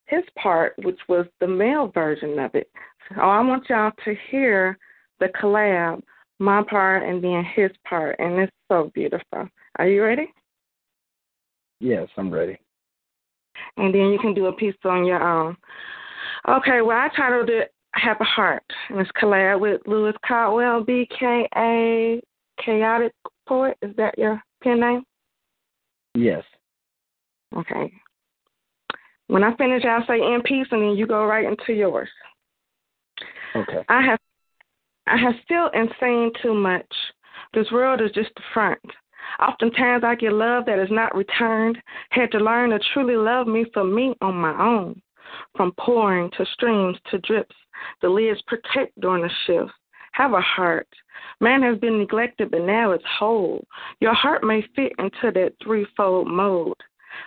his 0.05 0.23
part, 0.41 0.73
which 0.83 0.99
was 1.09 1.25
the 1.39 1.47
male 1.47 1.89
version 1.89 2.39
of 2.39 2.55
it. 2.55 2.69
So 3.09 3.21
I 3.21 3.41
want 3.41 3.69
y'all 3.69 3.91
to 4.05 4.15
hear 4.31 4.77
the 5.19 5.27
collab 5.27 6.01
my 6.39 6.63
part 6.69 7.03
and 7.03 7.23
then 7.23 7.43
his 7.55 7.71
part, 7.87 8.15
and 8.19 8.39
it's 8.39 8.51
so 8.71 8.91
beautiful. 8.93 9.49
Are 9.77 9.87
you 9.87 10.03
ready? 10.03 10.31
Yes, 11.79 12.07
I'm 12.17 12.31
ready. 12.31 12.57
And 13.77 13.93
then 13.93 14.07
you 14.07 14.19
can 14.19 14.33
do 14.33 14.47
a 14.47 14.53
piece 14.53 14.75
on 14.83 15.05
your 15.05 15.21
own. 15.21 15.57
Okay, 16.47 16.81
well, 16.81 16.97
I 16.97 17.09
titled 17.15 17.49
it 17.49 17.73
Have 17.93 18.17
a 18.21 18.23
Heart, 18.23 18.63
and 18.89 18.99
it's 18.99 19.09
collab 19.21 19.59
with 19.59 19.81
Lewis 19.85 20.15
Caldwell, 20.25 20.83
BKA 20.83 22.21
Chaotic 22.63 23.13
Poet. 23.47 23.77
Is 23.81 23.95
that 23.97 24.17
your 24.17 24.41
pen 24.63 24.79
name? 24.79 25.03
Yes. 26.15 26.43
Okay. 27.55 27.91
When 29.27 29.43
I 29.43 29.55
finish, 29.55 29.83
I'll 29.85 30.05
say 30.07 30.19
in 30.19 30.41
peace, 30.43 30.67
and 30.71 30.81
then 30.81 30.95
you 30.95 31.05
go 31.05 31.25
right 31.25 31.45
into 31.45 31.73
yours. 31.73 32.09
Okay. 33.55 33.83
I 33.89 34.01
have 34.03 34.19
I 35.07 35.15
have 35.15 35.35
still 35.43 35.69
insane 35.73 36.31
too 36.41 36.53
much. 36.53 36.91
This 37.53 37.71
world 37.71 38.01
is 38.01 38.11
just 38.11 38.31
the 38.35 38.41
front. 38.53 38.79
Oftentimes 39.39 40.03
I 40.03 40.15
get 40.15 40.33
love 40.33 40.65
that 40.65 40.79
is 40.79 40.91
not 40.91 41.15
returned. 41.15 41.77
Had 42.09 42.31
to 42.31 42.39
learn 42.39 42.71
to 42.71 42.79
truly 42.93 43.15
love 43.15 43.47
me 43.47 43.65
for 43.73 43.83
me 43.85 44.15
on 44.21 44.35
my 44.35 44.53
own. 44.61 45.01
From 45.55 45.71
pouring 45.79 46.29
to 46.31 46.45
streams 46.53 46.97
to 47.09 47.19
drips, 47.19 47.55
the 48.01 48.09
lids 48.09 48.41
protect 48.47 48.99
during 48.99 49.23
the 49.23 49.29
shift. 49.45 49.71
Have 50.11 50.33
a 50.33 50.41
heart. 50.41 50.87
Man 51.39 51.61
has 51.61 51.77
been 51.77 51.99
neglected, 51.99 52.51
but 52.51 52.63
now 52.63 52.91
it's 52.91 53.03
whole. 53.19 53.65
Your 54.01 54.13
heart 54.13 54.43
may 54.43 54.61
fit 54.75 54.93
into 54.99 55.31
that 55.31 55.53
threefold 55.63 56.27
mold. 56.27 56.77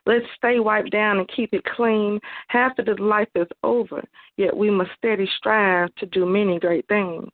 Let's 0.07 0.27
stay 0.37 0.59
wiped 0.59 0.91
down 0.91 1.19
and 1.19 1.29
keep 1.35 1.55
it 1.55 1.65
clean. 1.65 2.21
Half 2.49 2.79
of 2.79 2.87
this 2.87 2.99
life 2.99 3.29
is 3.35 3.49
over, 3.63 4.03
yet 4.37 4.57
we 4.57 4.71
must 4.71 4.91
steady 4.97 5.29
strive 5.39 5.95
to 5.97 6.07
do 6.07 6.27
many 6.27 6.59
great 6.59 6.87
things. 6.89 7.29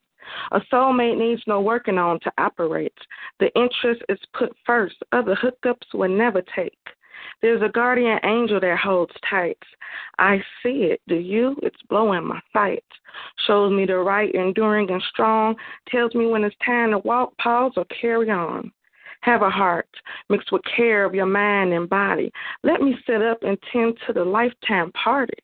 A 0.52 0.60
soulmate 0.72 1.18
needs 1.18 1.42
no 1.46 1.60
working 1.60 1.98
on 1.98 2.20
to 2.20 2.32
operate. 2.38 2.96
The 3.40 3.54
interest 3.56 4.02
is 4.08 4.18
put 4.32 4.54
first. 4.64 4.96
Other 5.12 5.36
hookups 5.36 5.94
will 5.94 6.08
never 6.08 6.42
take. 6.54 6.78
There's 7.42 7.62
a 7.62 7.68
guardian 7.68 8.18
angel 8.24 8.60
that 8.60 8.78
holds 8.78 9.14
tight. 9.28 9.58
I 10.18 10.38
see 10.62 10.84
it. 10.84 11.00
Do 11.08 11.16
you? 11.16 11.56
It's 11.62 11.80
blowing 11.88 12.24
my 12.24 12.40
sight. 12.52 12.84
Shows 13.46 13.72
me 13.72 13.86
the 13.86 13.96
right, 13.98 14.34
enduring 14.34 14.90
and 14.90 15.02
strong. 15.10 15.56
Tells 15.88 16.14
me 16.14 16.26
when 16.26 16.44
it's 16.44 16.56
time 16.64 16.90
to 16.90 16.98
walk, 16.98 17.36
pause, 17.38 17.72
or 17.76 17.84
carry 17.86 18.30
on. 18.30 18.72
Have 19.22 19.42
a 19.42 19.50
heart 19.50 19.88
mixed 20.28 20.52
with 20.52 20.62
care 20.76 21.04
of 21.04 21.14
your 21.14 21.26
mind 21.26 21.72
and 21.72 21.88
body. 21.88 22.30
Let 22.62 22.80
me 22.80 22.96
sit 23.06 23.22
up 23.22 23.42
and 23.42 23.58
tend 23.72 23.98
to 24.06 24.12
the 24.12 24.24
lifetime 24.24 24.92
party. 24.92 25.34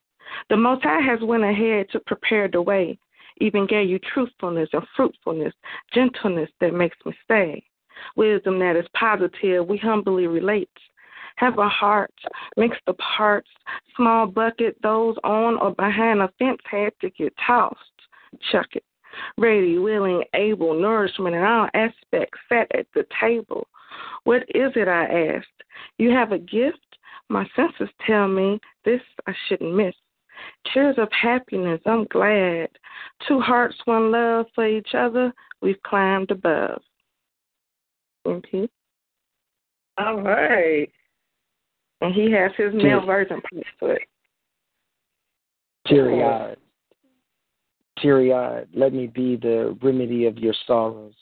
The 0.51 0.57
Most 0.57 0.83
High 0.85 1.01
has 1.01 1.21
went 1.21 1.45
ahead 1.45 1.87
to 1.91 2.01
prepare 2.01 2.49
the 2.49 2.63
way 2.63 2.99
even 3.43 3.67
gave 3.67 3.91
you 3.91 3.99
truthfulness 3.99 4.69
and 4.73 4.87
fruitfulness, 4.97 5.53
gentleness 5.93 6.49
that 6.61 6.73
makes 6.73 6.97
me 7.05 7.13
stay, 7.25 7.63
wisdom 8.17 8.59
that 8.61 8.77
is 8.77 8.87
positive, 8.95 9.67
we 9.67 9.77
humbly 9.77 10.27
relate. 10.27 10.71
Have 11.37 11.59
a 11.59 11.69
heart, 11.69 12.15
mix 12.57 12.77
the 12.87 12.95
parts, 12.95 13.49
small 13.97 14.27
bucket, 14.27 14.77
those 14.83 15.17
on 15.25 15.57
or 15.59 15.75
behind 15.75 16.21
a 16.21 16.31
fence 16.39 16.61
had 16.71 16.93
to 17.01 17.11
get 17.11 17.35
tossed. 17.45 17.79
Chuck 18.51 18.69
it. 18.73 18.85
Ready, 19.37 19.79
willing, 19.79 20.23
able, 20.35 20.79
nourishment 20.81 21.35
in 21.35 21.43
all 21.43 21.69
aspects, 21.75 22.39
sat 22.49 22.69
at 22.75 22.87
the 22.95 23.05
table. 23.21 23.67
What 24.25 24.43
is 24.55 24.73
it, 24.77 24.89
I 24.89 25.05
asked? 25.35 25.49
You 25.99 26.11
have 26.11 26.33
a 26.33 26.39
gift? 26.39 26.79
My 27.29 27.47
senses 27.57 27.89
tell 28.07 28.29
me 28.29 28.61
this 28.85 29.01
I 29.27 29.33
shouldn't 29.49 29.75
miss. 29.75 29.95
Tears 30.73 30.97
of 30.99 31.09
happiness, 31.13 31.81
I'm 31.87 32.05
glad. 32.05 32.69
Two 33.27 33.41
hearts, 33.41 33.77
one 33.85 34.11
love 34.11 34.47
for 34.55 34.67
each 34.67 34.95
other, 34.95 35.33
we've 35.61 35.83
climbed 35.83 36.31
above. 36.31 36.81
Okay. 38.27 38.69
All 39.99 40.23
right. 40.23 40.89
And 42.01 42.15
he 42.15 42.31
has 42.33 42.51
his 42.57 42.73
Cheers. 42.73 42.83
male 42.83 43.07
version 43.07 43.41
put 43.53 43.65
to 43.81 43.87
it. 43.93 44.03
Teary 45.87 46.23
eyed. 46.23 46.57
Teary 47.99 48.33
eyed, 48.33 48.69
let 48.75 48.93
me 48.93 49.07
be 49.07 49.37
the 49.37 49.77
remedy 49.83 50.27
of 50.27 50.39
your 50.39 50.55
sorrows. 50.67 51.15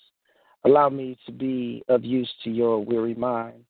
Allow 0.64 0.88
me 0.90 1.18
to 1.26 1.32
be 1.32 1.82
of 1.88 2.04
use 2.04 2.30
to 2.44 2.50
your 2.50 2.82
weary 2.82 3.14
mind. 3.14 3.64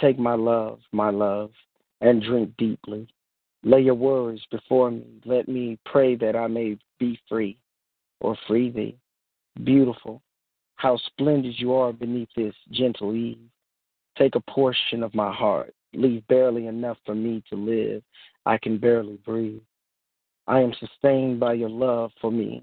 Take 0.00 0.18
my 0.18 0.34
love, 0.34 0.80
my 0.92 1.10
love, 1.10 1.50
and 2.00 2.22
drink 2.22 2.52
deeply. 2.56 3.06
Lay 3.62 3.80
your 3.80 3.94
worries 3.94 4.42
before 4.50 4.90
me. 4.90 5.20
Let 5.24 5.48
me 5.48 5.78
pray 5.84 6.16
that 6.16 6.34
I 6.34 6.46
may 6.46 6.78
be 6.98 7.18
free 7.28 7.58
or 8.20 8.36
free 8.46 8.70
thee. 8.70 8.96
Beautiful, 9.64 10.22
how 10.76 10.96
splendid 10.96 11.58
you 11.58 11.74
are 11.74 11.92
beneath 11.92 12.28
this 12.34 12.54
gentle 12.70 13.14
eve. 13.14 13.38
Take 14.16 14.34
a 14.34 14.50
portion 14.50 15.02
of 15.02 15.14
my 15.14 15.32
heart. 15.32 15.74
Leave 15.92 16.26
barely 16.28 16.66
enough 16.66 16.98
for 17.04 17.14
me 17.14 17.42
to 17.50 17.56
live. 17.56 18.02
I 18.46 18.58
can 18.58 18.78
barely 18.78 19.18
breathe. 19.24 19.60
I 20.46 20.60
am 20.60 20.72
sustained 20.80 21.38
by 21.38 21.54
your 21.54 21.68
love 21.68 22.12
for 22.20 22.30
me. 22.32 22.62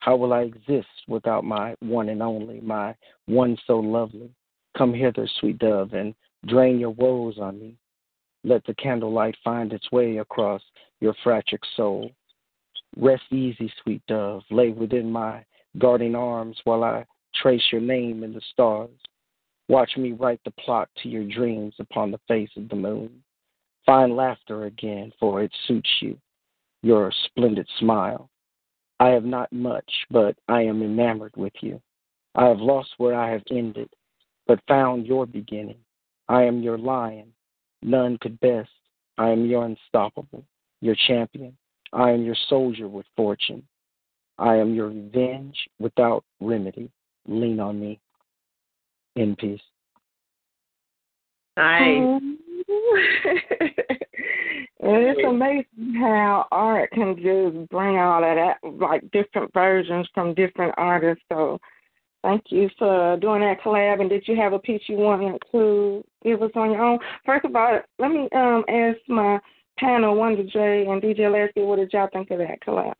How 0.00 0.14
will 0.14 0.32
I 0.32 0.42
exist 0.42 0.88
without 1.08 1.44
my 1.44 1.74
one 1.80 2.08
and 2.08 2.22
only, 2.22 2.60
my 2.60 2.94
one 3.26 3.56
so 3.66 3.78
lovely? 3.78 4.30
Come 4.78 4.94
hither, 4.94 5.28
sweet 5.40 5.58
dove, 5.58 5.92
and 5.94 6.14
drain 6.46 6.78
your 6.78 6.90
woes 6.90 7.38
on 7.40 7.58
me. 7.58 7.74
Let 8.46 8.64
the 8.64 8.74
candlelight 8.74 9.36
find 9.42 9.72
its 9.72 9.90
way 9.90 10.18
across 10.18 10.62
your 11.00 11.14
fractured 11.24 11.64
soul. 11.76 12.12
Rest 12.96 13.24
easy, 13.32 13.72
sweet 13.82 14.02
dove. 14.06 14.44
Lay 14.52 14.70
within 14.70 15.10
my 15.10 15.44
guarding 15.78 16.14
arms 16.14 16.56
while 16.62 16.84
I 16.84 17.04
trace 17.34 17.64
your 17.72 17.80
name 17.80 18.22
in 18.22 18.32
the 18.32 18.40
stars. 18.52 18.96
Watch 19.68 19.96
me 19.96 20.12
write 20.12 20.38
the 20.44 20.52
plot 20.52 20.88
to 21.02 21.08
your 21.08 21.24
dreams 21.24 21.74
upon 21.80 22.12
the 22.12 22.20
face 22.28 22.50
of 22.56 22.68
the 22.68 22.76
moon. 22.76 23.20
Find 23.84 24.14
laughter 24.14 24.66
again, 24.66 25.12
for 25.18 25.42
it 25.42 25.50
suits 25.66 25.90
you, 26.00 26.16
your 26.84 27.12
splendid 27.24 27.66
smile. 27.80 28.30
I 29.00 29.08
have 29.08 29.24
not 29.24 29.52
much, 29.52 29.92
but 30.08 30.36
I 30.46 30.62
am 30.62 30.84
enamored 30.84 31.34
with 31.36 31.54
you. 31.62 31.82
I 32.36 32.46
have 32.46 32.60
lost 32.60 32.90
where 32.98 33.16
I 33.16 33.32
have 33.32 33.42
ended, 33.50 33.88
but 34.46 34.60
found 34.68 35.04
your 35.04 35.26
beginning. 35.26 35.78
I 36.28 36.44
am 36.44 36.62
your 36.62 36.78
lion, 36.78 37.32
none 37.82 38.18
could 38.18 38.38
best. 38.40 38.70
I 39.18 39.30
am 39.30 39.46
your 39.46 39.64
unstoppable, 39.64 40.44
your 40.80 40.96
champion. 41.06 41.56
I 41.92 42.10
am 42.10 42.22
your 42.22 42.36
soldier 42.48 42.88
with 42.88 43.06
fortune. 43.16 43.62
I 44.38 44.56
am 44.56 44.74
your 44.74 44.88
revenge 44.88 45.56
without 45.78 46.24
remedy. 46.40 46.90
Lean 47.26 47.60
on 47.60 47.80
me. 47.80 47.98
In 49.14 49.34
peace. 49.36 49.60
Nice. 51.56 52.20
And 54.78 55.04
it's 55.04 55.20
amazing 55.26 55.94
how 55.98 56.46
art 56.52 56.90
can 56.92 57.16
just 57.16 57.68
bring 57.70 57.96
all 57.96 58.22
of 58.22 58.36
that, 58.36 58.58
like 58.62 59.10
different 59.10 59.52
versions 59.54 60.06
from 60.14 60.34
different 60.34 60.74
artists. 60.76 61.24
So, 61.32 61.58
thank 62.26 62.44
you 62.48 62.68
for 62.78 63.16
doing 63.18 63.40
that 63.40 63.60
collab. 63.62 64.00
And 64.00 64.10
did 64.10 64.26
you 64.26 64.34
have 64.36 64.52
a 64.52 64.58
piece 64.58 64.82
you 64.88 64.96
wanted 64.96 65.40
to 65.52 66.04
give 66.24 66.42
us 66.42 66.50
on 66.56 66.72
your 66.72 66.82
own? 66.82 66.98
First 67.24 67.44
of 67.44 67.54
all, 67.54 67.80
let 67.98 68.10
me 68.10 68.28
um 68.34 68.64
ask 68.68 68.98
my 69.08 69.38
panel, 69.78 70.16
Wonder 70.16 70.42
J 70.42 70.86
and 70.88 71.00
DJ 71.00 71.30
Lasky, 71.30 71.62
what 71.62 71.76
did 71.76 71.92
y'all 71.92 72.08
think 72.12 72.30
of 72.30 72.38
that 72.38 72.60
collab? 72.66 72.94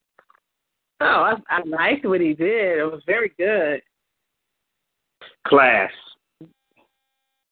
Oh, 1.01 1.05
I, 1.05 1.35
I 1.51 1.62
liked 1.66 2.07
what 2.07 2.20
he 2.20 2.35
did. 2.35 2.79
It 2.79 2.91
was 2.91 3.03
very 3.07 3.33
good. 3.37 3.83
Class. 5.47 5.91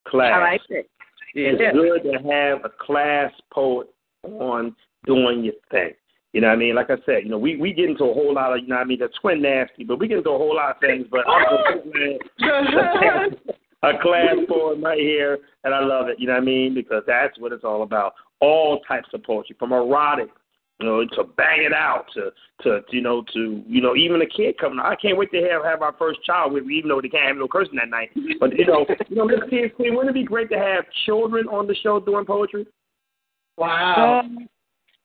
Class. 0.08 0.32
I 0.34 0.40
liked 0.40 0.70
it. 0.70 0.88
It's 1.34 1.60
Yeah. 1.60 1.72
good 1.72 2.04
to 2.04 2.28
have 2.30 2.64
a 2.64 2.70
class 2.70 3.32
poet 3.52 3.88
on 4.22 4.74
doing 5.06 5.44
your 5.44 5.54
thing. 5.70 5.92
You 6.34 6.40
know 6.40 6.48
what 6.48 6.54
I 6.54 6.56
mean? 6.56 6.74
Like 6.74 6.90
I 6.90 6.96
said, 7.06 7.22
you 7.22 7.28
know, 7.28 7.38
we, 7.38 7.56
we 7.56 7.72
get 7.72 7.88
into 7.88 8.02
a 8.02 8.12
whole 8.12 8.34
lot 8.34 8.52
of, 8.52 8.58
you 8.60 8.66
know 8.66 8.74
what 8.74 8.82
I 8.82 8.86
mean, 8.86 8.98
the 8.98 9.08
twin 9.20 9.40
nasty, 9.40 9.84
but 9.84 10.00
we 10.00 10.08
get 10.08 10.18
into 10.18 10.30
a 10.30 10.36
whole 10.36 10.56
lot 10.56 10.74
of 10.74 10.80
things. 10.80 11.06
But 11.08 11.20
I'm 11.28 11.44
so 11.62 11.90
glad 11.92 13.54
a 13.96 14.02
class 14.02 14.34
poet 14.48 14.80
right 14.82 14.98
here, 14.98 15.38
and 15.62 15.72
I 15.72 15.78
love 15.78 16.08
it. 16.08 16.18
You 16.18 16.26
know 16.26 16.32
what 16.32 16.42
I 16.42 16.44
mean? 16.44 16.74
Because 16.74 17.04
that's 17.06 17.38
what 17.38 17.52
it's 17.52 17.62
all 17.62 17.84
about. 17.84 18.14
All 18.40 18.80
types 18.80 19.08
of 19.14 19.22
poetry, 19.22 19.54
from 19.60 19.72
erotic, 19.72 20.28
you 20.80 20.88
know, 20.88 21.04
to 21.04 21.22
bang 21.36 21.62
it 21.62 21.72
out, 21.72 22.06
to 22.14 22.32
to 22.64 22.80
you 22.90 23.00
know, 23.00 23.22
to 23.32 23.62
you 23.68 23.80
know, 23.80 23.94
even 23.94 24.20
a 24.20 24.26
kid 24.26 24.58
coming. 24.58 24.80
Out. 24.80 24.86
I 24.86 24.96
can't 24.96 25.16
wait 25.16 25.30
to 25.30 25.40
have 25.52 25.64
have 25.64 25.82
our 25.82 25.94
first 25.96 26.18
child 26.24 26.52
with 26.52 26.64
me, 26.64 26.74
even 26.78 26.88
though 26.88 27.00
they 27.00 27.08
can't 27.08 27.28
have 27.28 27.36
no 27.36 27.46
cursing 27.46 27.76
that 27.76 27.90
night. 27.90 28.10
But 28.40 28.58
you 28.58 28.66
know, 28.66 28.84
you 29.08 29.16
know, 29.16 29.26
Miss 29.26 29.38
Kids 29.48 29.72
Queen, 29.76 29.94
wouldn't 29.94 30.16
it 30.16 30.20
be 30.20 30.24
great 30.24 30.50
to 30.50 30.58
have 30.58 30.84
children 31.06 31.46
on 31.46 31.68
the 31.68 31.76
show 31.76 32.00
doing 32.00 32.24
poetry? 32.24 32.66
Wow. 33.56 34.22
Um, 34.24 34.48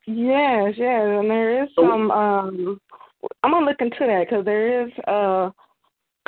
yes, 0.09 0.73
yes, 0.77 1.03
and 1.05 1.29
there 1.29 1.63
is 1.63 1.69
some. 1.75 2.11
Um, 2.11 2.79
I'm 3.43 3.51
gonna 3.51 3.65
look 3.65 3.81
into 3.81 3.97
that 3.99 4.25
because 4.29 4.45
there 4.45 4.85
is 4.85 4.91
uh 5.07 5.49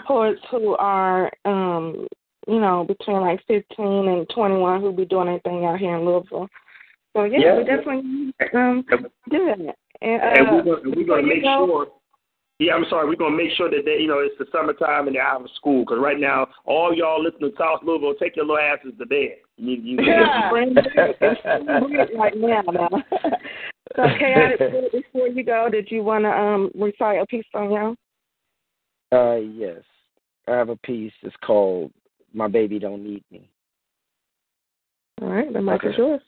poets 0.06 0.42
who 0.50 0.76
are 0.78 1.32
um 1.46 2.08
you 2.48 2.60
know 2.60 2.84
between 2.88 3.22
like 3.22 3.40
15 3.48 3.64
and 4.08 4.28
21 4.30 4.82
who 4.82 4.92
be 4.92 5.06
doing 5.06 5.28
anything 5.30 5.66
out 5.66 5.80
here 5.80 5.96
in 5.98 6.06
Louisville. 6.06 6.48
So 7.14 7.24
yeah, 7.26 7.40
Yeah. 7.40 7.58
we 7.58 7.64
definitely 7.64 8.34
um 8.54 8.84
do 9.30 9.46
that. 9.46 9.76
And, 10.02 10.22
uh, 10.22 10.26
and 10.26 10.52
we're 10.52 10.64
gonna, 10.64 10.96
we're 10.96 11.06
gonna 11.06 11.28
make 11.28 11.44
go- 11.44 11.66
sure. 11.68 11.88
Yeah, 12.60 12.74
I'm 12.76 12.86
sorry. 12.92 13.08
We're 13.08 13.16
gonna 13.16 13.36
make 13.36 13.52
sure 13.54 13.70
that 13.72 13.86
they, 13.86 13.98
you 14.02 14.08
know, 14.08 14.20
it's 14.20 14.38
the 14.38 14.46
summertime 14.52 15.08
and 15.08 15.16
they're 15.16 15.24
out 15.24 15.42
of 15.42 15.50
school. 15.56 15.84
Because 15.84 15.98
right 16.00 16.20
now, 16.20 16.48
all 16.66 16.94
y'all 16.96 17.22
listening 17.24 17.52
to 17.52 17.58
South 17.58 17.80
Louisville, 17.84 18.14
take 18.20 18.36
your 18.36 18.46
little 18.46 18.60
asses 18.60 18.94
to 19.00 19.06
bed. 19.08 19.38
You, 19.58 19.78
you, 19.82 19.98
Yeah. 20.04 20.52
It's 20.54 22.12
right 22.16 22.38
now. 22.38 22.64
so. 23.96 24.04
Food, 24.58 24.92
Before 25.14 25.28
you 25.28 25.44
go, 25.44 25.70
did 25.72 25.89
you 25.89 26.04
want 26.04 26.24
to 26.26 26.30
um 26.30 26.72
recite 26.76 27.22
a 27.22 27.26
piece 27.26 27.46
on 27.54 27.72
y'all? 27.72 27.96
Uh, 29.12 29.36
yes. 29.36 29.82
I 30.48 30.52
have 30.52 30.70
a 30.70 30.78
piece. 30.78 31.14
It's 31.22 31.36
called 31.46 31.92
My 32.34 32.48
Baby 32.48 32.80
Don't 32.80 33.04
Need 33.04 33.24
Me. 33.32 33.50
All 35.22 35.28
right, 35.28 35.52
the 35.52 35.62
mic 35.62 35.82
is 35.86 35.96
yours. 35.98 36.22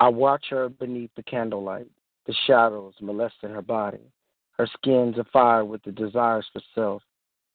I 0.00 0.08
watch 0.08 0.46
her 0.50 0.68
beneath 0.68 1.10
the 1.16 1.24
candlelight, 1.24 1.88
the 2.26 2.34
shadows 2.46 2.94
molesting 3.00 3.50
her 3.50 3.62
body. 3.62 4.12
Her 4.52 4.68
skin's 4.76 5.18
afire 5.18 5.64
with 5.64 5.82
the 5.82 5.92
desires 5.92 6.46
for 6.52 6.62
self. 6.74 7.02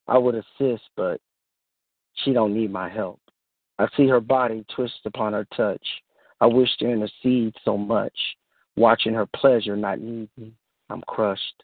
I 0.07 0.17
would 0.17 0.35
assist, 0.35 0.83
but 0.97 1.21
she 2.23 2.33
don't 2.33 2.53
need 2.53 2.71
my 2.71 2.89
help. 2.89 3.19
I 3.79 3.87
see 3.95 4.07
her 4.07 4.19
body 4.19 4.65
twist 4.75 4.99
upon 5.05 5.33
her 5.33 5.47
touch. 5.55 5.85
I 6.41 6.47
wish 6.47 6.75
to 6.77 6.89
intercede 6.89 7.55
so 7.63 7.77
much, 7.77 8.13
watching 8.75 9.13
her 9.13 9.25
pleasure 9.25 9.75
not 9.75 9.99
need 9.99 10.29
me. 10.37 10.53
I'm 10.89 11.01
crushed. 11.01 11.63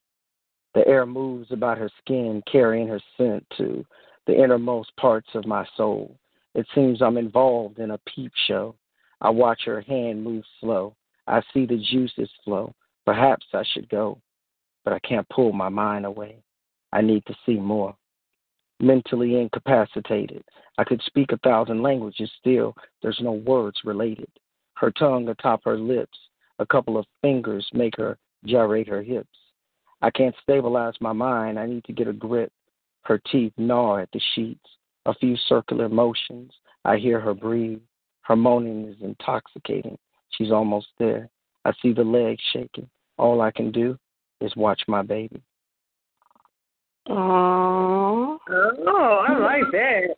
The 0.74 0.88
air 0.88 1.06
moves 1.06 1.52
about 1.52 1.78
her 1.78 1.90
skin, 2.00 2.44
carrying 2.50 2.88
her 2.88 3.02
scent 3.18 3.46
to 3.58 3.86
the 4.28 4.42
innermost 4.42 4.96
parts 4.98 5.30
of 5.34 5.46
my 5.46 5.66
soul. 5.76 6.16
It 6.56 6.68
seems 6.76 7.02
I'm 7.02 7.18
involved 7.18 7.80
in 7.80 7.92
a 7.92 8.00
peep 8.00 8.32
show. 8.48 8.76
I 9.22 9.30
watch 9.30 9.62
her 9.66 9.82
hand 9.82 10.24
move 10.24 10.44
slow. 10.60 10.96
I 11.28 11.42
see 11.54 11.66
the 11.66 11.78
juices 11.78 12.30
flow. 12.44 12.74
Perhaps 13.06 13.46
I 13.54 13.64
should 13.74 13.90
go, 13.90 14.20
but 14.84 14.94
I 14.94 15.00
can't 15.00 15.28
pull 15.30 15.52
my 15.52 15.70
mind 15.70 16.06
away. 16.06 16.44
I 16.94 17.02
need 17.02 17.26
to 17.26 17.36
see 17.46 17.56
more. 17.56 17.96
Mentally 18.80 19.40
incapacitated. 19.40 20.44
I 20.78 20.84
could 20.84 21.02
speak 21.06 21.32
a 21.32 21.38
thousand 21.38 21.82
languages, 21.82 22.32
still, 22.40 22.76
there's 23.02 23.20
no 23.22 23.34
words 23.34 23.82
related. 23.84 24.30
Her 24.80 24.92
tongue 24.92 25.28
atop 25.28 25.62
her 25.66 25.78
lips, 25.78 26.18
a 26.60 26.66
couple 26.66 26.98
of 26.98 27.06
fingers 27.22 27.68
make 27.74 27.98
her 27.98 28.18
gyrate 28.46 28.88
her 28.88 29.02
hips. 29.02 29.28
I 30.02 30.10
can't 30.10 30.36
stabilize 30.42 30.94
my 31.02 31.12
mind. 31.12 31.60
I 31.60 31.66
need 31.66 31.84
to 31.84 31.94
get 31.94 32.08
a 32.08 32.14
grip. 32.14 32.54
Her 33.02 33.20
teeth 33.30 33.52
gnaw 33.58 33.98
at 33.98 34.10
the 34.14 34.22
sheets. 34.34 34.66
A 35.06 35.14
few 35.14 35.36
circular 35.50 35.90
motions. 35.90 36.54
I 36.86 36.96
hear 36.96 37.20
her 37.20 37.34
breathe. 37.34 37.82
Her 38.22 38.38
moaning 38.38 38.88
is 38.88 38.96
intoxicating. 39.02 39.98
She's 40.38 40.52
almost 40.52 40.88
there. 40.98 41.28
I 41.66 41.74
see 41.82 41.92
the 41.92 42.04
legs 42.04 42.42
shaking. 42.54 42.90
All 43.18 43.42
I 43.42 43.52
can 43.52 43.74
do 43.74 43.98
is 44.40 44.56
watch 44.56 44.82
my 44.88 45.02
baby. 45.02 45.42
Aww. 47.10 48.38
Oh, 48.50 49.26
I 49.28 49.38
like 49.40 49.72
that. 49.74 50.14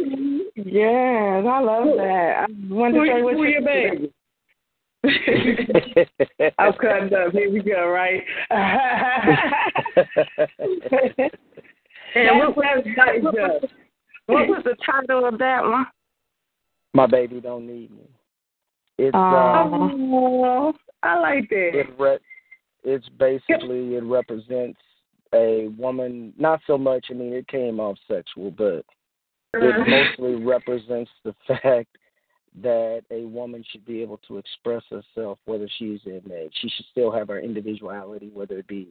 Yes, 0.56 1.46
I 1.50 1.60
love 1.62 1.98
that. 1.98 2.46
I 2.48 2.74
wonder 2.74 3.00
Who, 3.00 3.08
say 3.08 3.22
what 3.24 3.34
who 3.34 3.44
you 3.44 3.50
your 3.50 3.62
baby? 3.64 4.14
I'm 6.60 6.74
cutting 6.74 7.14
up. 7.14 7.32
Here 7.32 7.52
we 7.52 7.62
go, 7.62 7.88
right? 7.90 8.24
and 12.16 12.38
what 12.40 12.56
was, 12.56 12.84
What 12.96 13.34
was, 13.34 13.62
what 14.28 14.48
was 14.48 14.62
the 14.64 14.76
title 14.86 15.26
of 15.26 15.38
that 15.40 15.64
one? 15.64 15.86
My 16.94 17.08
baby 17.08 17.42
don't 17.42 17.66
need 17.66 17.90
me. 17.92 18.04
It's 18.98 19.16
uh, 19.16 19.18
Oh, 19.20 20.74
I 21.02 21.20
like 21.20 21.50
that. 21.50 21.72
it 21.74 21.88
re- 21.98 22.20
it's 22.84 23.08
basically 23.18 23.96
it 23.96 24.04
represents 24.04 24.80
a 25.34 25.70
woman 25.78 26.34
not 26.38 26.60
so 26.68 26.78
much 26.78 27.06
i 27.10 27.14
mean 27.14 27.32
it 27.32 27.48
came 27.48 27.80
off 27.80 27.96
sexual 28.08 28.52
but 28.52 28.84
it 29.54 29.88
mostly 30.20 30.36
represents 30.44 31.10
the 31.24 31.34
fact 31.48 31.96
that 32.62 33.04
a 33.12 33.26
woman 33.26 33.64
should 33.72 33.86
be 33.86 34.02
able 34.02 34.18
to 34.28 34.38
express 34.38 34.84
herself 34.90 35.40
whether 35.46 35.68
she's 35.78 36.02
in 36.06 36.22
a 36.32 36.50
she 36.54 36.70
should 36.70 36.86
still 36.92 37.12
have 37.12 37.30
her 37.30 37.40
individuality 37.40 38.30
whether 38.34 38.58
it 38.58 38.68
be 38.68 38.90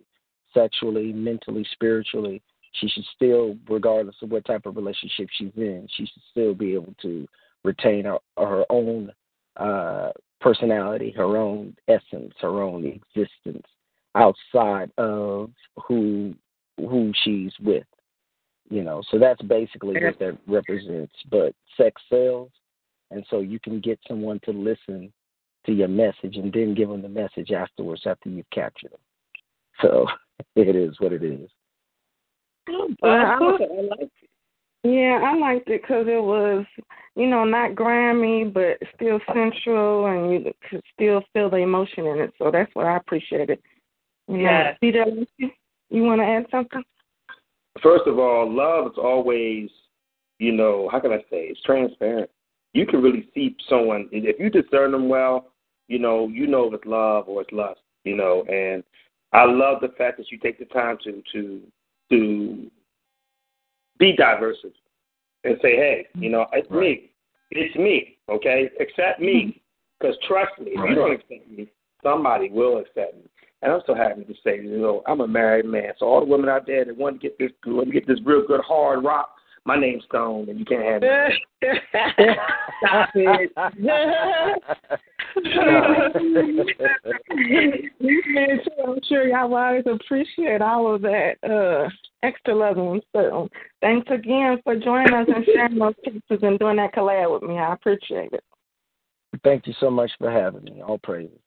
sexually 0.54 1.12
mentally 1.12 1.66
spiritually 1.72 2.40
she 2.72 2.88
should 2.88 3.04
still 3.14 3.56
regardless 3.68 4.16
of 4.22 4.30
what 4.30 4.44
type 4.44 4.64
of 4.64 4.76
relationship 4.76 5.28
she's 5.32 5.52
in 5.56 5.86
she 5.96 6.06
should 6.06 6.22
still 6.30 6.54
be 6.54 6.72
able 6.72 6.94
to 7.02 7.28
retain 7.64 8.04
her 8.04 8.18
her 8.38 8.64
own 8.70 9.12
uh 9.56 10.10
personality 10.40 11.12
her 11.14 11.36
own 11.36 11.76
essence 11.88 12.32
her 12.40 12.62
own 12.62 12.84
existence 13.14 13.66
outside 14.14 14.90
of 14.98 15.50
who 15.86 16.34
who 16.88 17.12
she's 17.24 17.52
with. 17.60 17.84
You 18.68 18.84
know, 18.84 19.02
so 19.10 19.18
that's 19.18 19.42
basically 19.42 19.94
what 19.94 20.18
that 20.20 20.38
represents. 20.46 21.12
But 21.28 21.54
sex 21.76 22.00
sells, 22.08 22.50
and 23.10 23.24
so 23.30 23.40
you 23.40 23.58
can 23.60 23.80
get 23.80 23.98
someone 24.06 24.40
to 24.44 24.52
listen 24.52 25.12
to 25.66 25.72
your 25.72 25.88
message 25.88 26.36
and 26.36 26.52
then 26.52 26.74
give 26.74 26.88
them 26.88 27.02
the 27.02 27.08
message 27.08 27.50
afterwards 27.50 28.02
after 28.06 28.28
you've 28.28 28.48
captured 28.50 28.92
them. 28.92 29.00
So 29.82 30.06
it 30.56 30.74
is 30.74 30.98
what 31.00 31.12
it 31.12 31.22
is. 31.22 31.48
But 33.00 33.08
I 33.08 33.38
liked 33.38 33.62
it. 33.62 34.10
Yeah, 34.82 35.20
I 35.22 35.36
liked 35.36 35.68
it 35.68 35.82
because 35.82 36.06
it 36.08 36.22
was, 36.22 36.64
you 37.14 37.26
know, 37.26 37.44
not 37.44 37.74
grimy, 37.74 38.44
but 38.44 38.78
still 38.94 39.20
sensual, 39.34 40.06
and 40.06 40.32
you 40.32 40.52
could 40.68 40.82
still 40.94 41.22
feel 41.34 41.50
the 41.50 41.58
emotion 41.58 42.06
in 42.06 42.18
it. 42.20 42.32
So 42.38 42.50
that's 42.50 42.74
what 42.74 42.86
I 42.86 42.96
appreciated. 42.96 43.58
You 44.26 44.38
know, 44.38 44.42
Yes. 44.42 44.78
CW, 44.82 45.26
you 45.90 46.02
want 46.02 46.20
to 46.22 46.24
add 46.24 46.46
something? 46.50 46.82
First 47.82 48.06
of 48.06 48.18
all, 48.18 48.50
love 48.50 48.92
is 48.92 48.98
always, 48.98 49.68
you 50.38 50.52
know, 50.52 50.88
how 50.90 51.00
can 51.00 51.12
I 51.12 51.18
say? 51.30 51.48
It's 51.48 51.60
transparent. 51.62 52.30
You 52.72 52.86
can 52.86 53.02
really 53.02 53.28
see 53.34 53.56
someone 53.68 54.08
if 54.12 54.38
you 54.38 54.50
discern 54.50 54.92
them 54.92 55.08
well. 55.08 55.52
You 55.88 55.98
know, 55.98 56.28
you 56.28 56.46
know 56.46 56.68
if 56.68 56.74
it's 56.74 56.86
love 56.86 57.28
or 57.28 57.42
it's 57.42 57.52
lust. 57.52 57.80
You 58.04 58.16
know, 58.16 58.44
and 58.48 58.82
I 59.32 59.44
love 59.44 59.80
the 59.80 59.88
fact 59.98 60.18
that 60.18 60.30
you 60.30 60.38
take 60.38 60.58
the 60.58 60.64
time 60.66 60.98
to 61.04 61.22
to 61.32 61.60
to 62.10 62.70
be 63.98 64.14
diverse 64.16 64.56
and 65.44 65.56
say, 65.62 65.76
hey, 65.76 66.06
you 66.14 66.30
know, 66.30 66.46
it's 66.52 66.70
me. 66.70 67.10
It's 67.50 67.74
me. 67.76 68.16
Okay, 68.28 68.70
accept 68.80 69.20
me. 69.20 69.34
Mm-hmm. 69.34 69.58
Because 69.98 70.16
trust 70.26 70.58
me, 70.58 70.72
if 70.74 70.88
you 70.88 70.94
don't 70.94 71.12
accept 71.12 71.50
me, 71.50 71.70
somebody 72.02 72.48
will 72.48 72.78
accept 72.78 73.16
me. 73.16 73.24
And 73.62 73.70
I'm 73.70 73.82
so 73.86 73.94
happy 73.94 74.24
to 74.24 74.34
say, 74.42 74.56
you 74.56 74.78
know, 74.78 75.02
I'm 75.06 75.20
a 75.20 75.28
married 75.28 75.66
man. 75.66 75.92
So 75.98 76.06
all 76.06 76.20
the 76.20 76.26
women 76.26 76.48
out 76.48 76.66
there 76.66 76.84
that 76.86 76.96
want 76.96 77.20
to 77.20 77.28
get 77.28 77.38
this, 77.38 77.50
want 77.66 77.88
to 77.88 77.92
get 77.92 78.06
this 78.06 78.18
real 78.24 78.46
good 78.46 78.62
hard 78.66 79.04
rock, 79.04 79.34
my 79.66 79.78
name's 79.78 80.04
Stone, 80.04 80.48
and 80.48 80.58
you 80.58 80.64
can't 80.64 80.84
have 80.84 81.02
it. 81.02 81.32
Stop 82.78 83.10
it. 83.14 83.52
Man, 87.34 88.60
too, 88.64 88.70
I'm 88.86 88.98
sure 89.08 89.28
y'all 89.28 89.54
always 89.54 89.84
appreciate 89.86 90.62
all 90.62 90.94
of 90.94 91.02
that 91.02 91.34
uh, 91.44 91.88
extra 92.22 92.54
loving. 92.54 93.00
So 93.14 93.48
thanks 93.80 94.08
again 94.10 94.60
for 94.64 94.76
joining 94.76 95.14
us 95.14 95.28
and 95.34 95.44
sharing 95.44 95.78
those 95.78 95.94
pictures 96.02 96.40
and 96.42 96.58
doing 96.58 96.76
that 96.76 96.94
collab 96.94 97.32
with 97.32 97.48
me. 97.48 97.58
I 97.58 97.74
appreciate 97.74 98.32
it. 98.32 98.44
Thank 99.44 99.66
you 99.66 99.74
so 99.78 99.90
much 99.90 100.10
for 100.18 100.30
having 100.30 100.64
me. 100.64 100.82
All 100.82 100.98
praises. 100.98 101.38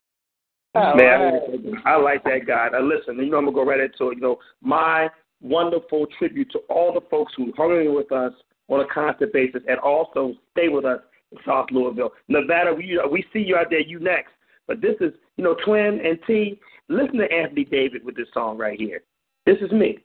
Man, 0.76 1.39
I 1.86 1.97
like 1.97 2.24
that 2.24 2.47
guy. 2.47 2.70
Now 2.72 2.82
listen, 2.82 3.18
you 3.18 3.30
know 3.30 3.38
I'm 3.38 3.45
gonna 3.45 3.55
go 3.55 3.66
right 3.66 3.80
into 3.80 4.09
it. 4.09 4.16
You 4.16 4.22
know, 4.22 4.38
my 4.61 5.07
wonderful 5.43 6.07
tribute 6.17 6.49
to 6.51 6.59
all 6.69 6.93
the 6.93 7.01
folks 7.11 7.33
who 7.37 7.53
hung 7.55 7.71
in 7.79 7.93
with 7.93 8.11
us 8.11 8.33
on 8.69 8.79
a 8.79 8.87
constant 8.87 9.31
basis 9.33 9.61
and 9.67 9.77
also 9.79 10.33
stay 10.51 10.69
with 10.69 10.85
us 10.85 10.99
in 11.31 11.37
South 11.45 11.67
Louisville. 11.71 12.11
Nevada, 12.27 12.73
we 12.73 12.99
uh, 13.03 13.07
we 13.07 13.25
see 13.33 13.39
you 13.39 13.55
out 13.55 13.67
there, 13.69 13.81
you 13.81 13.99
next. 13.99 14.31
But 14.67 14.81
this 14.81 14.95
is, 15.01 15.13
you 15.35 15.43
know, 15.43 15.55
Twin 15.65 15.99
and 16.03 16.17
T, 16.25 16.59
listen 16.87 17.17
to 17.17 17.31
Anthony 17.31 17.65
David 17.65 18.03
with 18.03 18.15
this 18.15 18.27
song 18.33 18.57
right 18.57 18.79
here. 18.79 19.03
This 19.45 19.57
is 19.61 19.71
me. 19.71 19.99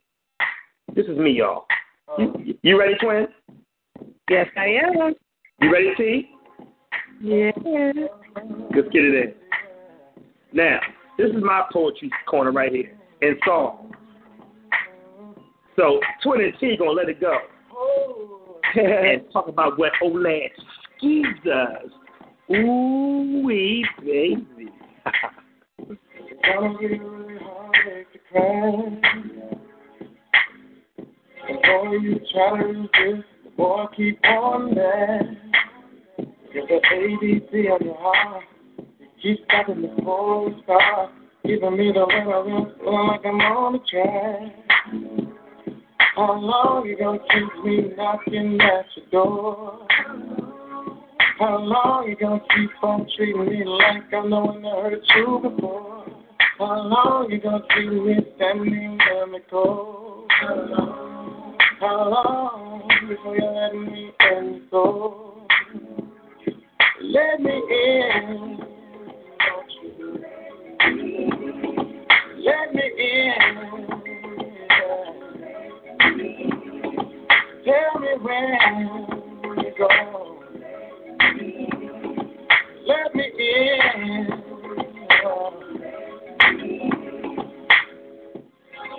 This 0.94 1.06
is 1.06 1.16
me, 1.16 1.30
y'all. 1.30 1.66
You, 2.18 2.58
you 2.62 2.78
ready, 2.78 2.94
Twin? 3.00 3.28
Yes, 4.28 4.46
I 4.56 4.66
am. 4.66 5.14
You 5.60 5.72
ready, 5.72 5.94
T? 5.96 6.30
Yeah. 7.20 7.50
Let's 8.74 8.88
get 8.88 9.04
it 9.04 9.14
in. 9.14 9.34
Now, 10.52 10.80
this 11.18 11.28
is 11.28 11.42
my 11.42 11.64
poetry 11.72 12.10
corner 12.26 12.52
right 12.52 12.72
here 12.72 12.98
in 13.22 13.38
song. 13.44 13.92
So, 15.78 16.00
Twin 16.24 16.40
and 16.40 16.52
T 16.58 16.76
gonna 16.76 16.90
let 16.90 17.08
it 17.08 17.20
go 17.20 17.38
Oh. 17.72 18.60
and 18.74 19.22
talk 19.32 19.46
about 19.46 19.78
what 19.78 19.92
Olad 20.02 20.48
Ski 20.96 21.22
does. 21.44 21.88
Ooh 22.50 23.42
wee, 23.44 23.86
baby. 24.00 24.72
Really 26.42 26.98
hard 27.40 28.06
to 28.12 28.18
cry. 28.32 29.00
The 31.46 31.54
more 31.64 31.96
you 31.96 32.20
try 32.32 32.60
to 32.60 32.66
resist, 32.66 33.28
the 33.44 33.50
more 33.56 33.88
I 33.88 33.94
keep 33.94 34.18
on 34.24 34.74
there. 34.74 35.36
Get 36.52 36.66
the 36.66 36.80
ABC 36.92 37.70
on 37.70 37.84
your 37.86 37.96
heart. 37.98 38.42
You 38.98 39.06
keep 39.22 39.44
stopping 39.44 39.82
the 39.82 40.02
whole 40.02 40.52
start. 40.64 41.12
Giving 41.44 41.76
me 41.76 41.92
the 41.92 42.04
run 42.04 43.06
like 43.06 43.20
I'm 43.24 43.40
on 43.40 43.74
the 43.74 43.78
track. 43.88 45.17
How 46.18 46.34
long 46.34 46.84
you 46.84 46.98
gonna 46.98 47.20
keep 47.30 47.64
me 47.64 47.94
knocking 47.96 48.58
at 48.60 48.86
your 48.96 49.06
door? 49.12 49.86
How 51.38 51.58
long 51.58 52.08
you 52.08 52.16
gonna 52.16 52.40
keep 52.56 52.70
on 52.82 53.06
treating 53.16 53.44
me 53.44 53.64
like 53.64 54.12
I 54.12 54.26
know 54.26 54.46
one 54.46 54.62
that 54.62 54.72
hurt 54.82 55.02
you 55.14 55.38
before? 55.40 56.06
How 56.58 56.80
long 56.80 57.30
you 57.30 57.40
gonna 57.40 57.62
keep 57.72 57.88
me 57.88 58.16
standing 58.34 58.74
in 58.74 58.98
the 59.30 59.38
cold? 59.48 60.28
How 60.40 60.56
long? 60.56 61.56
How 61.78 62.08
long 62.10 62.88
before 63.08 63.36
you 63.36 63.46
let 63.46 63.74
me 63.76 64.10
in? 64.32 64.66
Let 67.00 67.40
me 67.40 67.62
in. 67.70 68.58
Let 72.38 72.74
me 72.74 72.82
in. 72.98 73.87
Tell 77.68 78.00
me 78.00 78.08
when 78.22 78.48
you 79.58 79.72
go. 79.76 79.88
Let 82.86 83.14
me 83.14 83.24
in. 83.38 84.26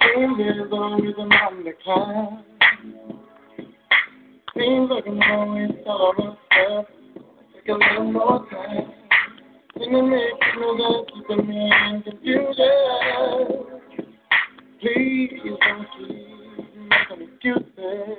Seems 0.03 0.39
as 0.39 0.69
though 0.69 0.97
rhythm 0.97 1.31
on 1.31 1.63
the 1.63 1.71
climb. 1.83 2.43
Seems 4.55 4.89
like 4.91 5.07
I'm 5.07 5.19
always 5.31 5.71
all 5.87 6.13
myself. 6.13 6.85
Take 7.55 7.69
a 7.69 7.73
little 7.73 8.11
more 8.11 8.45
time. 8.51 8.93
Singing 9.79 10.09
me, 10.11 10.21
keeping 10.45 10.77
me, 10.77 11.05
keeping 11.15 11.47
me 11.47 11.71
in 11.89 12.03
confusion. 12.03 12.53
Please 14.79 15.31
don't 15.59 15.87
keep 15.97 16.38
excuses. 17.21 18.17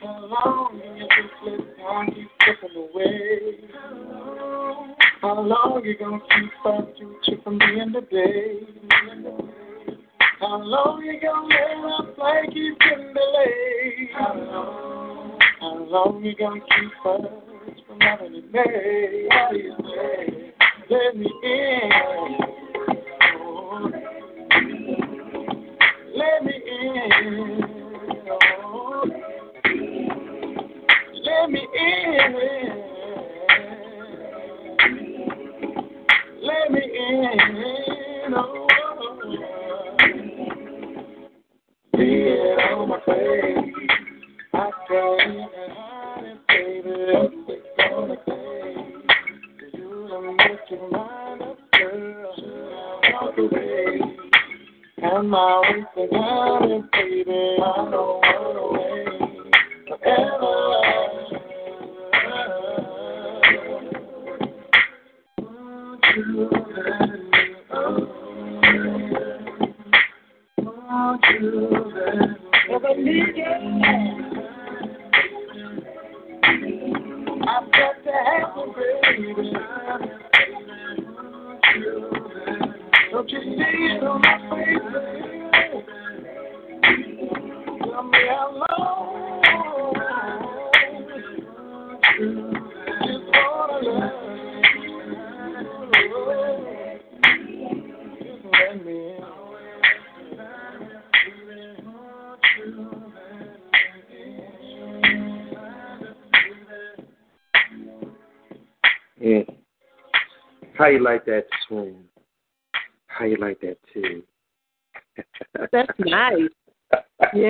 How 0.00 0.20
long 0.24 0.80
you 0.84 1.06
just 1.06 1.34
let 1.44 1.78
time 1.78 2.06
keep 2.14 2.28
slipping 2.44 2.76
away? 2.76 3.68
How 5.20 5.40
long 5.40 5.82
you 5.84 5.96
gonna 5.98 6.20
keep 6.20 6.52
our 6.64 6.86
future 6.96 7.42
from 7.42 7.58
the 7.58 8.00
day? 8.10 8.60
How 10.40 10.62
long 10.62 11.02
you 11.02 11.20
gonna 11.20 11.46
let 11.48 12.16
flight 12.16 12.50
keep 12.52 12.78
getting 12.78 13.12
delayed? 13.12 14.10
How 14.14 14.34
long? 14.34 15.38
How 15.60 15.74
long 15.76 16.24
you 16.24 16.34
gonna 16.36 16.60
keep 16.60 17.06
us 17.06 17.26
from 17.86 18.00
having 18.00 18.34
it 18.36 18.52
made? 18.52 19.28
Do 19.50 19.56
you? 19.56 19.74
Let 20.90 21.16
me 21.16 21.26
in. 21.42 21.90
Oh. 23.40 24.17
Let 26.18 26.44
me 26.44 26.54
in. 26.66 27.60
Let 31.24 31.50
me 31.50 31.68
in. 31.74 32.14
Let 36.42 36.72
me 36.72 36.82
in. 36.82 37.97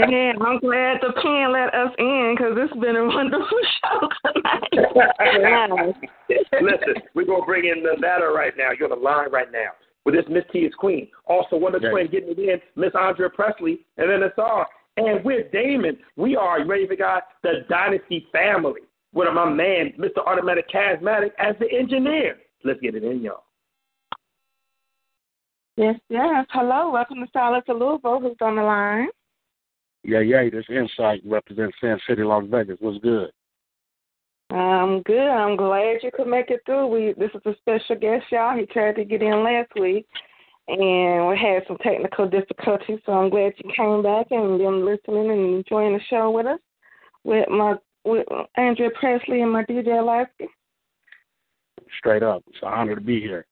Yeah, 0.07 0.32
I'm 0.40 0.59
glad 0.61 0.99
the 1.03 1.12
pen 1.22 1.53
let 1.53 1.74
us 1.74 1.92
in 1.99 2.36
because 2.36 2.55
it's 2.57 2.80
been 2.80 2.96
a 2.96 3.05
wonderful 3.07 3.59
show 3.82 4.09
tonight. 4.32 5.94
Listen, 6.62 7.03
we're 7.14 7.24
gonna 7.24 7.44
bring 7.44 7.64
in 7.64 7.82
Nevada 7.82 8.26
right 8.26 8.53
now. 8.57 8.70
You're 8.78 8.92
on 8.92 8.99
the 8.99 9.05
line 9.05 9.30
right 9.30 9.51
now. 9.51 9.70
With 10.05 10.14
this 10.14 10.24
Miss 10.30 10.44
T 10.53 10.61
is 10.61 10.72
Queen. 10.78 11.09
Also, 11.26 11.57
one 11.57 11.74
of 11.74 11.82
the 11.82 11.90
twins 11.90 12.11
getting 12.11 12.30
it 12.30 12.38
in, 12.38 12.61
Miss 12.76 12.92
Andrea 12.99 13.28
Presley, 13.28 13.80
and 13.96 14.09
then 14.09 14.22
it's 14.22 14.38
all. 14.38 14.66
And 14.96 15.24
with 15.24 15.51
Damon, 15.53 15.99
we 16.16 16.34
are, 16.36 16.61
you 16.61 16.66
ready 16.66 16.86
for 16.86 16.96
God, 16.96 17.22
the 17.42 17.64
Dynasty 17.68 18.26
family. 18.32 18.80
With 19.12 19.28
my 19.32 19.49
man, 19.49 19.92
Mr. 19.99 20.26
Automatic 20.26 20.68
Charismatic, 20.70 21.30
as 21.38 21.55
the 21.61 21.66
engineer. 21.72 22.36
Let's 22.64 22.80
get 22.80 22.94
it 22.94 23.05
in, 23.05 23.22
y'all. 23.22 23.44
Yes, 25.76 25.94
yes. 26.09 26.46
Hello, 26.51 26.90
welcome 26.90 27.18
to 27.18 27.26
Solace 27.32 27.62
of 27.68 27.78
Louisville. 27.78 28.20
Who's 28.20 28.36
on 28.40 28.57
the 28.57 28.62
line? 28.62 29.09
Yeah, 30.05 30.20
yeah, 30.20 30.49
this 30.51 30.64
Insight 30.68 31.22
represents 31.24 31.76
Sin 31.80 31.99
City, 32.09 32.22
Las 32.22 32.44
Vegas. 32.49 32.78
What's 32.80 32.99
good? 32.99 33.30
I'm 34.51 35.03
good. 35.03 35.28
I'm 35.28 35.57
glad 35.57 35.99
you 36.03 36.11
could 36.14 36.28
make 36.28 36.51
it 36.51 36.61
through. 36.64 36.86
We 36.86 37.14
this 37.18 37.30
is 37.34 37.42
a 37.44 37.55
special 37.59 37.96
guest, 37.96 38.24
y'all. 38.30 38.57
He 38.57 38.64
tried 38.66 38.96
to 38.96 39.05
get 39.05 39.22
in 39.22 39.44
last 39.44 39.70
week, 39.78 40.07
and 40.68 41.28
we 41.28 41.36
had 41.36 41.64
some 41.66 41.76
technical 41.78 42.28
difficulties. 42.28 43.01
So 43.05 43.12
I'm 43.12 43.28
glad 43.28 43.53
you 43.59 43.70
came 43.76 44.03
back 44.03 44.26
and 44.30 44.59
been 44.59 44.86
listening 44.86 45.30
and 45.30 45.55
enjoying 45.57 45.94
the 45.94 46.01
show 46.09 46.30
with 46.30 46.46
us, 46.46 46.61
with 47.24 47.49
my 47.51 47.74
with 48.05 48.26
Andrea 48.57 48.90
Presley 48.99 49.42
and 49.42 49.53
my 49.53 49.64
DJ 49.64 50.05
Lasky. 50.05 50.49
Straight 51.99 52.22
up. 52.22 52.42
It's 52.49 52.59
an 52.62 52.68
honor 52.68 52.94
to 52.94 53.01
be 53.01 53.20
here. 53.20 53.46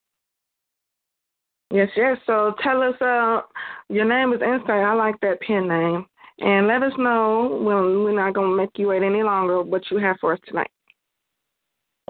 Yes, 1.70 1.88
yes. 1.96 2.16
So 2.26 2.54
tell 2.62 2.82
us, 2.82 2.94
uh, 3.00 3.40
your 3.88 4.04
name 4.04 4.32
is 4.32 4.40
Insight. 4.40 4.70
I 4.70 4.94
like 4.94 5.20
that 5.20 5.40
pen 5.40 5.68
name, 5.68 6.06
and 6.38 6.66
let 6.66 6.82
us 6.82 6.92
know 6.98 7.58
when 7.62 8.04
we're 8.04 8.14
not 8.14 8.34
gonna 8.34 8.54
make 8.54 8.70
you 8.76 8.88
wait 8.88 9.02
any 9.02 9.22
longer. 9.22 9.62
What 9.62 9.90
you 9.90 9.98
have 9.98 10.16
for 10.20 10.32
us 10.32 10.40
tonight? 10.46 10.70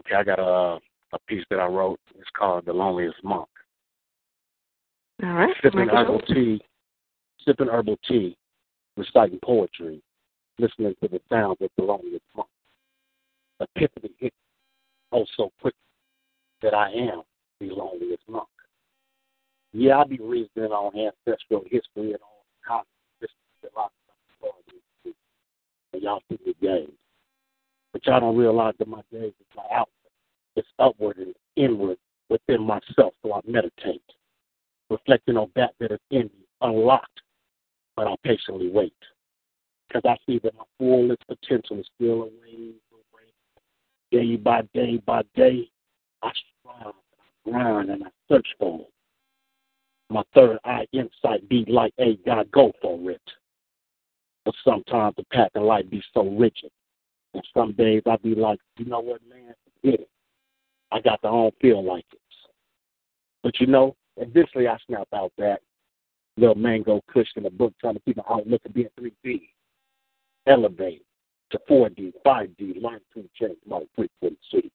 Okay, 0.00 0.14
I 0.14 0.24
got 0.24 0.38
a 0.38 0.78
a 1.12 1.18
piece 1.28 1.44
that 1.50 1.60
I 1.60 1.66
wrote. 1.66 2.00
It's 2.18 2.28
called 2.36 2.66
The 2.66 2.72
Loneliest 2.72 3.22
Monk. 3.22 3.48
All 5.22 5.32
right. 5.32 5.54
Sipping 5.62 5.88
herbal 5.88 6.16
up. 6.16 6.26
tea, 6.26 6.60
sipping 7.44 7.68
herbal 7.68 7.96
tea, 8.06 8.36
reciting 8.96 9.38
poetry, 9.42 10.02
listening 10.58 10.94
to 11.02 11.08
the 11.08 11.20
sounds 11.30 11.56
of 11.60 11.70
the 11.76 11.84
loneliest 11.84 12.24
monk. 12.36 12.48
Epiphany 13.60 14.12
hit 14.18 14.32
oh 15.12 15.24
so 15.36 15.50
quick 15.60 15.74
that 16.62 16.74
I 16.74 16.90
am 16.90 17.22
the 17.60 17.68
loneliest 17.70 18.22
monk. 18.28 18.48
Yeah, 19.72 19.98
I 19.98 20.04
be 20.04 20.18
reasoning 20.18 20.72
on 20.72 20.92
ancestral 20.98 21.62
history 21.70 22.12
and 22.12 22.18
all 22.68 22.80
of 22.80 22.84
this 23.20 23.30
a 23.62 23.78
lot 23.78 23.86
of 23.86 23.92
stuff 24.38 25.14
and 25.92 26.02
y'all 26.02 26.22
think 26.28 26.44
the 26.44 26.54
games. 26.60 26.92
But 27.92 27.95
y'all 28.06 28.20
don't 28.20 28.36
realize 28.36 28.74
that 28.78 28.88
my 28.88 29.02
gaze 29.10 29.32
is 29.40 29.46
my 29.56 29.64
outward. 29.72 29.90
It's 30.54 30.68
upward 30.78 31.18
and 31.18 31.34
inward 31.56 31.98
within 32.30 32.62
myself, 32.62 33.14
so 33.22 33.34
I 33.34 33.40
meditate, 33.46 34.02
reflecting 34.90 35.36
on 35.36 35.50
that 35.54 35.74
that 35.80 35.92
is 35.92 36.00
in 36.10 36.22
me, 36.22 36.46
unlocked, 36.60 37.20
but 37.96 38.06
I 38.06 38.14
patiently 38.24 38.70
wait. 38.70 38.94
Because 39.88 40.02
I 40.04 40.16
see 40.26 40.38
that 40.40 40.54
my 40.56 40.64
fullest 40.78 41.22
potential 41.28 41.78
is 41.78 41.86
still 41.94 42.22
away, 42.22 42.72
away. 42.92 43.30
Day 44.10 44.36
by 44.36 44.62
day 44.74 44.96
by 45.06 45.22
day, 45.34 45.68
I 46.22 46.30
strive, 46.62 46.94
I 46.94 47.50
grind, 47.50 47.90
and 47.90 48.04
I 48.04 48.08
search 48.28 48.48
for 48.58 48.80
it. 48.80 48.90
My 50.08 50.22
third 50.34 50.58
eye 50.64 50.86
insight 50.92 51.48
be 51.48 51.64
like, 51.68 51.92
hey, 51.98 52.18
God, 52.24 52.50
go 52.52 52.72
for 52.80 53.10
it. 53.10 53.20
But 54.44 54.54
sometimes 54.64 55.16
the 55.16 55.24
path 55.32 55.50
of 55.56 55.64
life 55.64 55.88
be 55.90 56.02
so 56.14 56.22
rigid. 56.22 56.70
Some 57.54 57.72
days 57.72 58.02
I 58.10 58.16
be 58.16 58.34
like, 58.34 58.60
you 58.76 58.84
know 58.86 59.00
what, 59.00 59.20
man, 59.28 59.54
forget 59.80 60.00
it. 60.00 60.10
I 60.92 61.00
got 61.00 61.20
to 61.22 61.28
don't 61.28 61.54
feel 61.60 61.84
like 61.84 62.04
it. 62.12 62.20
But 63.42 63.60
you 63.60 63.66
know, 63.68 63.94
eventually 64.16 64.66
I 64.66 64.76
snap 64.86 65.06
out 65.14 65.32
that 65.38 65.60
little 66.36 66.56
mango 66.56 67.00
kush 67.12 67.28
in 67.36 67.44
the 67.44 67.50
book 67.50 67.72
trying 67.80 67.94
to 67.94 68.00
keep 68.00 68.16
my 68.16 68.24
outlook 68.28 68.62
to 68.64 68.70
be 68.70 68.84
a 68.84 69.00
3D. 69.00 69.42
Elevate 70.48 71.04
to 71.50 71.60
4D, 71.70 72.12
5D, 72.24 72.82
learn 72.82 73.00
to 73.14 73.28
change 73.40 73.58
my 73.68 73.82
frequency. 73.94 74.72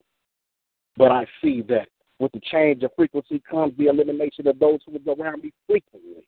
But 0.96 1.10
I 1.12 1.26
see 1.42 1.62
that 1.68 1.88
with 2.18 2.32
the 2.32 2.40
change 2.50 2.82
of 2.82 2.92
frequency 2.96 3.42
comes 3.48 3.76
the 3.76 3.88
elimination 3.88 4.46
of 4.46 4.58
those 4.58 4.80
who 4.86 4.92
was 4.92 5.18
around 5.18 5.42
me 5.42 5.52
frequently. 5.66 6.26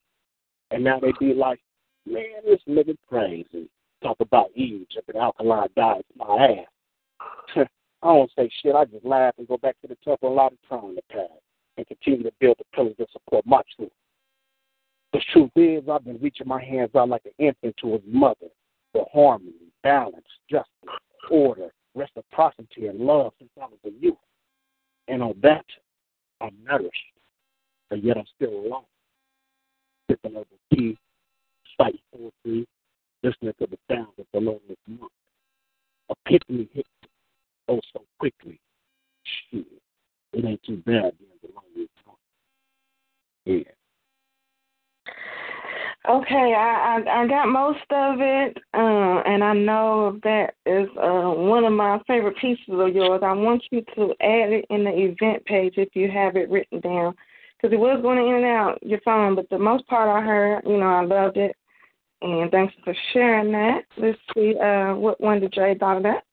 And 0.70 0.84
now 0.84 1.00
they 1.00 1.12
be 1.18 1.32
like, 1.32 1.60
man, 2.06 2.42
this 2.44 2.60
nigga 2.68 2.96
crazy. 3.08 3.68
Talk 4.04 4.18
about 4.20 4.50
Egypt 4.54 5.08
and 5.08 5.16
alkaline 5.16 5.68
diets, 5.74 6.06
my 6.14 6.26
ass. 6.36 7.66
I 8.02 8.06
don't 8.06 8.30
say 8.36 8.50
shit. 8.62 8.74
I 8.74 8.84
just 8.84 9.02
laugh 9.02 9.32
and 9.38 9.48
go 9.48 9.56
back 9.56 9.80
to 9.80 9.88
the 9.88 9.96
temple 10.04 10.30
a 10.30 10.34
lot 10.34 10.52
of 10.52 10.58
time 10.68 10.94
the 10.94 11.00
past 11.10 11.40
and 11.78 11.86
continue 11.86 12.22
to 12.22 12.32
build 12.38 12.56
the 12.58 12.64
pillars 12.74 12.94
that 12.98 13.10
support 13.12 13.46
my 13.46 13.62
truth. 13.74 13.90
The 15.14 15.22
truth 15.32 15.52
is, 15.56 15.88
I've 15.88 16.04
been 16.04 16.20
reaching 16.20 16.46
my 16.46 16.62
hands 16.62 16.90
out 16.94 17.08
like 17.08 17.22
an 17.24 17.32
infant 17.38 17.76
to 17.80 17.92
his 17.92 18.02
mother 18.06 18.48
for 18.92 19.08
harmony, 19.10 19.72
balance, 19.82 20.26
justice, 20.50 20.68
order, 21.30 21.72
reciprocity, 21.94 22.88
and 22.88 23.00
love 23.00 23.32
since 23.38 23.50
I 23.56 23.64
was 23.64 23.78
a 23.86 23.90
youth. 23.90 24.18
And 25.08 25.22
on 25.22 25.34
that, 25.42 25.64
I'm 26.42 26.56
nourished, 26.62 26.92
but 27.88 28.04
yet 28.04 28.18
I'm 28.18 28.26
still 28.36 28.50
alone. 28.50 28.84
Sipping 30.10 30.32
herbal 30.32 30.46
tea, 30.74 30.98
citing 31.78 32.00
poetry, 32.12 32.66
listening 33.24 33.54
to 33.58 33.66
the 33.66 33.78
sounds 33.90 34.12
of 34.18 34.26
the 34.32 34.40
loneliest 34.40 34.80
monk. 34.86 35.12
Epiphany 36.10 36.38
hit 36.48 36.48
me 36.50 36.68
hit 36.74 36.86
oh 37.68 37.80
so 37.92 38.02
quickly. 38.18 38.60
Shit, 39.50 39.66
it 40.34 40.44
ain't 40.44 40.62
too 40.62 40.76
bad 40.84 41.12
being 41.18 41.30
the 41.42 41.48
monk. 41.54 41.64
Yeah. 43.46 43.62
Okay, 46.06 46.54
I, 46.54 47.00
I 47.06 47.22
I 47.22 47.26
got 47.26 47.48
most 47.48 47.78
of 47.90 48.16
it, 48.20 48.58
uh, 48.74 49.22
and 49.24 49.42
I 49.42 49.54
know 49.54 50.20
that 50.22 50.54
is 50.66 50.86
uh, 50.98 51.30
one 51.30 51.64
of 51.64 51.72
my 51.72 51.98
favorite 52.06 52.36
pieces 52.38 52.64
of 52.68 52.94
yours. 52.94 53.22
I 53.24 53.32
want 53.32 53.62
you 53.70 53.82
to 53.96 54.10
add 54.20 54.52
it 54.52 54.66
in 54.68 54.84
the 54.84 54.90
event 54.90 55.44
page 55.46 55.74
if 55.78 55.96
you 55.96 56.10
have 56.10 56.36
it 56.36 56.50
written 56.50 56.80
down, 56.80 57.14
because 57.56 57.72
it 57.72 57.80
was 57.80 58.02
going 58.02 58.18
in 58.18 58.34
and 58.34 58.44
out 58.44 58.78
your 58.82 59.00
phone, 59.02 59.34
but 59.34 59.48
the 59.48 59.58
most 59.58 59.86
part 59.86 60.10
I 60.10 60.20
heard, 60.22 60.62
you 60.66 60.76
know, 60.76 60.86
I 60.86 61.04
loved 61.04 61.38
it, 61.38 61.56
and 62.24 62.50
thanks 62.50 62.74
for 62.84 62.94
sharing 63.12 63.52
that. 63.52 63.82
Let's 63.96 64.18
see, 64.34 64.54
uh, 64.58 64.94
what 64.94 65.20
one 65.20 65.40
did 65.40 65.52
Jay 65.52 65.76
thought 65.78 65.98
of 65.98 66.02
that? 66.04 66.24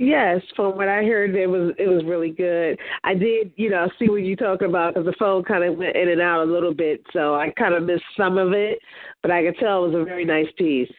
Yes, 0.00 0.40
from 0.56 0.76
what 0.76 0.88
I 0.88 1.04
heard, 1.04 1.36
it 1.36 1.46
was 1.46 1.72
it 1.78 1.86
was 1.86 2.04
really 2.04 2.30
good. 2.30 2.78
I 3.04 3.14
did, 3.14 3.52
you 3.54 3.70
know, 3.70 3.88
see 3.96 4.08
what 4.08 4.22
you 4.22 4.34
talking 4.34 4.68
about 4.68 4.94
because 4.94 5.06
the 5.06 5.14
phone 5.20 5.44
kind 5.44 5.62
of 5.62 5.76
went 5.76 5.94
in 5.94 6.08
and 6.08 6.20
out 6.20 6.42
a 6.42 6.50
little 6.50 6.74
bit, 6.74 7.00
so 7.12 7.36
I 7.36 7.50
kind 7.56 7.74
of 7.74 7.84
missed 7.84 8.02
some 8.16 8.36
of 8.36 8.52
it, 8.52 8.80
but 9.22 9.30
I 9.30 9.44
could 9.44 9.56
tell 9.58 9.84
it 9.84 9.92
was 9.92 10.02
a 10.02 10.04
very 10.04 10.24
nice 10.24 10.48
piece. 10.58 10.90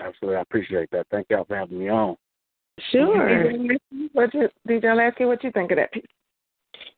Absolutely. 0.00 0.36
I 0.36 0.40
appreciate 0.40 0.90
that. 0.92 1.06
Thank 1.10 1.26
y'all 1.28 1.44
for 1.44 1.56
having 1.56 1.78
me 1.78 1.90
on. 1.90 2.16
Sure. 2.90 3.52
What 4.12 4.32
you, 4.34 4.48
DJ 4.68 4.96
Lasky, 4.96 5.26
what 5.26 5.44
you 5.44 5.50
think 5.52 5.70
of 5.70 5.76
that 5.76 5.92
piece? 5.92 6.04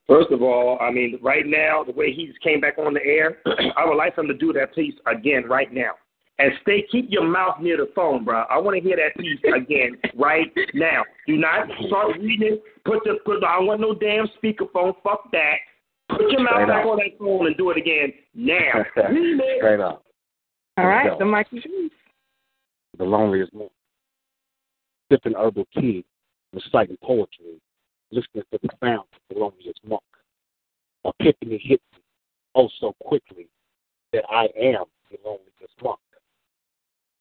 First 0.09 0.31
of 0.31 0.41
all, 0.41 0.79
I 0.81 0.91
mean, 0.91 1.19
right 1.21 1.45
now, 1.47 1.83
the 1.85 1.93
way 1.93 2.13
he 2.13 2.27
just 2.27 2.41
came 2.41 2.61
back 2.61 2.79
on 2.79 2.95
the 2.95 3.05
air, 3.05 3.39
I 3.77 3.85
would 3.85 3.97
like 3.97 4.17
him 4.17 4.29
to 4.29 4.35
do 4.35 4.53
that 4.53 4.75
piece 4.75 4.95
again 5.07 5.49
right 5.49 5.73
now. 5.73 5.93
And 6.39 6.53
stay, 6.63 6.85
keep 6.93 7.07
your 7.09 7.27
mouth 7.27 7.61
near 7.61 7.79
the 7.79 7.91
phone, 7.95 8.25
bro. 8.25 8.45
I 8.51 8.59
want 8.59 8.77
to 8.77 8.83
hear 8.87 8.97
that 8.97 9.21
piece 9.21 9.41
again 9.57 9.97
right 10.17 10.53
now. 10.75 11.03
Do 11.27 11.37
not 11.39 11.67
start 11.89 12.19
reading 12.21 12.55
it. 12.55 12.63
Put 12.85 13.03
the, 13.05 13.19
put. 13.25 13.43
I 13.43 13.59
want 13.59 13.81
no 13.81 13.95
damn 13.95 14.27
speakerphone. 14.43 14.95
Fuck 15.03 15.33
that. 15.33 15.57
Put 16.11 16.31
your 16.31 16.43
mouth 16.43 16.53
Straight 16.53 16.69
back 16.69 16.85
up. 16.85 16.91
on 16.91 16.99
that 16.99 17.19
phone 17.19 17.47
and 17.47 17.57
do 17.57 17.71
it 17.71 17.79
again 17.79 18.13
now. 18.35 18.85
Read 19.11 19.41
it. 19.41 19.59
Straight 19.59 19.81
up. 19.81 20.05
All 20.79 20.87
right, 20.87 21.09
go. 21.09 21.19
the 21.19 21.25
mic 21.25 21.47
is 21.53 21.65
yours. 21.65 21.91
The 22.99 23.05
loneliest 23.05 23.55
man. 23.55 23.69
Sipping 25.11 25.35
herbal 25.35 25.67
tea, 25.75 26.05
reciting 26.53 26.99
poetry, 27.03 27.61
listening 28.11 28.45
to 28.53 28.59
the 28.63 28.69
sound 28.83 29.07
of 29.13 29.21
the 29.31 29.39
loneliest 29.39 29.81
monk. 29.87 30.03
Epiphany 31.05 31.59
hit 31.63 31.81
me 31.93 32.01
oh 32.55 32.69
so 32.81 32.95
quickly 33.01 33.49
that 34.13 34.25
I 34.31 34.45
am 34.59 34.85
the 35.11 35.19
loneliest 35.25 35.75
monk. 35.83 35.99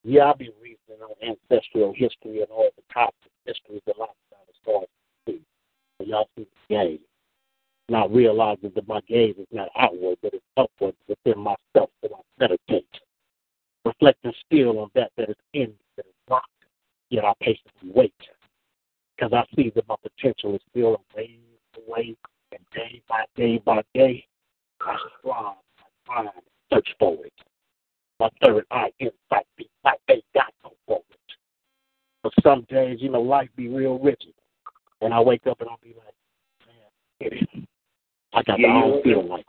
Yeah, 0.04 0.26
I 0.26 0.34
be 0.34 0.52
reasoning 0.62 1.02
on 1.02 1.16
ancestral 1.52 1.94
history 1.96 2.42
and 2.42 2.52
all 2.52 2.70
the 2.76 2.84
topic 2.94 3.32
mysteries 3.46 3.82
that 3.88 3.98
lifestyle 3.98 4.46
is 4.48 4.56
starting 4.62 4.88
to 5.26 5.32
see. 5.32 5.42
So 5.98 6.06
y'all 6.06 6.30
see 6.38 6.48
the 6.70 6.76
gaze. 6.76 7.00
Not 7.90 8.14
realizing 8.14 8.72
that 8.76 8.88
my 8.88 9.02
gaze 9.08 9.36
is 9.38 9.48
not 9.52 9.70
outward, 9.78 10.18
but 10.22 10.34
it's 10.34 10.46
upward 10.58 10.96
within 11.08 11.40
myself 11.40 11.90
that 12.02 12.12
I 12.12 12.20
meditate. 12.40 12.88
Reflecting 13.84 14.34
still 14.46 14.80
on 14.80 14.90
that 14.96 15.12
that 15.18 15.30
is 15.30 15.36
in 15.54 15.70
me, 15.70 15.76
that 15.98 16.06
is 16.06 16.14
not. 16.30 16.44
Yet 17.10 17.26
I 17.26 17.34
patiently 17.42 17.92
wait. 17.94 18.14
Because 19.16 19.34
I 19.34 19.56
see 19.56 19.72
that 19.76 19.88
my 19.88 19.96
potential 20.02 20.56
is 20.56 20.62
still 20.70 20.96
a 20.96 21.18
ways 21.18 21.40
away, 21.88 22.16
and 22.52 22.62
day 22.74 23.02
by 23.08 23.24
day 23.36 23.62
by 23.66 23.82
day, 23.94 24.26
I 24.82 24.98
strive, 25.20 25.56
I 25.80 25.86
find, 26.08 26.30
search 26.72 26.88
for 27.00 27.26
it. 27.26 27.34
My 28.20 28.30
third 28.44 28.66
eye 28.72 28.92
insight 29.00 29.46
be 29.58 29.70
like 29.84 30.00
they 30.08 30.24
got 30.34 30.54
no 30.64 30.72
for 30.88 31.02
it. 31.10 31.36
But 32.24 32.34
some 32.44 32.66
days, 32.70 32.98
you 33.02 33.10
know, 33.10 33.22
life 33.22 33.50
be 33.56 33.68
real 33.68 34.00
rigid. 34.00 34.34
And 35.02 35.14
I 35.14 35.20
wake 35.20 35.46
up 35.48 35.60
and 35.62 35.70
I'll 35.70 35.80
be 35.82 35.96
like, 35.98 37.32
man, 37.32 37.68
I 38.34 38.44
got 38.44 38.60
Yeah, 38.60 38.68
the 38.68 38.86
own 38.86 39.04
feel 39.04 39.28
like 39.28 39.46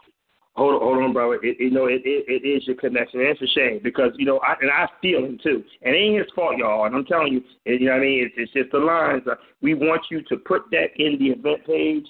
Hold 0.57 0.75
on, 0.75 0.81
hold 0.81 1.05
on, 1.05 1.13
brother. 1.13 1.39
It, 1.43 1.61
you 1.61 1.71
know, 1.71 1.87
it, 1.87 2.01
it, 2.05 2.25
it 2.29 2.49
is 2.49 2.67
your 2.67 2.77
connection. 2.77 3.21
And 3.21 3.29
it's 3.29 3.43
a 3.43 3.47
shame 3.55 3.81
because 3.83 4.13
you 4.17 4.25
know, 4.25 4.39
I, 4.41 4.55
and 4.61 4.71
I 4.71 4.87
feel 5.03 5.25
him 5.25 5.39
too. 5.43 5.63
And 5.83 5.95
it 5.95 5.99
ain't 5.99 6.19
his 6.19 6.33
fault, 6.35 6.57
y'all. 6.57 6.87
And 6.87 6.97
I'm 6.97 7.05
telling 7.05 7.33
you, 7.33 7.43
you 7.65 7.87
know 7.87 7.93
what 7.93 7.99
I 7.99 8.05
mean. 8.05 8.25
It's, 8.25 8.35
it's 8.37 8.53
just 8.53 8.73
the 8.73 8.79
lines. 8.79 9.23
Uh, 9.31 9.35
we 9.61 9.75
want 9.75 10.03
you 10.11 10.23
to 10.23 10.37
put 10.37 10.63
that 10.71 10.97
in 10.97 11.19
the 11.19 11.27
event 11.27 11.67
page 11.67 12.07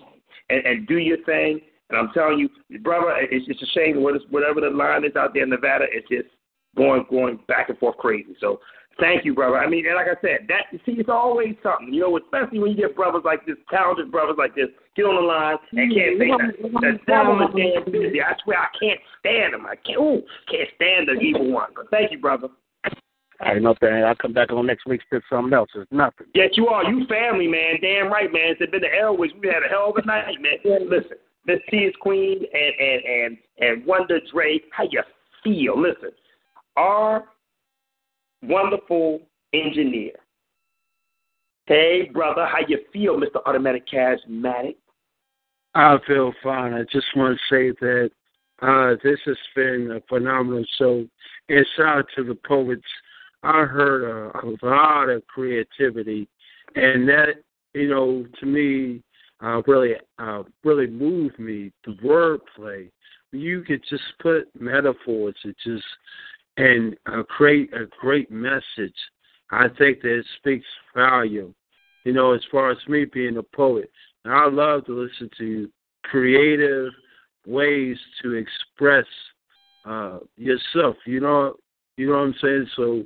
and, 0.51 0.65
and 0.65 0.87
do 0.87 0.99
your 0.99 1.23
thing. 1.25 1.61
And 1.91 1.99
I'm 1.99 2.11
telling 2.15 2.39
you, 2.39 2.79
brother, 2.81 3.15
it's 3.19 3.47
just 3.47 3.63
a 3.63 3.67
shame. 3.75 4.03
Whatever 4.03 4.61
the 4.61 4.71
line 4.71 5.05
is 5.05 5.17
out 5.17 5.35
there 5.35 5.45
in 5.45 5.51
Nevada, 5.51 5.87
it's 5.91 6.09
just 6.09 6.29
going 6.77 7.05
going 7.11 7.41
back 7.49 7.69
and 7.69 7.79
forth 7.79 7.97
crazy. 7.97 8.37
So 8.41 8.61
thank 9.01 9.25
you, 9.25 9.35
brother. 9.35 9.59
I 9.59 9.69
mean, 9.69 9.87
and 9.87 9.97
like 9.97 10.07
I 10.07 10.21
said, 10.21 10.47
that 10.49 10.71
see, 10.85 10.93
it's 10.93 11.09
always 11.09 11.55
something. 11.63 11.93
You 11.93 12.01
know, 12.03 12.19
especially 12.19 12.59
when 12.59 12.73
you 12.73 12.77
get 12.77 12.97
brothers 12.97 13.23
like 13.25 13.47
this, 13.47 13.57
talented 13.71 14.11
brothers 14.11 14.37
like 14.39 14.55
this, 14.55 14.69
get 14.97 15.05
on 15.05 15.15
the 15.15 15.21
line 15.21 15.59
and 15.73 15.95
can't 15.95 16.19
say 16.19 16.27
nothing. 16.27 16.73
The 16.73 16.99
devil 17.07 17.41
is 17.43 17.53
damn 17.55 17.93
busy. 17.93 18.21
I 18.21 18.35
swear, 18.43 18.59
I 18.59 18.69
can't 18.81 19.01
stand 19.21 19.55
him. 19.55 19.67
I 19.67 19.77
can't. 19.77 20.01
Ooh, 20.01 20.23
can't 20.51 20.69
stand 20.75 21.09
the 21.09 21.21
evil 21.21 21.53
one. 21.53 21.71
But 21.77 21.91
thank 21.91 22.11
you, 22.11 22.19
brother. 22.19 22.49
I 23.41 23.53
ain't 23.53 23.63
no 23.63 23.75
thing. 23.79 24.03
I'll 24.03 24.17
come 24.17 24.33
back 24.33 24.51
on 24.51 24.67
next 24.67 24.87
week, 24.87 25.03
spit 25.03 25.23
something 25.29 25.53
else. 25.53 25.69
It's 25.75 25.93
nothing. 25.93 26.27
Yes, 26.35 26.51
you 26.55 26.69
are. 26.69 26.91
You 26.91 27.07
family, 27.07 27.47
man. 27.47 27.77
Damn 27.83 28.11
right, 28.11 28.33
man. 28.33 28.57
It's 28.59 28.71
been 28.71 28.81
the 28.81 28.99
Elwes. 28.99 29.31
We 29.41 29.49
had 29.49 29.63
a 29.63 29.69
hell 29.69 29.91
of 29.91 30.03
a 30.03 30.07
night, 30.07 30.41
man. 30.41 30.89
Listen, 30.89 31.19
Miss 31.47 31.59
T 31.71 31.77
is 31.77 31.95
Queen 32.01 32.39
and 32.39 32.75
and 32.81 33.03
and 33.05 33.39
and 33.59 33.87
Wonder 33.87 34.21
Dre. 34.33 34.59
How 34.71 34.85
you 34.91 35.03
feel? 35.45 35.79
Listen, 35.79 36.13
our 36.79 37.25
wonderful 38.43 39.21
engineer. 39.53 40.13
Hey, 41.67 42.09
brother, 42.13 42.47
how 42.47 42.61
you 42.67 42.79
feel, 42.93 43.19
Mister 43.19 43.41
Automatic 43.47 43.87
Charismatic? 43.87 44.77
I 45.77 45.99
feel 46.07 46.33
fine. 46.43 46.73
I 46.73 46.85
just 46.91 47.07
want 47.15 47.39
to 47.39 47.55
say 47.55 47.77
that 47.81 48.11
uh, 48.63 48.95
this 49.05 49.19
has 49.27 49.37
been 49.55 49.91
a 49.95 50.01
phenomenal 50.09 50.65
show. 50.79 51.07
And 51.51 51.67
shout 51.77 51.99
out 51.99 52.07
to 52.17 52.25
the 52.25 52.35
poets. 52.35 52.83
I 53.43 53.65
heard 53.65 54.05
a, 54.05 54.39
a 54.39 54.57
lot 54.67 55.11
of 55.11 55.27
creativity, 55.27 56.29
and 56.75 57.07
that 57.09 57.43
you 57.75 57.91
know 57.91 58.25
to 58.41 58.47
me 58.47 59.03
uh, 59.43 59.61
really 59.67 59.97
uh, 60.19 60.45
really 60.65 60.87
moved 60.87 61.39
me. 61.39 61.71
The 61.85 61.93
wordplay. 62.03 62.91
You 63.33 63.61
could 63.61 63.83
just 63.91 64.03
put 64.23 64.49
metaphors. 64.59 65.37
It 65.45 65.57
just 65.63 65.85
and 66.57 66.97
uh, 67.05 67.23
create 67.25 67.71
a 67.75 67.85
great 68.01 68.31
message. 68.31 68.97
I 69.51 69.69
think 69.77 70.01
that 70.01 70.21
it 70.21 70.27
speaks 70.39 70.67
volume. 70.95 71.55
You 72.05 72.15
know, 72.15 72.33
as 72.33 72.41
far 72.51 72.71
as 72.71 72.79
me 72.89 73.05
being 73.05 73.37
a 73.37 73.43
poet, 73.43 73.91
and 74.27 74.35
I 74.35 74.49
love 74.49 74.85
to 74.87 74.93
listen 74.93 75.31
to 75.39 75.71
creative 76.03 76.93
ways 77.47 77.97
to 78.23 78.33
express 78.33 79.07
uh, 79.85 80.19
yourself. 80.37 80.97
You 81.07 81.21
know, 81.21 81.55
you 81.97 82.09
know 82.09 82.15
what 82.15 82.25
I'm 82.25 82.35
saying. 82.43 82.67
So 82.75 83.05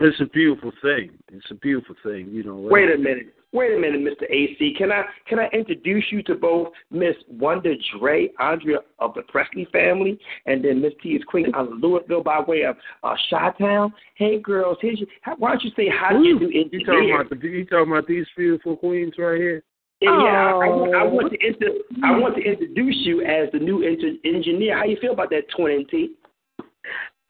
it's 0.00 0.18
a 0.20 0.26
beautiful 0.26 0.72
thing. 0.82 1.10
It's 1.30 1.50
a 1.50 1.54
beautiful 1.56 1.94
thing. 2.02 2.30
You 2.30 2.42
know. 2.42 2.56
Wait 2.56 2.90
a 2.90 2.96
minute. 2.96 3.34
Wait 3.52 3.72
a 3.74 3.78
minute, 3.78 4.00
Mr. 4.00 4.24
AC. 4.30 4.74
Can 4.78 4.92
I 4.92 5.04
can 5.28 5.38
I 5.38 5.48
introduce 5.52 6.04
you 6.10 6.22
to 6.22 6.34
both 6.34 6.68
Miss 6.90 7.14
Wonder 7.28 7.74
Dre, 7.98 8.30
Andrea 8.40 8.78
of 8.98 9.12
the 9.12 9.22
Presley 9.28 9.68
family, 9.72 10.18
and 10.46 10.64
then 10.64 10.80
Miss 10.80 10.92
T 11.02 11.10
is 11.10 11.22
Queen 11.24 11.54
out 11.54 11.70
of 11.70 11.78
Louisville 11.80 12.22
by 12.22 12.40
way 12.40 12.62
of 12.64 12.76
uh, 13.02 13.14
Chi-Town. 13.30 13.92
Hey, 14.16 14.40
girls, 14.40 14.78
here's 14.80 14.98
your, 14.98 15.08
how, 15.20 15.36
why 15.36 15.50
don't 15.50 15.62
you 15.62 15.70
say 15.76 15.88
how 15.88 16.16
do 16.16 16.24
you 16.24 16.38
do 16.38 16.48
You 16.50 16.84
talking 16.84 17.14
about 17.14 17.42
you 17.42 17.64
talking 17.66 17.92
about 17.92 18.06
these 18.06 18.26
beautiful 18.36 18.76
queens 18.76 19.14
right 19.18 19.38
here? 19.38 19.62
Yeah, 20.00 20.22
yeah, 20.22 20.46
I, 20.46 20.50
I, 20.50 20.68
want- 20.68 20.94
I 20.94 21.00
Oh. 21.04 21.08
want 21.08 21.32
to 21.32 21.46
inter, 21.46 21.68
I 22.04 22.18
want 22.18 22.36
to 22.36 22.42
introduce 22.42 22.96
you 23.06 23.22
as 23.22 23.50
the 23.52 23.58
new 23.58 23.82
inter, 23.82 24.10
engineer. 24.24 24.76
How 24.76 24.84
you 24.84 24.98
feel 25.00 25.12
about 25.12 25.30
that 25.30 25.44
twin 25.56 25.86
T? 25.90 26.14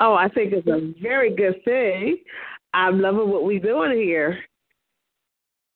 Oh, 0.01 0.15
I 0.15 0.29
think 0.29 0.53
it's 0.53 0.67
a 0.67 0.93
very 1.01 1.35
good 1.35 1.63
thing. 1.65 2.19
I'm 2.75 3.01
loving 3.01 3.29
what 3.31 3.45
we're 3.45 3.61
doing 3.61 3.97
here. 3.97 4.39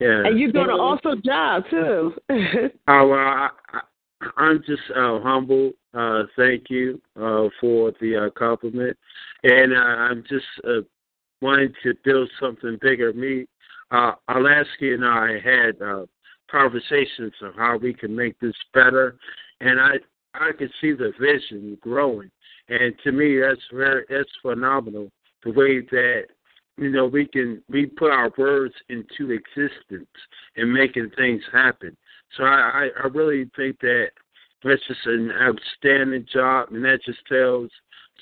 Yeah. 0.00 0.24
And 0.26 0.38
you're 0.38 0.52
doing 0.52 0.66
an 0.66 0.72
awesome 0.72 1.22
job, 1.24 1.62
too. 1.70 2.14
Oh, 2.88 3.06
well, 3.08 3.18
I, 3.18 3.48
I, 3.72 3.80
I'm 4.36 4.62
just 4.66 4.82
uh, 4.96 5.20
humble. 5.20 5.72
Uh, 5.94 6.24
thank 6.36 6.64
you 6.70 7.00
uh, 7.16 7.48
for 7.60 7.92
the 8.00 8.26
uh, 8.26 8.30
compliment, 8.38 8.96
and 9.44 9.72
uh, 9.72 9.76
I'm 9.76 10.22
just 10.28 10.44
uh, 10.64 10.82
wanting 11.40 11.72
to 11.82 11.94
build 12.04 12.30
something 12.40 12.78
bigger. 12.80 13.12
Me, 13.12 13.46
uh, 13.90 14.12
Alaska 14.28 14.92
and 14.94 15.04
I 15.04 15.38
had 15.42 15.80
uh, 15.82 16.06
conversations 16.50 17.32
of 17.42 17.54
how 17.56 17.76
we 17.76 17.94
can 17.94 18.14
make 18.14 18.38
this 18.40 18.54
better, 18.74 19.16
and 19.60 19.80
I 19.80 19.96
I 20.34 20.52
could 20.52 20.70
see 20.80 20.92
the 20.92 21.12
vision 21.20 21.76
growing, 21.80 22.30
and 22.68 22.94
to 23.04 23.12
me 23.12 23.38
that's 23.40 23.60
very 23.72 24.04
that's 24.08 24.30
phenomenal. 24.42 25.10
The 25.44 25.52
way 25.52 25.80
that 25.80 26.22
you 26.76 26.90
know 26.90 27.06
we 27.06 27.26
can 27.26 27.62
we 27.68 27.86
put 27.86 28.10
our 28.10 28.32
words 28.36 28.74
into 28.88 29.32
existence 29.32 30.08
and 30.56 30.72
making 30.72 31.10
things 31.16 31.42
happen. 31.52 31.96
So 32.36 32.44
I, 32.44 32.88
I, 32.96 33.04
I 33.04 33.06
really 33.08 33.50
think 33.56 33.80
that 33.80 34.10
that's 34.62 34.86
just 34.86 35.06
an 35.06 35.32
outstanding 35.32 36.26
job, 36.32 36.68
and 36.70 36.84
that 36.84 37.00
just 37.04 37.20
tells 37.26 37.70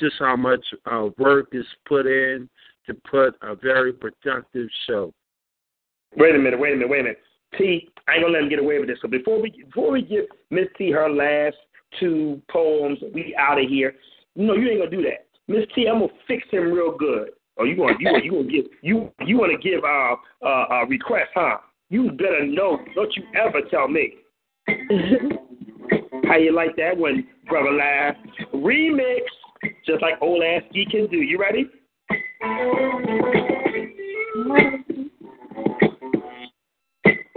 just 0.00 0.14
how 0.18 0.36
much 0.36 0.64
uh, 0.86 1.08
work 1.18 1.48
is 1.52 1.66
put 1.86 2.06
in 2.06 2.48
to 2.86 2.94
put 3.10 3.34
a 3.42 3.54
very 3.54 3.92
productive 3.92 4.68
show. 4.86 5.12
Wait 6.16 6.34
a 6.34 6.38
minute, 6.38 6.58
wait 6.58 6.72
a 6.72 6.76
minute, 6.76 6.88
wait 6.88 7.00
a 7.00 7.02
minute. 7.02 7.18
T, 7.56 7.88
I 8.06 8.14
ain't 8.14 8.22
gonna 8.22 8.32
let 8.32 8.42
him 8.42 8.48
get 8.48 8.58
away 8.58 8.78
with 8.78 8.88
this. 8.88 8.98
So 9.00 9.08
before 9.08 9.40
we 9.40 9.50
before 9.50 9.92
we 9.92 10.02
give 10.02 10.24
Miss 10.50 10.66
T 10.76 10.90
her 10.90 11.08
last 11.08 11.56
two 11.98 12.40
poems, 12.50 12.98
we 13.14 13.34
out 13.38 13.58
of 13.62 13.68
here. 13.68 13.94
No, 14.36 14.54
you 14.54 14.68
ain't 14.68 14.80
gonna 14.80 14.90
do 14.90 15.02
that. 15.02 15.26
Miss 15.46 15.64
T, 15.74 15.86
I'm 15.86 16.00
gonna 16.00 16.12
fix 16.26 16.46
him 16.50 16.72
real 16.72 16.96
good. 16.96 17.30
Oh, 17.58 17.64
you 17.64 17.76
gonna 17.76 17.94
you 17.98 18.06
gonna 18.06 18.24
you 18.24 18.30
gonna 18.30 18.50
give 18.50 18.64
you 18.82 19.12
you 19.26 19.38
wanna 19.38 19.58
give 19.58 19.82
uh 19.84 20.16
uh, 20.44 20.66
uh 20.70 20.86
request, 20.86 21.30
huh? 21.34 21.58
You 21.90 22.10
better 22.12 22.46
know. 22.46 22.78
Don't 22.94 23.14
you 23.16 23.24
ever 23.34 23.62
tell 23.70 23.88
me. 23.88 24.14
How 26.28 26.36
you 26.36 26.52
like 26.54 26.76
that 26.76 26.96
one, 26.96 27.26
brother? 27.48 27.72
Laugh 27.72 28.14
remix, 28.54 29.20
just 29.86 30.02
like 30.02 30.14
old 30.20 30.42
ass 30.42 30.62
G 30.72 30.86
can 30.90 31.06
do. 31.08 31.18
You 31.18 31.38
ready? 31.38 31.66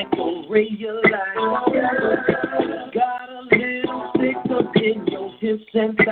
like 0.00 0.12
a 0.18 0.42
ray 0.48 0.68
of 0.88 0.96
light. 1.10 1.36
Got 2.94 3.28
a 3.28 3.42
little 3.52 4.12
up 4.58 4.76
in 4.76 5.06
your 5.06 5.30
hips 5.40 5.74
and 5.74 5.96
thighs. 5.96 6.06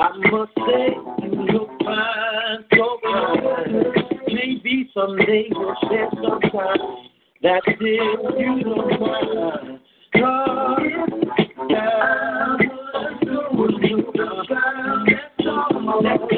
I 0.00 0.02
must 0.30 0.52
say 0.56 0.88
you 1.22 1.30
look 1.52 1.70
fine, 1.84 2.64
so 2.74 2.86
fine. 3.02 3.84
Maybe 4.28 4.90
someday 4.94 5.44
we'll 5.50 5.74
share 5.88 6.10
some 6.14 6.40
time. 6.40 6.78
That's 7.42 7.66
you 7.80 8.64
That's 16.02 16.22
all. 16.22 16.37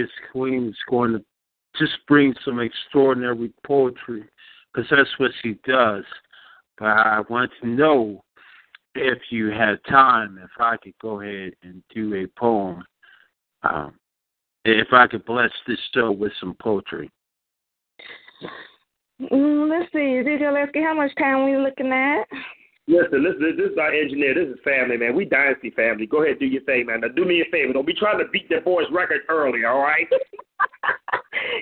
Is 0.00 0.10
Queen 0.32 0.68
is 0.68 0.76
going 0.88 1.12
to 1.12 1.24
just 1.78 1.92
bring 2.06 2.34
some 2.44 2.60
extraordinary 2.60 3.52
poetry 3.66 4.24
because 4.72 4.88
that's 4.90 5.18
what 5.18 5.30
she 5.42 5.58
does. 5.66 6.04
But 6.78 6.86
I 6.86 7.22
want 7.28 7.50
to 7.60 7.68
know 7.68 8.24
if 8.94 9.18
you 9.30 9.48
had 9.48 9.78
time, 9.88 10.38
if 10.42 10.50
I 10.58 10.76
could 10.76 10.94
go 11.00 11.20
ahead 11.20 11.52
and 11.62 11.82
do 11.94 12.14
a 12.14 12.26
poem. 12.38 12.84
Um, 13.62 13.94
if 14.64 14.88
I 14.92 15.06
could 15.06 15.24
bless 15.24 15.50
this 15.66 15.78
show 15.94 16.12
with 16.12 16.32
some 16.40 16.54
poetry. 16.60 17.10
Mm, 19.20 19.70
let's 19.70 19.92
see, 19.92 20.22
Lasky, 20.50 20.82
how 20.82 20.94
much 20.94 21.12
time 21.16 21.44
we 21.44 21.56
looking 21.56 21.92
at? 21.92 22.24
Listen, 22.88 23.22
listen, 23.22 23.56
this 23.56 23.70
is 23.70 23.78
our 23.78 23.92
engineer. 23.92 24.34
This 24.34 24.54
is 24.54 24.60
family, 24.64 24.96
man. 24.96 25.14
We 25.14 25.24
dynasty 25.24 25.70
family. 25.70 26.06
Go 26.06 26.24
ahead, 26.24 26.40
do 26.40 26.46
your 26.46 26.62
thing, 26.62 26.86
man. 26.86 27.00
Now, 27.02 27.08
do 27.08 27.24
me 27.24 27.40
a 27.40 27.50
favor. 27.50 27.72
Don't 27.72 27.86
be 27.86 27.94
trying 27.94 28.18
to 28.18 28.28
beat 28.32 28.48
that 28.50 28.64
boy's 28.64 28.86
record 28.90 29.20
early, 29.28 29.64
all 29.64 29.80
right? 29.80 30.06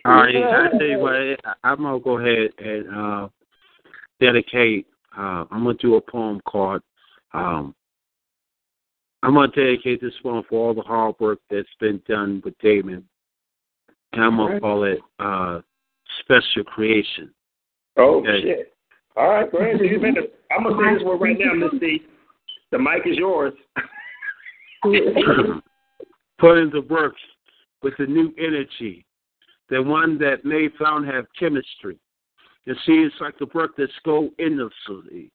All 0.04 0.14
right, 0.14 0.34
I 0.34 0.68
tell 0.78 0.86
you 0.86 0.98
what, 0.98 1.40
I'm 1.62 1.78
gonna 1.78 2.00
go 2.00 2.18
ahead 2.18 2.50
and 2.58 2.88
uh, 2.94 3.28
dedicate. 4.20 4.86
Uh, 5.16 5.44
I'm 5.50 5.64
gonna 5.64 5.74
do 5.74 5.96
a 5.96 6.00
poem 6.00 6.40
called. 6.46 6.82
Um, 7.32 7.74
I'm 9.22 9.34
gonna 9.34 9.48
dedicate 9.48 10.00
this 10.00 10.14
poem 10.22 10.42
for 10.48 10.68
all 10.68 10.74
the 10.74 10.82
hard 10.82 11.16
work 11.20 11.38
that's 11.50 11.68
been 11.80 12.00
done 12.08 12.40
with 12.44 12.58
Damon, 12.58 13.06
and 14.12 14.22
I'm 14.24 14.36
gonna 14.36 14.42
Alright. 14.44 14.62
call 14.62 14.84
it 14.84 15.00
uh, 15.18 15.60
Special 16.20 16.64
Creation. 16.64 17.32
Oh, 17.96 18.20
Okay. 18.20 18.42
shit. 18.42 18.69
All 19.16 19.28
right, 19.28 19.50
go 19.50 19.58
ahead. 19.58 19.78
Do 19.78 19.84
your 19.84 20.00
business. 20.00 20.24
I'm 20.50 20.64
going 20.64 20.76
to 20.76 20.82
say 20.82 20.94
this 20.94 21.04
one 21.04 21.20
right 21.20 21.36
now, 21.38 21.54
Miss 21.54 21.80
C. 21.80 22.02
The 22.70 22.78
mic 22.78 23.06
is 23.06 23.16
yours. 23.16 23.52
Put 26.38 26.58
into 26.58 26.80
work 26.88 27.14
with 27.82 27.94
the 27.98 28.06
new 28.06 28.32
energy, 28.38 29.04
the 29.68 29.82
one 29.82 30.18
that 30.18 30.44
may 30.44 30.68
found 30.78 31.06
have 31.06 31.26
chemistry. 31.38 31.98
You 32.64 32.74
see, 32.86 32.92
it's 32.92 33.14
like 33.20 33.38
the 33.38 33.48
work 33.54 33.72
that's 33.76 33.92
go 34.04 34.30
endlessly, 34.38 35.30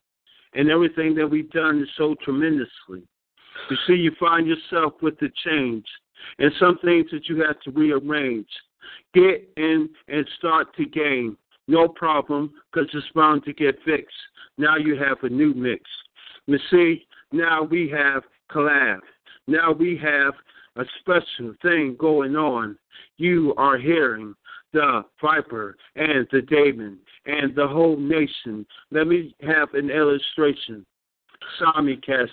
and 0.53 0.69
everything 0.69 1.15
that 1.15 1.27
we've 1.27 1.49
done 1.51 1.81
is 1.81 1.89
so 1.97 2.15
tremendously. 2.23 3.03
You 3.69 3.77
see, 3.87 3.93
you 3.93 4.11
find 4.19 4.47
yourself 4.47 4.93
with 5.01 5.17
the 5.19 5.29
change, 5.45 5.85
and 6.39 6.51
some 6.59 6.77
things 6.83 7.07
that 7.11 7.27
you 7.27 7.43
have 7.43 7.59
to 7.61 7.71
rearrange. 7.71 8.47
Get 9.13 9.49
in 9.57 9.89
and 10.07 10.27
start 10.37 10.75
to 10.77 10.85
gain. 10.85 11.37
No 11.67 11.87
problem, 11.87 12.53
because 12.71 12.89
it's 12.93 13.05
bound 13.15 13.43
to 13.45 13.53
get 13.53 13.75
fixed. 13.83 14.15
Now 14.57 14.77
you 14.77 14.95
have 14.97 15.17
a 15.23 15.29
new 15.29 15.53
mix. 15.53 15.81
You 16.47 16.59
see, 16.69 17.07
now 17.31 17.63
we 17.63 17.89
have 17.89 18.23
collab. 18.51 18.99
Now 19.47 19.71
we 19.71 19.97
have 19.97 20.33
a 20.75 20.85
special 20.99 21.53
thing 21.61 21.95
going 21.99 22.35
on. 22.35 22.77
You 23.17 23.53
are 23.57 23.77
hearing 23.77 24.35
the 24.73 25.03
Viper 25.21 25.77
and 25.95 26.27
the 26.31 26.41
Damon 26.41 26.99
and 27.25 27.55
the 27.55 27.67
whole 27.67 27.97
nation. 27.97 28.65
Let 28.91 29.07
me 29.07 29.35
have 29.41 29.73
an 29.73 29.89
illustration. 29.89 30.85
Simulcast. 31.59 32.29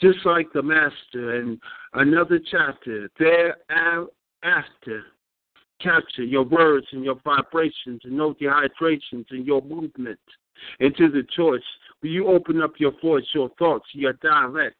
Just 0.00 0.24
like 0.24 0.46
the 0.52 0.62
Master 0.62 1.36
and 1.36 1.58
another 1.94 2.40
chapter 2.50 3.10
thereafter. 3.18 5.04
Capture 5.82 6.24
your 6.24 6.44
words 6.44 6.86
and 6.92 7.04
your 7.04 7.18
vibrations 7.24 8.00
and 8.04 8.12
no 8.12 8.34
dehydrations 8.34 9.24
and 9.30 9.46
your 9.46 9.62
movement. 9.62 10.18
Into 10.78 11.10
the 11.10 11.22
choice. 11.34 11.62
Will 12.02 12.10
you 12.10 12.28
open 12.28 12.60
up 12.60 12.72
your 12.78 12.92
voice, 13.00 13.24
your 13.34 13.48
thoughts, 13.58 13.86
your 13.92 14.12
dialect, 14.14 14.76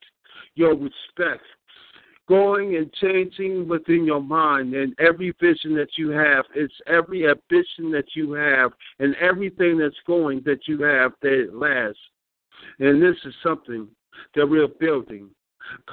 your 0.55 0.75
respect, 0.75 1.43
going 2.29 2.77
and 2.77 2.93
changing 2.95 3.67
within 3.67 4.05
your 4.05 4.23
mind 4.23 4.75
and 4.75 4.95
every 5.01 5.35
vision 5.41 5.75
that 5.75 5.89
you 5.97 6.11
have 6.11 6.45
it's 6.55 6.73
every 6.87 7.29
ambition 7.29 7.91
that 7.91 8.05
you 8.15 8.33
have 8.33 8.71
and 9.01 9.17
everything 9.17 9.77
that's 9.77 9.97
going 10.07 10.41
that 10.45 10.61
you 10.69 10.81
have 10.81 11.11
that 11.23 11.49
lasts. 11.53 11.99
And 12.79 13.03
this 13.03 13.17
is 13.25 13.35
something 13.43 13.89
that 14.37 14.47
we're 14.47 14.69
building 14.69 15.29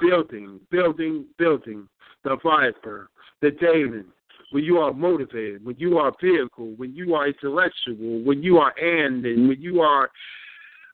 building 0.00 0.60
building 0.70 1.24
building 1.38 1.88
the 2.22 2.36
viper 2.42 3.08
the 3.40 3.50
Damon, 3.52 4.06
when 4.50 4.64
you 4.64 4.78
are 4.78 4.92
motivated, 4.92 5.64
when 5.64 5.76
you 5.78 5.98
are 5.98 6.12
vehicle, 6.20 6.72
when 6.76 6.94
you 6.94 7.14
are 7.14 7.28
intellectual, 7.28 8.22
when 8.24 8.42
you 8.42 8.58
are 8.58 8.74
and, 8.78 9.22
when 9.22 9.60
you 9.60 9.80
are 9.80 10.10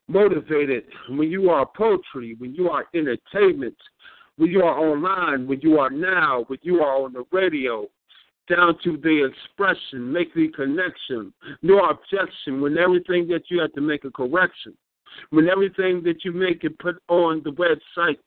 motivated, 0.08 0.84
when 1.10 1.30
you 1.30 1.50
are 1.50 1.66
poetry, 1.76 2.34
when 2.38 2.54
you 2.54 2.68
are 2.68 2.86
entertainment, 2.94 3.76
when 4.36 4.50
you 4.50 4.62
are 4.62 4.78
online, 4.78 5.46
when 5.46 5.60
you 5.60 5.78
are 5.78 5.90
now, 5.90 6.44
when 6.48 6.58
you 6.62 6.80
are 6.80 7.02
on 7.02 7.12
the 7.12 7.24
radio, 7.30 7.86
down 8.48 8.76
to 8.84 8.98
the 8.98 9.24
expression, 9.24 10.12
make 10.12 10.34
the 10.34 10.48
connection, 10.48 11.32
no 11.62 11.78
objection, 11.78 12.60
when 12.60 12.76
everything 12.76 13.26
that 13.28 13.44
you 13.48 13.60
have 13.60 13.72
to 13.72 13.80
make 13.80 14.04
a 14.04 14.10
correction, 14.10 14.74
when 15.30 15.48
everything 15.48 16.02
that 16.02 16.24
you 16.24 16.32
make 16.32 16.64
and 16.64 16.78
put 16.78 16.96
on 17.08 17.40
the 17.44 17.52
website 17.52 18.18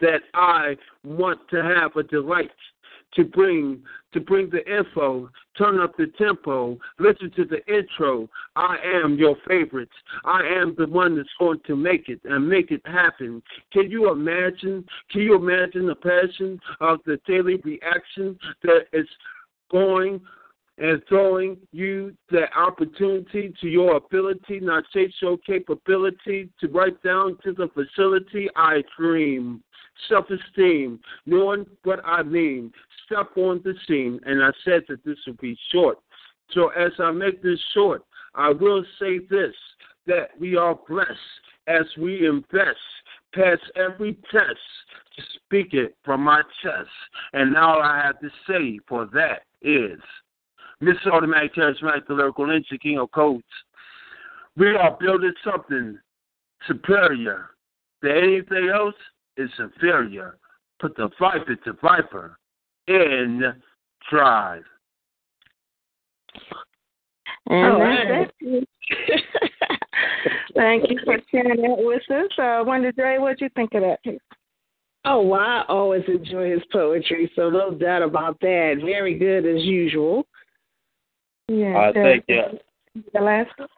that 0.00 0.20
I 0.34 0.76
want 1.04 1.40
to 1.50 1.62
have 1.62 1.96
a 1.96 2.02
delight 2.02 2.50
to 3.14 3.24
bring 3.24 3.82
to 4.12 4.20
bring 4.20 4.50
the 4.50 4.66
info, 4.66 5.30
turn 5.56 5.78
up 5.78 5.96
the 5.96 6.08
tempo, 6.18 6.76
listen 6.98 7.30
to 7.36 7.44
the 7.44 7.64
intro. 7.72 8.28
I 8.56 8.76
am 8.82 9.14
your 9.16 9.36
favorite. 9.46 9.88
I 10.24 10.40
am 10.42 10.74
the 10.76 10.88
one 10.88 11.16
that's 11.16 11.28
going 11.38 11.60
to 11.66 11.76
make 11.76 12.08
it 12.08 12.20
and 12.24 12.48
make 12.48 12.72
it 12.72 12.82
happen. 12.84 13.40
Can 13.72 13.90
you 13.90 14.10
imagine? 14.10 14.84
Can 15.10 15.22
you 15.22 15.36
imagine 15.36 15.86
the 15.86 15.94
passion 15.94 16.60
of 16.80 16.98
the 17.06 17.20
daily 17.26 17.56
reaction 17.56 18.38
that 18.62 18.86
is 18.92 19.06
going 19.70 20.20
and 20.78 21.02
throwing 21.08 21.56
you 21.72 22.14
the 22.30 22.44
opportunity 22.56 23.52
to 23.60 23.68
your 23.68 23.96
ability, 23.96 24.60
not 24.60 24.84
chase 24.92 25.12
your 25.20 25.36
capability 25.38 26.48
to 26.60 26.68
write 26.68 27.02
down 27.02 27.36
to 27.44 27.52
the 27.52 27.68
facility 27.74 28.48
I 28.56 28.82
dream. 28.98 29.62
Self 30.08 30.26
esteem, 30.30 30.98
knowing 31.26 31.66
what 31.84 32.00
I 32.06 32.22
mean. 32.22 32.72
Step 33.04 33.36
on 33.36 33.60
the 33.62 33.74
scene, 33.86 34.18
and 34.24 34.42
I 34.42 34.50
said 34.64 34.84
that 34.88 35.04
this 35.04 35.18
would 35.26 35.38
be 35.38 35.58
short. 35.70 35.98
So 36.52 36.68
as 36.68 36.92
I 36.98 37.10
make 37.10 37.42
this 37.42 37.60
short, 37.74 38.02
I 38.34 38.48
will 38.48 38.82
say 38.98 39.18
this 39.28 39.54
that 40.06 40.30
we 40.40 40.56
are 40.56 40.78
blessed 40.88 41.10
as 41.66 41.84
we 41.98 42.26
invest 42.26 42.78
pass 43.34 43.58
every 43.76 44.14
test 44.30 44.58
to 45.16 45.22
speak 45.34 45.72
it 45.72 45.96
from 46.04 46.22
my 46.22 46.42
chest. 46.62 46.88
And 47.32 47.56
all 47.56 47.82
I 47.82 48.02
have 48.04 48.20
to 48.20 48.30
say 48.48 48.78
for 48.88 49.08
that 49.12 49.42
is 49.62 50.00
Mr. 50.82 51.12
Automatic 51.12 51.54
Charismatic, 51.54 52.06
the 52.08 52.14
lyrical 52.14 52.50
engine, 52.50 52.78
king 52.82 52.98
of 52.98 53.10
codes. 53.12 53.44
We 54.56 54.74
are 54.74 54.96
building 54.98 55.34
something 55.44 55.98
superior 56.66 57.50
to 58.02 58.10
anything 58.10 58.70
else 58.74 58.94
is 59.36 59.50
inferior. 59.58 60.38
Put 60.80 60.96
the 60.96 61.10
viper 61.18 61.56
to 61.56 61.72
viper 61.74 62.38
in 62.86 63.42
drive. 64.10 64.62
And 67.46 67.66
All 67.66 67.78
that's 67.80 68.32
Thank 70.54 70.90
you 70.90 70.98
for 71.04 71.16
sharing 71.30 71.62
that 71.62 71.76
with 71.78 72.02
us. 72.10 72.30
Uh, 72.38 72.64
Wonder 72.64 72.92
Dre, 72.92 73.18
what'd 73.18 73.40
you 73.40 73.48
think 73.54 73.74
of 73.74 73.82
that? 73.82 73.98
Oh, 75.04 75.22
well, 75.22 75.40
I 75.40 75.64
always 75.68 76.02
enjoy 76.08 76.50
his 76.50 76.62
poetry, 76.72 77.30
so 77.34 77.48
no 77.50 77.72
doubt 77.72 78.02
about 78.02 78.38
that. 78.40 78.80
Very 78.84 79.18
good 79.18 79.46
as 79.46 79.62
usual. 79.64 80.26
Yeah. 81.50 81.76
Uh, 81.76 81.92
thank 81.92 82.24
you. 82.28 82.42
The 83.12 83.20
last 83.20 83.50
one? 83.56 83.68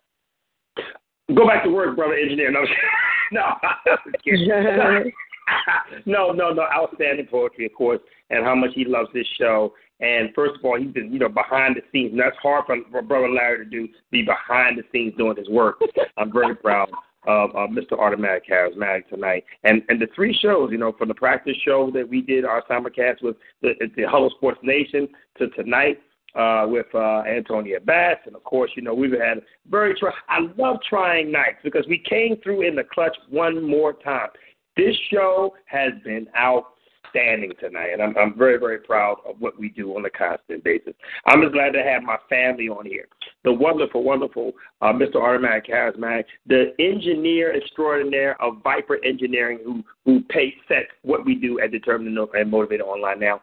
Go 1.34 1.46
back 1.46 1.64
to 1.64 1.70
work, 1.70 1.96
brother 1.96 2.12
engineer. 2.14 2.52
No, 2.52 2.60
no, 3.32 3.40
I 3.40 3.96
no, 6.06 6.32
no, 6.32 6.50
no. 6.50 6.62
Outstanding 6.62 7.26
poetry, 7.30 7.64
of 7.64 7.72
course, 7.72 8.00
and 8.28 8.44
how 8.44 8.54
much 8.54 8.72
he 8.74 8.84
loves 8.84 9.08
this 9.14 9.26
show. 9.38 9.72
And 10.00 10.34
first 10.34 10.56
of 10.58 10.64
all, 10.66 10.78
he's 10.78 10.92
been, 10.92 11.10
you 11.12 11.18
know, 11.18 11.30
behind 11.30 11.76
the 11.76 11.82
scenes. 11.92 12.12
And 12.12 12.20
that's 12.20 12.36
hard 12.42 12.64
for, 12.66 12.76
for 12.90 13.00
brother 13.00 13.30
Larry 13.30 13.64
to 13.64 13.70
do. 13.70 13.88
Be 14.10 14.22
behind 14.22 14.76
the 14.76 14.82
scenes 14.92 15.14
doing 15.16 15.36
his 15.38 15.48
work. 15.48 15.80
I'm 16.18 16.30
very 16.30 16.54
proud 16.54 16.90
of 17.26 17.50
uh, 17.52 17.68
Mr. 17.68 17.98
Automatic 17.98 18.48
Charismatic 18.50 19.08
tonight. 19.08 19.44
And 19.64 19.80
and 19.88 19.98
the 19.98 20.08
three 20.14 20.36
shows, 20.42 20.70
you 20.72 20.78
know, 20.78 20.92
from 20.92 21.08
the 21.08 21.14
practice 21.14 21.56
show 21.64 21.90
that 21.94 22.06
we 22.06 22.20
did 22.20 22.44
our 22.44 22.62
simulcast 22.64 23.22
with 23.22 23.36
the, 23.62 23.72
the 23.96 24.02
Hello 24.10 24.28
Sports 24.36 24.58
Nation 24.62 25.08
to 25.38 25.48
tonight 25.50 25.98
uh, 26.34 26.66
with 26.68 26.86
uh, 26.94 27.22
Antonia 27.22 27.80
Bass, 27.80 28.16
and 28.26 28.34
of 28.34 28.44
course, 28.44 28.70
you 28.74 28.82
know 28.82 28.94
we've 28.94 29.12
had 29.12 29.42
very. 29.70 29.94
Try- 29.98 30.12
I 30.28 30.40
love 30.56 30.78
trying 30.88 31.30
nights 31.30 31.58
because 31.62 31.86
we 31.88 31.98
came 31.98 32.36
through 32.42 32.66
in 32.66 32.74
the 32.74 32.84
clutch 32.84 33.16
one 33.28 33.62
more 33.62 33.92
time. 33.92 34.28
This 34.76 34.96
show 35.10 35.54
has 35.66 35.92
been 36.02 36.26
outstanding 36.38 37.52
tonight, 37.60 37.90
and 37.92 38.02
I'm, 38.02 38.16
I'm 38.16 38.38
very, 38.38 38.58
very 38.58 38.78
proud 38.78 39.18
of 39.28 39.36
what 39.38 39.58
we 39.58 39.68
do 39.68 39.94
on 39.96 40.06
a 40.06 40.10
constant 40.10 40.64
basis. 40.64 40.94
I'm 41.26 41.42
just 41.42 41.52
glad 41.52 41.72
to 41.74 41.82
have 41.82 42.02
my 42.02 42.16
family 42.30 42.68
on 42.68 42.86
here. 42.86 43.08
The 43.44 43.52
wonderful, 43.52 44.02
wonderful 44.02 44.52
uh, 44.80 44.92
Mr. 44.92 45.16
Automatic 45.16 45.66
Charismatic, 45.66 46.24
the 46.46 46.72
engineer 46.78 47.54
extraordinaire 47.54 48.40
of 48.40 48.62
Viper 48.64 48.98
Engineering, 49.04 49.58
who 49.64 49.84
who 50.06 50.22
pay 50.30 50.54
set 50.66 50.84
what 51.02 51.26
we 51.26 51.34
do 51.34 51.60
at 51.60 51.70
Determined 51.70 52.16
and 52.16 52.50
Motivated 52.50 52.86
Online 52.86 53.20
now. 53.20 53.42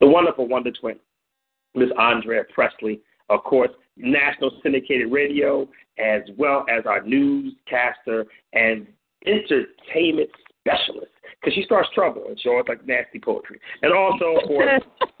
The 0.00 0.06
wonderful 0.06 0.46
Wonder 0.46 0.70
Twin. 0.70 1.00
Miss 1.74 1.90
Andrea 1.98 2.44
Presley, 2.52 3.00
of 3.28 3.42
course, 3.44 3.70
national 3.96 4.50
syndicated 4.62 5.10
radio, 5.12 5.68
as 5.98 6.22
well 6.36 6.64
as 6.68 6.86
our 6.86 7.02
newscaster 7.02 8.26
and 8.52 8.86
entertainment 9.26 10.30
specialist. 10.60 11.12
Because 11.40 11.54
she 11.54 11.62
starts 11.64 11.88
trouble 11.94 12.24
and 12.28 12.38
showing 12.40 12.64
like 12.68 12.86
nasty 12.86 13.20
poetry. 13.20 13.60
And 13.82 13.92
also, 13.92 14.36
of 14.36 14.48
course, 14.48 14.82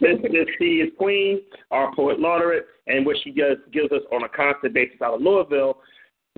Miss 0.00 0.48
T 0.58 0.64
is 0.64 0.92
Queen, 0.98 1.40
our 1.70 1.94
poet 1.94 2.20
laureate, 2.20 2.66
and 2.86 3.06
what 3.06 3.16
she 3.24 3.30
does 3.30 3.56
gives 3.72 3.90
us 3.92 4.02
on 4.12 4.24
a 4.24 4.28
constant 4.28 4.74
basis 4.74 5.00
out 5.02 5.14
of 5.14 5.22
Louisville. 5.22 5.78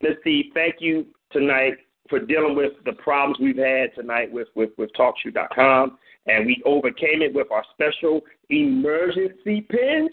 Miss 0.02 0.12
T, 0.22 0.50
thank 0.54 0.76
you 0.78 1.06
tonight 1.32 1.74
for 2.08 2.20
dealing 2.20 2.54
with 2.54 2.72
the 2.84 2.92
problems 2.92 3.38
we've 3.40 3.56
had 3.56 3.94
tonight 3.94 4.30
with 4.30 4.48
with, 4.54 4.70
with 4.78 4.90
TalkShoe.com 4.92 5.98
and 6.26 6.46
we 6.46 6.60
overcame 6.64 7.22
it 7.22 7.34
with 7.34 7.50
our 7.50 7.64
special 7.72 8.20
emergency 8.50 9.62
pen 9.70 10.08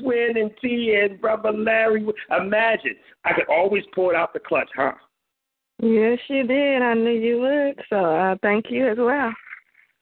Twin 0.00 0.36
and 0.36 0.50
T 0.60 0.98
and 1.02 1.20
Brother 1.20 1.52
Larry. 1.52 2.06
Imagine, 2.36 2.96
I 3.24 3.32
could 3.32 3.48
always 3.48 3.84
pull 3.94 4.10
it 4.10 4.16
out 4.16 4.32
the 4.32 4.40
clutch, 4.40 4.68
huh? 4.76 4.92
Yes, 5.82 6.18
you 6.28 6.46
did. 6.46 6.82
I 6.82 6.94
knew 6.94 7.10
you 7.10 7.40
would. 7.40 7.80
So 7.88 7.96
uh, 7.96 8.36
thank 8.42 8.66
you 8.70 8.88
as 8.88 8.98
well. 8.98 9.32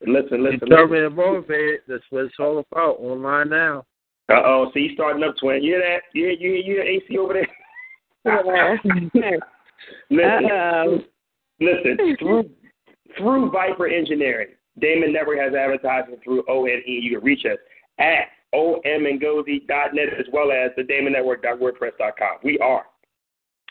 Listen, 0.07 0.45
listen, 0.45 0.61
Determined 0.61 0.91
listen. 0.91 1.07
and 1.07 1.17
motivated. 1.17 1.81
That's 1.89 2.05
what 2.11 2.25
it's 2.27 2.35
all 2.39 2.65
about. 2.71 2.97
Online 3.01 3.49
now. 3.49 3.85
Uh 4.29 4.43
oh, 4.45 4.71
see, 4.75 4.91
starting 4.95 5.23
up, 5.25 5.35
Twin. 5.41 5.63
You 5.63 5.75
hear 5.75 5.81
that? 5.81 6.03
You 6.15 6.25
hear, 6.27 6.33
you 6.33 6.51
hear, 6.51 6.57
you 6.57 6.75
hear 6.75 6.83
AC 6.83 7.19
over 7.19 7.35
there? 7.35 7.49
listen, 10.11 10.51
Uh-oh. 10.51 10.99
listen. 11.61 12.17
Through 12.19 12.51
through 13.17 13.51
Viper 13.51 13.87
Engineering, 13.89 14.49
Damon 14.81 15.13
Network 15.13 15.39
has 15.39 15.55
advertising 15.55 16.17
through 16.23 16.45
ONE. 16.49 16.83
You 16.87 17.17
can 17.17 17.25
reach 17.25 17.45
us 17.45 17.59
at 17.99 18.29
omngozi.net 18.55 20.09
as 20.19 20.27
well 20.33 20.53
as 20.53 20.71
the 20.77 20.83
damonnetwork.wordpress.com. 20.83 22.39
We 22.43 22.59
are. 22.59 22.87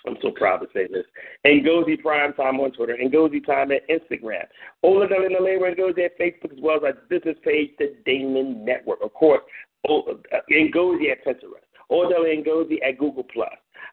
I'm 0.05 0.17
so 0.21 0.31
proud 0.31 0.59
to 0.59 0.67
say 0.73 0.87
this. 0.87 1.05
Ngozi 1.45 2.01
Prime 2.01 2.33
Time 2.33 2.59
on 2.59 2.71
Twitter, 2.71 2.95
Ngozi 2.95 3.45
Time 3.45 3.71
at 3.71 3.87
Instagram, 3.89 4.45
Ola 4.83 5.07
Delina 5.07 5.41
Labor 5.41 5.73
Ngozi 5.73 6.05
at 6.05 6.17
Facebook, 6.19 6.53
as 6.53 6.59
well 6.61 6.77
as 6.77 6.83
our 6.83 6.93
business 7.09 7.35
page, 7.43 7.71
the 7.77 7.95
Damon 8.05 8.63
Network. 8.63 8.99
Of 9.03 9.13
course, 9.13 9.41
uh, 9.89 10.13
Ngozi 10.51 11.11
at 11.11 11.25
Pinterest, 11.25 11.65
Odell 11.89 12.23
Ngozi 12.23 12.77
at 12.87 12.97
Google 12.97 13.23
Plus. 13.23 13.49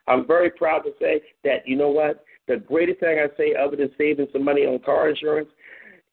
I'm 0.07 0.27
very 0.27 0.51
proud 0.51 0.81
to 0.81 0.93
say 1.01 1.23
that 1.45 1.67
you 1.67 1.77
know 1.77 1.91
what? 1.91 2.25
The 2.47 2.57
greatest 2.57 3.01
thing 3.01 3.19
I 3.19 3.35
say, 3.37 3.55
other 3.55 3.77
than 3.77 3.91
saving 3.97 4.29
some 4.33 4.45
money 4.45 4.67
on 4.67 4.79
car 4.81 5.09
insurance, 5.09 5.49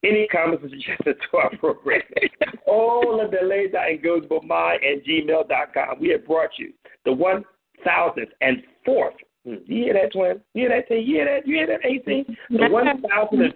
any 0.04 0.28
comments 0.28 0.64
or 0.64 0.70
suggestions 0.70 1.16
to 1.32 1.38
our 1.38 1.56
program, 1.58 2.02
all 2.68 3.22
of 3.24 3.32
the 3.32 3.46
ladies 3.46 3.74
and 3.78 4.02
goes 4.02 4.24
but 4.30 4.44
my 4.44 4.78
and 4.82 5.02
gmail.com. 5.04 6.00
We 6.00 6.10
have 6.10 6.26
brought 6.26 6.52
you 6.58 6.74
the 7.06 7.12
1004th. 7.12 9.12
Hmm, 9.46 9.56
You 9.66 9.84
hear 9.86 9.94
that, 9.94 10.12
twin? 10.14 10.42
You 10.54 10.68
hear 10.68 10.70
that, 10.70 10.88
T? 10.88 10.96
You 11.00 11.16
hear 11.16 11.26
that? 11.26 11.48
You 11.48 11.56
hear 11.56 11.68
that, 11.68 11.86
AC? 11.86 12.26
The 12.50 12.58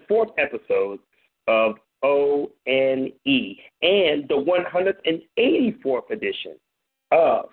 1004th 0.10 0.32
episode 0.38 1.00
of 1.48 1.76
O 2.04 2.52
N 2.68 3.12
E 3.26 3.58
and 3.82 4.28
the 4.28 4.36
184th 5.38 6.10
edition 6.12 6.56
of 7.12 7.46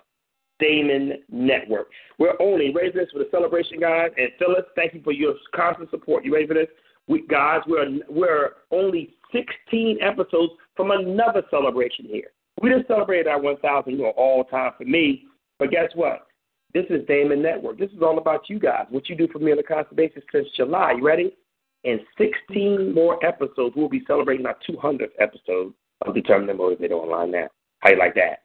Damon 0.58 1.14
Network. 1.30 1.88
We're 2.18 2.40
only 2.40 2.72
ready 2.72 2.92
for 2.92 2.98
this 2.98 3.10
for 3.12 3.18
the 3.18 3.28
celebration, 3.30 3.80
guys. 3.80 4.10
And 4.16 4.28
Phyllis, 4.38 4.64
thank 4.76 4.94
you 4.94 5.02
for 5.02 5.12
your 5.12 5.34
constant 5.54 5.90
support. 5.90 6.24
You 6.24 6.32
ready 6.34 6.46
for 6.46 6.54
this? 6.54 6.68
We 7.08 7.26
guys, 7.26 7.60
we're 7.66 7.98
we're 8.08 8.50
only 8.70 9.14
16 9.32 9.98
episodes 10.00 10.52
from 10.76 10.90
another 10.90 11.42
celebration 11.50 12.06
here. 12.06 12.30
We 12.60 12.70
just 12.70 12.86
celebrated 12.86 13.26
our 13.26 13.40
1,000, 13.40 13.92
you 13.92 13.98
know, 13.98 14.10
all 14.16 14.44
time 14.44 14.72
for 14.78 14.84
me. 14.84 15.24
But 15.58 15.70
guess 15.70 15.90
what? 15.94 16.26
This 16.74 16.84
is 16.90 17.06
Damon 17.06 17.42
Network. 17.42 17.78
This 17.78 17.90
is 17.90 18.02
all 18.02 18.18
about 18.18 18.48
you 18.48 18.58
guys. 18.58 18.86
What 18.90 19.08
you 19.08 19.16
do 19.16 19.28
for 19.32 19.38
me 19.38 19.52
on 19.52 19.58
a 19.58 19.62
constant 19.62 19.96
basis 19.96 20.22
since 20.32 20.46
July. 20.56 20.94
You 20.96 21.04
ready? 21.04 21.36
In 21.84 21.98
16 22.16 22.94
more 22.94 23.24
episodes, 23.24 23.74
we'll 23.76 23.88
be 23.88 24.04
celebrating 24.06 24.46
our 24.46 24.56
200th 24.68 25.10
episode 25.18 25.74
of 26.06 26.14
Determined 26.14 26.50
and 26.50 26.58
Motivated 26.58 26.92
Online 26.92 27.30
now. 27.30 27.48
How 27.80 27.90
you 27.90 27.98
like 27.98 28.14
that? 28.14 28.42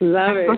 Love 0.00 0.36
it. 0.36 0.50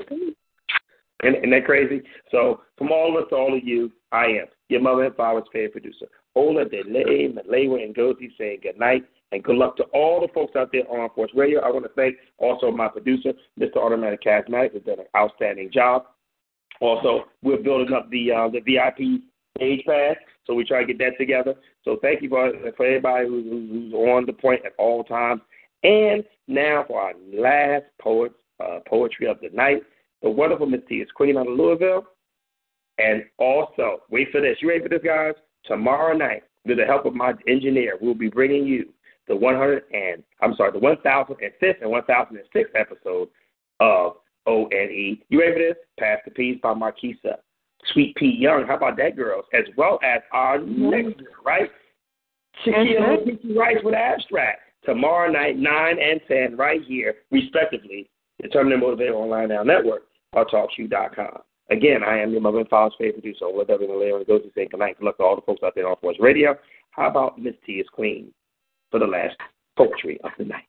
Isn't, 1.22 1.36
isn't 1.36 1.50
that 1.50 1.64
crazy? 1.64 2.02
So, 2.30 2.62
from 2.78 2.90
all 2.90 3.16
of 3.16 3.22
us 3.22 3.28
to 3.30 3.36
all 3.36 3.56
of 3.56 3.62
you, 3.64 3.92
I 4.10 4.24
am 4.24 4.46
your 4.68 4.80
mother 4.80 5.04
and 5.04 5.14
father's 5.14 5.44
favorite 5.52 5.72
producer, 5.72 6.06
Ola 6.34 6.64
Delay, 6.64 7.28
Malewa, 7.28 7.82
and 7.84 7.94
Gozi 7.94 8.30
saying 8.38 8.60
good 8.62 8.78
night 8.78 9.04
and 9.32 9.42
good 9.42 9.56
luck 9.56 9.76
to 9.76 9.84
all 9.94 10.20
the 10.20 10.32
folks 10.32 10.54
out 10.56 10.70
there 10.72 10.88
on 10.90 11.08
Force 11.14 11.30
Radio. 11.34 11.60
I 11.60 11.70
want 11.70 11.84
to 11.84 11.90
thank 11.96 12.16
also 12.38 12.70
my 12.70 12.88
producer, 12.88 13.32
Mr. 13.58 13.76
Automatic 13.76 14.22
Charismatic, 14.22 14.74
has 14.74 14.82
done 14.82 15.00
an 15.00 15.06
outstanding 15.16 15.70
job. 15.72 16.04
Also, 16.80 17.24
we're 17.42 17.62
building 17.62 17.94
up 17.94 18.10
the 18.10 18.32
uh, 18.32 18.48
the 18.48 18.60
VIP 18.60 19.22
Stage 19.56 19.84
Pass. 19.86 20.16
So 20.46 20.54
we 20.54 20.64
try 20.64 20.80
to 20.80 20.86
get 20.86 20.98
that 20.98 21.18
together. 21.18 21.54
So 21.84 21.98
thank 22.02 22.22
you 22.22 22.28
for 22.28 22.52
for 22.76 22.86
everybody 22.86 23.28
who's, 23.28 23.44
who's 23.44 23.92
on 23.92 24.26
the 24.26 24.32
point 24.32 24.64
at 24.66 24.72
all 24.78 25.04
times. 25.04 25.40
And 25.82 26.24
now 26.48 26.84
for 26.86 27.00
our 27.00 27.12
last 27.32 27.84
poet 28.00 28.32
uh, 28.60 28.80
poetry 28.86 29.26
of 29.26 29.38
the 29.40 29.50
night, 29.54 29.82
the 30.22 30.30
wonderful 30.30 30.66
Miss 30.66 30.80
T 30.88 30.96
is 30.96 31.08
Queen 31.14 31.36
out 31.36 31.48
of 31.48 31.56
Louisville. 31.56 32.04
And 32.98 33.24
also, 33.38 34.02
wait 34.10 34.28
for 34.30 34.40
this. 34.40 34.56
You 34.60 34.68
ready 34.68 34.82
for 34.82 34.88
this, 34.88 35.00
guys? 35.04 35.34
Tomorrow 35.64 36.16
night, 36.16 36.42
with 36.64 36.78
the 36.78 36.84
help 36.84 37.06
of 37.06 37.14
my 37.14 37.32
engineer, 37.48 37.98
we'll 38.00 38.14
be 38.14 38.28
bringing 38.28 38.66
you 38.66 38.92
the 39.28 39.36
100 39.36 39.84
and 39.92 40.22
I'm 40.40 40.54
sorry, 40.56 40.72
the 40.72 40.78
1005th 40.78 41.82
and 41.82 41.90
1006th 41.90 42.74
episode 42.74 43.28
of 43.80 44.16
ONE. 44.46 45.18
You 45.28 45.40
ready 45.40 45.52
for 45.52 45.58
this? 45.58 45.76
Pass 45.98 46.18
the 46.24 46.30
Peas 46.32 46.58
by 46.62 46.74
Marquisa. 46.74 47.36
Sweet 47.92 48.14
Pea 48.16 48.36
Young. 48.38 48.64
How 48.66 48.76
about 48.76 48.96
that, 48.98 49.16
girls? 49.16 49.44
As 49.52 49.64
well 49.76 49.98
as 50.04 50.22
our 50.32 50.58
next 50.58 51.18
girl, 51.18 51.26
right? 51.44 51.70
Shaquille 52.64 53.26
Ricky 53.26 53.56
Rice 53.56 53.78
with 53.82 53.94
Abstract. 53.94 54.60
Tomorrow 54.84 55.30
night, 55.30 55.56
9 55.56 55.96
and 55.98 56.20
10, 56.26 56.56
right 56.56 56.80
here, 56.86 57.14
respectively. 57.30 58.10
Determined 58.40 58.74
and 58.74 58.82
Motivated 58.82 59.14
Online 59.14 59.48
Now 59.48 59.62
Network, 59.62 60.02
or 60.32 60.44
TalkShoe.com. 60.46 61.42
Again, 61.70 62.02
I 62.02 62.18
am 62.18 62.32
your 62.32 62.40
mother 62.40 62.58
and 62.58 62.68
father's 62.68 62.94
favorite 62.98 63.22
producer, 63.22 63.46
with 63.50 63.70
everything 63.70 63.94
the 63.94 64.00
Larry 64.00 64.24
goes 64.24 64.42
to 64.42 64.50
say 64.54 64.66
good 64.66 64.80
night. 64.80 64.98
Good 64.98 65.06
luck 65.06 65.16
to 65.18 65.22
all 65.22 65.36
the 65.36 65.42
folks 65.42 65.62
out 65.62 65.74
there 65.74 65.88
on 65.88 65.96
Force 66.00 66.16
Radio. 66.20 66.54
How 66.90 67.08
about 67.08 67.38
Miss 67.40 67.54
T 67.64 67.74
is 67.74 67.86
Queen 67.92 68.32
for 68.90 68.98
the 68.98 69.06
last 69.06 69.36
poetry 69.76 70.20
of 70.22 70.30
the 70.38 70.44
night? 70.44 70.64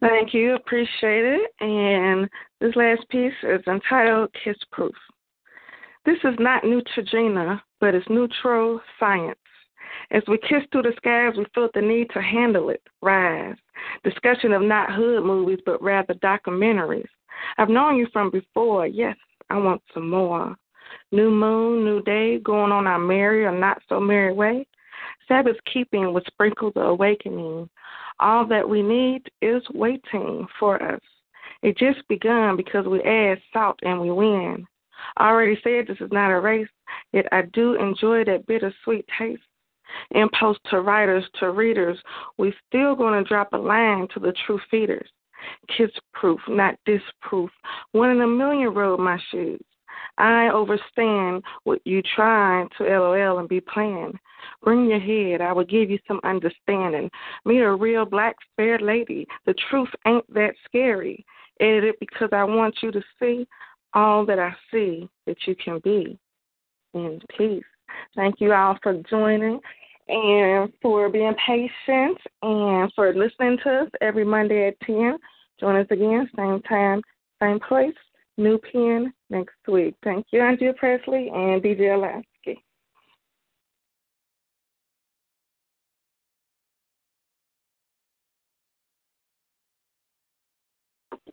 Thank 0.00 0.34
you. 0.34 0.54
Appreciate 0.54 1.24
it. 1.24 1.50
And 1.60 2.28
this 2.60 2.76
last 2.76 3.08
piece 3.08 3.32
is 3.42 3.60
entitled 3.66 4.34
Kiss 4.42 4.56
Proof. 4.70 4.94
This 6.04 6.18
is 6.24 6.34
not 6.38 6.62
Neutrogena, 6.62 7.60
but 7.80 7.94
it's 7.94 8.08
neutral 8.08 8.80
science. 9.00 9.38
As 10.10 10.22
we 10.28 10.38
kiss 10.38 10.62
through 10.70 10.82
the 10.82 10.92
skies, 10.96 11.34
we 11.36 11.46
felt 11.54 11.72
the 11.72 11.80
need 11.80 12.10
to 12.10 12.22
handle 12.22 12.68
it, 12.68 12.82
rise. 13.02 13.56
Discussion 14.02 14.52
of 14.52 14.62
not 14.62 14.92
hood 14.92 15.24
movies, 15.24 15.60
but 15.64 15.82
rather 15.82 16.14
documentaries. 16.14 17.08
I've 17.58 17.68
known 17.68 17.96
you 17.96 18.06
from 18.12 18.30
before. 18.30 18.86
Yes, 18.86 19.16
I 19.50 19.56
want 19.56 19.82
some 19.92 20.08
more. 20.08 20.56
New 21.12 21.30
moon, 21.30 21.84
new 21.84 22.02
day, 22.02 22.38
going 22.38 22.72
on 22.72 22.86
our 22.86 22.98
merry 22.98 23.44
or 23.44 23.52
not 23.52 23.82
so 23.88 24.00
merry 24.00 24.32
way. 24.32 24.66
Sabbath 25.26 25.56
keeping 25.72 26.12
would 26.12 26.26
sprinkle 26.26 26.70
the 26.74 26.80
awakening. 26.80 27.68
All 28.20 28.46
that 28.46 28.68
we 28.68 28.82
need 28.82 29.22
is 29.42 29.62
waiting 29.72 30.46
for 30.58 30.82
us. 30.82 31.00
It 31.62 31.78
just 31.78 32.06
begun 32.08 32.56
because 32.56 32.86
we 32.86 33.02
add 33.02 33.40
salt 33.52 33.78
and 33.82 34.00
we 34.00 34.10
win. 34.10 34.66
I 35.16 35.28
already 35.28 35.58
said 35.64 35.86
this 35.86 36.00
is 36.00 36.12
not 36.12 36.30
a 36.30 36.40
race, 36.40 36.68
yet 37.12 37.26
I 37.32 37.42
do 37.52 37.74
enjoy 37.74 38.24
that 38.24 38.46
bittersweet 38.46 39.06
taste. 39.18 39.42
Impulse 40.12 40.58
to 40.70 40.80
writers, 40.80 41.24
to 41.40 41.50
readers, 41.50 41.98
we're 42.38 42.54
still 42.68 42.94
going 42.94 43.22
to 43.22 43.28
drop 43.28 43.52
a 43.52 43.56
line 43.56 44.08
to 44.14 44.20
the 44.20 44.34
true 44.46 44.60
feeders. 44.70 45.08
Kids 45.76 45.92
proof, 46.12 46.40
not 46.48 46.76
disproof. 46.86 47.50
One 47.92 48.10
in 48.10 48.20
a 48.20 48.26
million 48.26 48.72
rode 48.72 49.00
my 49.00 49.18
shoes. 49.30 49.60
I 50.18 50.48
overstand 50.48 51.42
what 51.64 51.80
you 51.84 52.02
trying 52.14 52.68
to 52.78 52.84
LOL 52.84 53.38
and 53.38 53.48
be 53.48 53.60
playing. 53.60 54.18
Bring 54.62 54.86
your 54.86 55.00
head, 55.00 55.40
I 55.40 55.52
will 55.52 55.64
give 55.64 55.90
you 55.90 55.98
some 56.06 56.20
understanding. 56.24 57.10
Meet 57.44 57.60
a 57.60 57.74
real 57.74 58.04
black 58.04 58.36
fair 58.56 58.78
lady. 58.78 59.26
The 59.46 59.54
truth 59.70 59.88
ain't 60.06 60.32
that 60.32 60.54
scary. 60.64 61.24
Edit 61.60 61.84
it 61.84 62.00
because 62.00 62.30
I 62.32 62.44
want 62.44 62.76
you 62.82 62.90
to 62.92 63.02
see 63.20 63.46
all 63.94 64.26
that 64.26 64.38
I 64.38 64.54
see 64.70 65.08
that 65.26 65.36
you 65.46 65.54
can 65.56 65.80
be. 65.82 66.18
In 66.94 67.20
peace. 67.36 67.64
Thank 68.14 68.40
you 68.40 68.52
all 68.52 68.78
for 68.82 68.94
joining 69.10 69.60
and 70.08 70.72
for 70.82 71.08
being 71.08 71.34
patient 71.46 72.18
and 72.42 72.92
for 72.94 73.14
listening 73.14 73.58
to 73.64 73.82
us 73.82 73.88
every 74.00 74.24
Monday 74.24 74.68
at 74.68 74.80
10. 74.80 75.18
Join 75.60 75.76
us 75.76 75.86
again, 75.90 76.28
same 76.36 76.60
time, 76.62 77.00
same 77.40 77.60
place, 77.60 77.94
new 78.36 78.58
pen 78.58 79.12
next 79.30 79.54
week. 79.68 79.94
Thank 80.02 80.26
you, 80.32 80.40
Andrea 80.40 80.74
Presley 80.74 81.30
and 81.32 81.62
DJ 81.62 82.00
Lasky. 82.00 82.62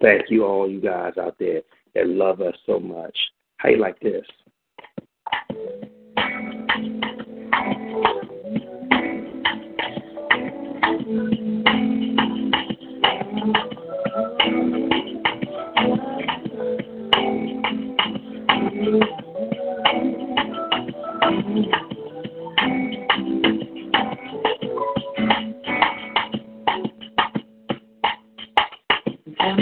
Thank 0.01 0.29
you, 0.29 0.45
all 0.45 0.69
you 0.69 0.81
guys 0.81 1.13
out 1.19 1.35
there 1.39 1.61
that 1.93 2.07
love 2.07 2.41
us 2.41 2.55
so 2.65 2.79
much. 2.79 3.17
How 3.57 3.69
you 3.69 3.77
like 3.77 3.99
this? 3.99 4.25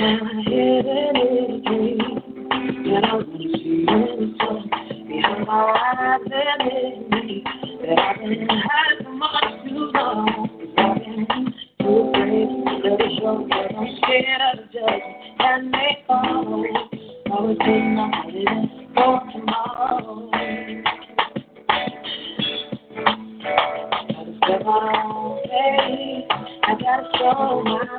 I 0.02 0.06
gotta 26.80 27.10
show 27.18 27.62
my 27.66 27.99